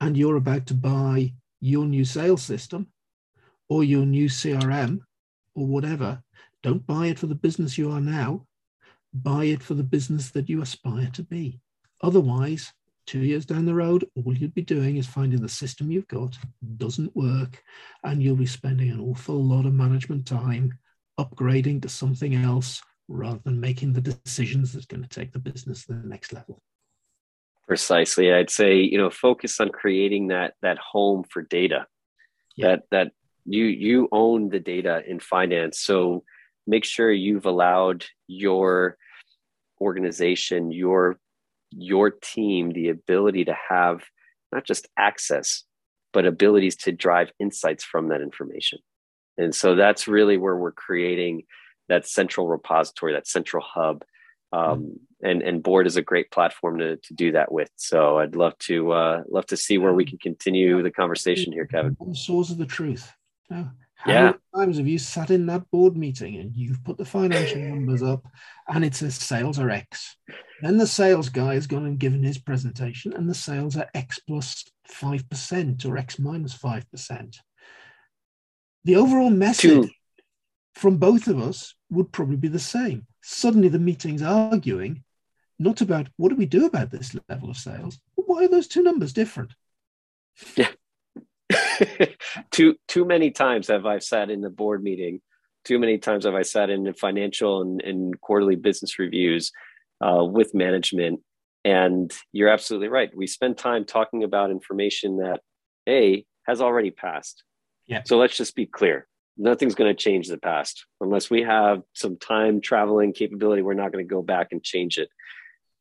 and 0.00 0.16
you're 0.16 0.36
about 0.36 0.66
to 0.66 0.74
buy 0.74 1.34
your 1.60 1.86
new 1.86 2.04
sales 2.04 2.42
system 2.42 2.86
or 3.68 3.82
your 3.84 4.06
new 4.06 4.28
CRM 4.28 5.00
or 5.54 5.66
whatever, 5.66 6.22
don't 6.62 6.86
buy 6.86 7.06
it 7.06 7.18
for 7.18 7.26
the 7.26 7.34
business 7.34 7.76
you 7.76 7.90
are 7.90 8.00
now. 8.00 8.46
Buy 9.12 9.46
it 9.46 9.62
for 9.62 9.74
the 9.74 9.82
business 9.82 10.30
that 10.30 10.48
you 10.48 10.62
aspire 10.62 11.10
to 11.12 11.22
be." 11.22 11.60
Otherwise, 12.00 12.72
two 13.08 13.20
years 13.20 13.46
down 13.46 13.64
the 13.64 13.74
road, 13.74 14.04
all 14.14 14.36
you'd 14.36 14.54
be 14.54 14.62
doing 14.62 14.98
is 14.98 15.06
finding 15.06 15.40
the 15.40 15.48
system 15.48 15.90
you've 15.90 16.06
got 16.08 16.36
doesn't 16.76 17.16
work, 17.16 17.62
and 18.04 18.22
you'll 18.22 18.36
be 18.36 18.46
spending 18.46 18.90
an 18.90 19.00
awful 19.00 19.42
lot 19.42 19.64
of 19.64 19.72
management 19.72 20.26
time 20.26 20.78
upgrading 21.18 21.80
to 21.82 21.88
something 21.88 22.34
else 22.34 22.82
rather 23.08 23.40
than 23.44 23.58
making 23.58 23.94
the 23.94 24.02
decisions 24.02 24.72
that's 24.72 24.84
going 24.84 25.02
to 25.02 25.08
take 25.08 25.32
the 25.32 25.38
business 25.38 25.86
to 25.86 25.94
the 25.94 26.06
next 26.06 26.34
level. 26.34 26.62
Precisely. 27.66 28.30
I'd 28.30 28.50
say, 28.50 28.76
you 28.76 28.98
know, 28.98 29.08
focus 29.10 29.58
on 29.58 29.70
creating 29.70 30.28
that 30.28 30.54
that 30.60 30.78
home 30.78 31.24
for 31.30 31.42
data. 31.42 31.86
Yeah. 32.56 32.68
That 32.68 32.82
that 32.90 33.12
you 33.46 33.64
you 33.64 34.08
own 34.12 34.50
the 34.50 34.60
data 34.60 35.02
in 35.06 35.18
finance. 35.18 35.80
So 35.80 36.24
make 36.66 36.84
sure 36.84 37.10
you've 37.10 37.46
allowed 37.46 38.04
your 38.26 38.98
organization, 39.80 40.70
your 40.70 41.18
your 41.70 42.10
team 42.10 42.70
the 42.72 42.88
ability 42.88 43.44
to 43.46 43.56
have 43.68 44.02
not 44.52 44.64
just 44.64 44.88
access, 44.96 45.64
but 46.12 46.26
abilities 46.26 46.76
to 46.76 46.92
drive 46.92 47.30
insights 47.38 47.84
from 47.84 48.08
that 48.08 48.20
information. 48.20 48.78
And 49.36 49.54
so 49.54 49.74
that's 49.74 50.08
really 50.08 50.36
where 50.36 50.56
we're 50.56 50.72
creating 50.72 51.42
that 51.88 52.06
central 52.06 52.48
repository, 52.48 53.12
that 53.12 53.26
central 53.26 53.64
hub. 53.66 54.04
Um, 54.50 54.98
and 55.22 55.42
and 55.42 55.62
board 55.62 55.86
is 55.86 55.96
a 55.96 56.02
great 56.02 56.30
platform 56.30 56.78
to, 56.78 56.96
to 56.96 57.14
do 57.14 57.32
that 57.32 57.52
with. 57.52 57.70
So 57.76 58.18
I'd 58.18 58.34
love 58.34 58.56
to 58.60 58.92
uh, 58.92 59.22
love 59.28 59.44
to 59.46 59.58
see 59.58 59.76
where 59.76 59.92
we 59.92 60.06
can 60.06 60.18
continue 60.18 60.82
the 60.82 60.90
conversation 60.90 61.52
here, 61.52 61.66
Kevin. 61.66 61.96
The 62.00 62.14
source 62.14 62.50
of 62.50 62.56
the 62.56 62.64
truth. 62.64 63.12
How 63.98 64.12
yeah. 64.12 64.22
many 64.22 64.38
times 64.54 64.76
have 64.78 64.86
you 64.86 64.98
sat 64.98 65.30
in 65.30 65.46
that 65.46 65.68
board 65.72 65.96
meeting 65.96 66.36
and 66.36 66.54
you've 66.54 66.84
put 66.84 66.98
the 66.98 67.04
financial 67.04 67.60
numbers 67.60 68.00
up 68.00 68.24
and 68.68 68.84
it 68.84 68.94
says 68.94 69.16
sales 69.16 69.58
are 69.58 69.70
X? 69.70 70.16
Then 70.62 70.78
the 70.78 70.86
sales 70.86 71.28
guy 71.28 71.54
has 71.54 71.66
gone 71.66 71.84
and 71.84 71.98
given 71.98 72.22
his 72.22 72.38
presentation 72.38 73.12
and 73.12 73.28
the 73.28 73.34
sales 73.34 73.76
are 73.76 73.90
X 73.94 74.20
plus 74.20 74.64
5% 74.88 75.84
or 75.84 75.98
X 75.98 76.18
minus 76.20 76.56
5%. 76.56 77.36
The 78.84 78.96
overall 78.96 79.30
message 79.30 79.70
Two. 79.70 79.90
from 80.76 80.98
both 80.98 81.26
of 81.26 81.40
us 81.40 81.74
would 81.90 82.12
probably 82.12 82.36
be 82.36 82.48
the 82.48 82.60
same. 82.60 83.04
Suddenly 83.22 83.68
the 83.68 83.80
meeting's 83.80 84.22
arguing 84.22 85.02
not 85.58 85.80
about 85.80 86.08
what 86.16 86.28
do 86.28 86.36
we 86.36 86.46
do 86.46 86.66
about 86.66 86.92
this 86.92 87.16
level 87.28 87.50
of 87.50 87.56
sales, 87.56 87.98
but 88.16 88.28
why 88.28 88.44
are 88.44 88.48
those 88.48 88.68
two 88.68 88.82
numbers 88.82 89.12
different? 89.12 89.54
Yeah. 90.54 90.68
too 92.50 92.76
too 92.86 93.04
many 93.04 93.30
times 93.30 93.68
have 93.68 93.86
I 93.86 93.98
sat 93.98 94.30
in 94.30 94.40
the 94.40 94.50
board 94.50 94.82
meeting. 94.82 95.20
Too 95.64 95.78
many 95.78 95.98
times 95.98 96.24
have 96.24 96.34
I 96.34 96.42
sat 96.42 96.70
in 96.70 96.84
the 96.84 96.94
financial 96.94 97.60
and, 97.60 97.82
and 97.82 98.20
quarterly 98.20 98.56
business 98.56 98.98
reviews 98.98 99.52
uh, 100.00 100.24
with 100.24 100.54
management. 100.54 101.20
And 101.64 102.12
you're 102.32 102.48
absolutely 102.48 102.88
right. 102.88 103.10
We 103.14 103.26
spend 103.26 103.58
time 103.58 103.84
talking 103.84 104.24
about 104.24 104.50
information 104.50 105.18
that 105.18 105.40
a 105.88 106.24
has 106.46 106.60
already 106.60 106.90
passed. 106.90 107.42
Yeah. 107.86 108.02
So 108.06 108.16
let's 108.18 108.36
just 108.36 108.54
be 108.54 108.66
clear. 108.66 109.06
Nothing's 109.36 109.74
going 109.74 109.94
to 109.94 110.02
change 110.02 110.28
the 110.28 110.38
past 110.38 110.86
unless 111.00 111.30
we 111.30 111.42
have 111.42 111.82
some 111.94 112.16
time 112.16 112.60
traveling 112.60 113.12
capability. 113.12 113.62
We're 113.62 113.74
not 113.74 113.92
going 113.92 114.04
to 114.04 114.14
go 114.14 114.22
back 114.22 114.48
and 114.52 114.62
change 114.62 114.98
it. 114.98 115.08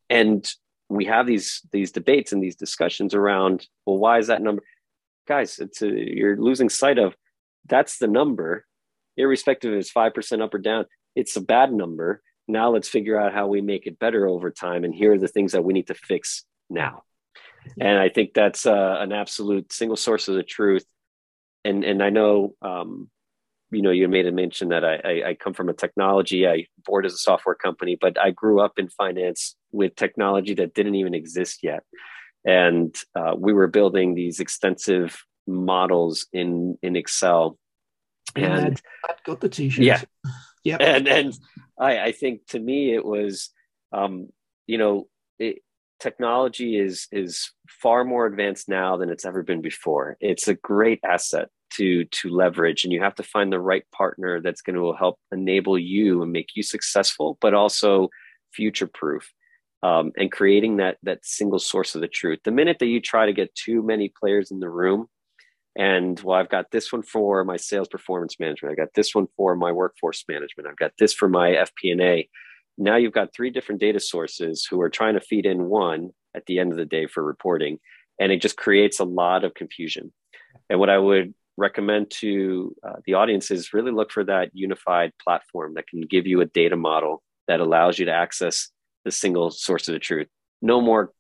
And 0.10 0.48
we 0.90 1.06
have 1.06 1.28
these 1.28 1.62
these 1.72 1.92
debates 1.92 2.32
and 2.32 2.42
these 2.42 2.56
discussions 2.56 3.14
around 3.14 3.68
well, 3.86 3.98
why 3.98 4.20
is 4.20 4.28
that 4.28 4.42
number? 4.42 4.64
Guys, 5.28 5.60
it's 5.60 5.82
a, 5.82 5.88
you're 5.88 6.38
losing 6.38 6.70
sight 6.70 6.98
of 6.98 7.16
that's 7.68 7.98
the 7.98 8.08
number, 8.08 8.66
irrespective 9.18 9.74
if 9.74 9.80
it's 9.80 9.92
five 9.92 10.14
percent 10.14 10.42
up 10.42 10.54
or 10.54 10.60
down. 10.60 10.86
It's 11.16 11.36
a 11.36 11.42
bad 11.42 11.74
number. 11.74 12.22
Now 12.48 12.72
let's 12.72 12.88
figure 12.88 13.20
out 13.20 13.34
how 13.34 13.48
we 13.48 13.62
make 13.62 13.88
it 13.88 14.00
better 14.00 14.28
over 14.28 14.52
time, 14.52 14.84
and 14.84 14.94
here 14.94 15.14
are 15.14 15.20
the 15.20 15.28
things 15.28 15.52
that 15.52 15.64
we 15.64 15.74
need 15.74 15.88
to 15.88 15.94
fix 15.94 16.46
now. 16.70 17.04
And 17.80 18.00
I 18.00 18.10
think 18.10 18.34
that's 18.34 18.66
uh, 18.66 18.96
an 19.00 19.12
absolute 19.12 19.74
single 19.74 19.98
source 19.98 20.30
of 20.30 20.36
the 20.36 20.44
truth. 20.44 20.86
And 21.66 21.84
and 21.84 22.02
I 22.02 22.10
know, 22.10 22.56
um, 22.62 23.10
you 23.72 23.82
know, 23.82 23.92
you 23.92 24.08
made 24.08 24.28
a 24.28 24.32
mention 24.32 24.70
that 24.70 24.86
I, 24.86 24.96
I, 25.04 25.30
I 25.30 25.34
come 25.34 25.54
from 25.54 25.68
a 25.68 25.74
technology. 25.74 26.48
I 26.48 26.68
board 26.86 27.06
as 27.06 27.14
a 27.14 27.18
software 27.18 27.56
company, 27.56 27.98
but 28.00 28.18
I 28.18 28.32
grew 28.32 28.62
up 28.62 28.80
in 28.80 28.88
finance 28.88 29.56
with 29.72 29.96
technology 29.96 30.54
that 30.54 30.74
didn't 30.74 30.96
even 30.96 31.14
exist 31.14 31.60
yet 31.64 31.84
and 32.48 32.96
uh, 33.14 33.36
we 33.38 33.52
were 33.52 33.68
building 33.68 34.16
these 34.16 34.40
extensive 34.40 35.22
models 35.46 36.26
in 36.32 36.78
in 36.82 36.96
Excel. 36.96 37.60
And 38.36 38.82
I 39.08 39.14
got 39.26 39.42
the 39.42 39.50
t-shirt. 39.50 39.84
Yeah, 39.84 40.02
yeah. 40.64 40.78
And 40.80 41.08
and 41.08 41.38
I 41.78 42.00
I 42.00 42.12
think 42.14 42.48
to 42.48 42.60
me 42.60 42.96
it 42.96 43.06
was, 43.06 43.50
um, 43.92 44.30
you 44.66 44.78
know, 44.78 45.08
it, 45.38 45.58
technology 46.00 46.80
is 46.80 47.08
is 47.12 47.52
far 47.68 48.06
more 48.06 48.26
advanced 48.26 48.70
now 48.70 48.96
than 48.96 49.10
it's 49.10 49.26
ever 49.26 49.44
been 49.44 49.62
before. 49.62 50.16
It's 50.22 50.48
a 50.48 50.56
great 50.56 51.02
asset 51.04 51.50
to 51.74 52.06
to 52.06 52.30
leverage, 52.30 52.86
and 52.86 52.94
you 52.94 53.02
have 53.02 53.16
to 53.16 53.24
find 53.24 53.52
the 53.52 53.60
right 53.60 53.84
partner 53.92 54.40
that's 54.42 54.62
going 54.62 54.78
to 54.78 54.94
help 54.94 55.20
enable 55.34 55.78
you 55.78 56.24
and 56.24 56.32
make 56.32 56.52
you 56.56 56.64
successful, 56.64 57.38
but 57.42 57.54
also 57.54 58.10
future 58.54 58.88
proof 58.88 59.34
um, 59.84 60.12
and 60.18 60.32
creating 60.32 60.78
that 60.78 60.98
that 61.04 61.26
single 61.26 61.60
source 61.60 61.96
of 61.96 62.02
the 62.02 62.08
truth. 62.08 62.40
The 62.44 62.52
minute 62.52 62.78
that 62.80 62.88
you 62.88 63.00
try 63.00 63.26
to 63.26 63.34
get 63.34 63.54
too 63.56 63.84
many 63.84 64.12
players 64.20 64.52
in 64.52 64.60
the 64.60 64.70
room, 64.70 65.08
and 65.76 66.20
well, 66.22 66.38
I've 66.38 66.50
got 66.50 66.72
this 66.72 66.92
one 66.92 67.04
for 67.04 67.44
my 67.44 67.58
sales 67.58 67.88
performance 67.88 68.40
management, 68.40 68.72
I've 68.72 68.86
got 68.86 68.94
this 68.96 69.14
one 69.14 69.28
for 69.36 69.56
my 69.56 69.72
workforce 69.72 70.24
management, 70.28 70.68
I've 70.68 70.78
got 70.78 70.94
this 70.98 71.14
for 71.14 71.30
my 71.30 71.52
FP&A. 71.52 72.30
Now 72.80 72.96
you've 72.96 73.14
got 73.14 73.34
three 73.34 73.50
different 73.50 73.82
data 73.82 74.00
sources 74.00 74.68
who 74.70 74.82
are 74.82 74.90
trying 74.90 75.16
to 75.16 75.22
feed 75.22 75.46
in 75.46 75.66
one 75.66 76.12
at 76.36 76.46
the 76.46 76.60
end 76.60 76.72
of 76.72 76.78
the 76.78 76.86
day 76.86 77.08
for 77.08 77.24
reporting, 77.24 77.80
and 78.20 78.32
it 78.32 78.42
just 78.42 78.58
creates 78.58 79.00
a 79.00 79.06
lot 79.06 79.44
of 79.44 79.54
confusion. 79.54 80.12
And 80.70 80.80
what 80.80 80.90
I 80.90 80.98
would 80.98 81.34
recommend 81.58 82.12
to 82.12 82.76
uh, 82.88 82.98
the 83.06 83.16
audience 83.16 83.52
is 83.52 83.74
really 83.74 83.92
look 83.92 84.12
for 84.12 84.24
that 84.24 84.52
unified 84.54 85.12
platform 85.24 85.74
that 85.74 85.88
can 85.88 86.02
give 86.02 86.28
you 86.28 86.42
a 86.42 86.46
data 86.46 86.76
model 86.76 87.24
that 87.48 87.60
allows 87.60 87.98
you 87.98 88.06
to 88.06 88.12
access 88.12 88.70
the 89.08 89.12
single 89.12 89.50
source 89.52 89.88
of 89.88 89.94
the 89.94 90.00
truth. 90.00 90.28
No 90.62 90.82
more 90.82 91.14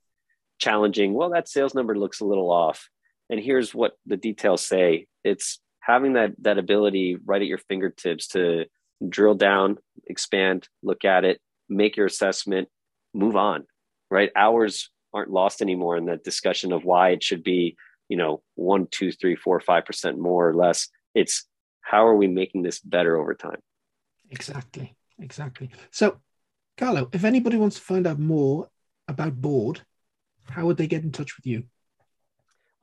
challenging, 0.60 1.14
well, 1.14 1.30
that 1.30 1.48
sales 1.48 1.74
number 1.74 1.98
looks 1.98 2.20
a 2.20 2.26
little 2.26 2.52
off. 2.52 2.90
And 3.30 3.40
here's 3.40 3.74
what 3.74 3.94
the 4.06 4.18
details 4.18 4.62
say. 4.62 5.08
It's 5.24 5.62
having 5.80 6.14
that 6.14 6.34
that 6.42 6.58
ability 6.58 7.18
right 7.24 7.42
at 7.42 7.48
your 7.48 7.60
fingertips 7.70 8.28
to 8.30 8.66
drill 9.08 9.36
down, 9.36 9.78
expand, 10.06 10.68
look 10.84 11.06
at 11.06 11.24
it, 11.24 11.40
make 11.70 11.96
your 11.96 12.08
assessment, 12.08 12.68
move 13.14 13.38
on. 13.38 13.66
Right. 14.12 14.32
Hours 14.36 14.90
aren't 15.14 15.32
lost 15.32 15.62
anymore 15.62 15.96
in 15.96 16.06
that 16.08 16.26
discussion 16.26 16.74
of 16.74 16.84
why 16.84 17.12
it 17.12 17.24
should 17.24 17.44
be, 17.44 17.78
you 18.10 18.18
know, 18.18 18.42
one, 18.56 18.88
two, 18.92 19.14
three, 19.14 19.38
four, 19.38 19.62
five 19.62 19.86
percent 19.86 20.20
more 20.20 20.50
or 20.50 20.54
less. 20.54 20.90
It's 21.16 21.46
how 21.82 22.06
are 22.06 22.16
we 22.18 22.28
making 22.28 22.64
this 22.64 22.82
better 22.82 23.16
over 23.16 23.34
time? 23.34 23.62
Exactly. 24.30 24.94
Exactly. 25.20 25.70
So 25.92 26.18
Carlo, 26.78 27.10
if 27.12 27.24
anybody 27.24 27.58
wants 27.58 27.78
to 27.78 27.82
find 27.82 28.06
out 28.06 28.20
more 28.20 28.70
about 29.08 29.42
Board, 29.42 29.82
how 30.50 30.66
would 30.66 30.78
they 30.78 30.88
get 30.88 31.04
in 31.04 31.12
touch 31.12 31.36
with 31.36 31.48
you? 31.48 31.64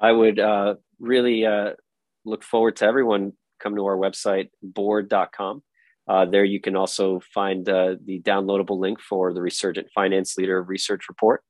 I 0.00 0.10
would 0.10 0.40
uh, 0.40 0.74
really 0.98 1.46
uh, 1.46 1.72
look 2.24 2.42
forward 2.42 2.76
to 2.76 2.86
everyone 2.86 3.32
come 3.60 3.76
to 3.76 3.86
our 3.86 3.96
website, 3.96 4.50
board.com. 4.62 5.62
Uh, 6.06 6.26
there 6.26 6.44
you 6.44 6.60
can 6.60 6.76
also 6.76 7.20
find 7.32 7.68
uh, 7.68 7.94
the 8.04 8.20
downloadable 8.20 8.78
link 8.78 9.00
for 9.00 9.32
the 9.32 9.40
Resurgent 9.40 9.86
Finance 9.94 10.36
Leader 10.36 10.62
Research 10.62 11.08
Report. 11.08 11.42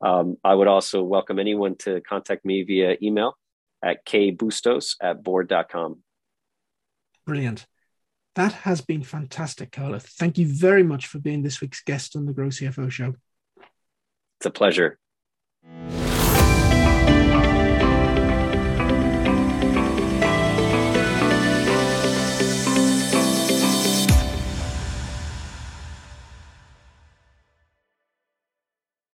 Um, 0.00 0.36
I 0.42 0.54
would 0.54 0.66
also 0.66 1.02
welcome 1.02 1.38
anyone 1.38 1.76
to 1.80 2.00
contact 2.00 2.44
me 2.44 2.64
via 2.64 2.96
email 3.02 3.36
at 3.84 4.04
kbustos 4.06 4.96
at 5.00 5.22
board.com. 5.22 6.02
Brilliant. 7.26 7.66
That 8.40 8.52
has 8.52 8.80
been 8.80 9.02
fantastic, 9.02 9.70
Carla. 9.70 10.00
Thank 10.00 10.38
you 10.38 10.46
very 10.46 10.82
much 10.82 11.06
for 11.08 11.18
being 11.18 11.42
this 11.42 11.60
week's 11.60 11.82
guest 11.82 12.16
on 12.16 12.24
the 12.24 12.32
Grow 12.32 12.46
CFO 12.46 12.90
show. 12.90 13.14
It's 14.38 14.46
a 14.46 14.50
pleasure. 14.50 14.98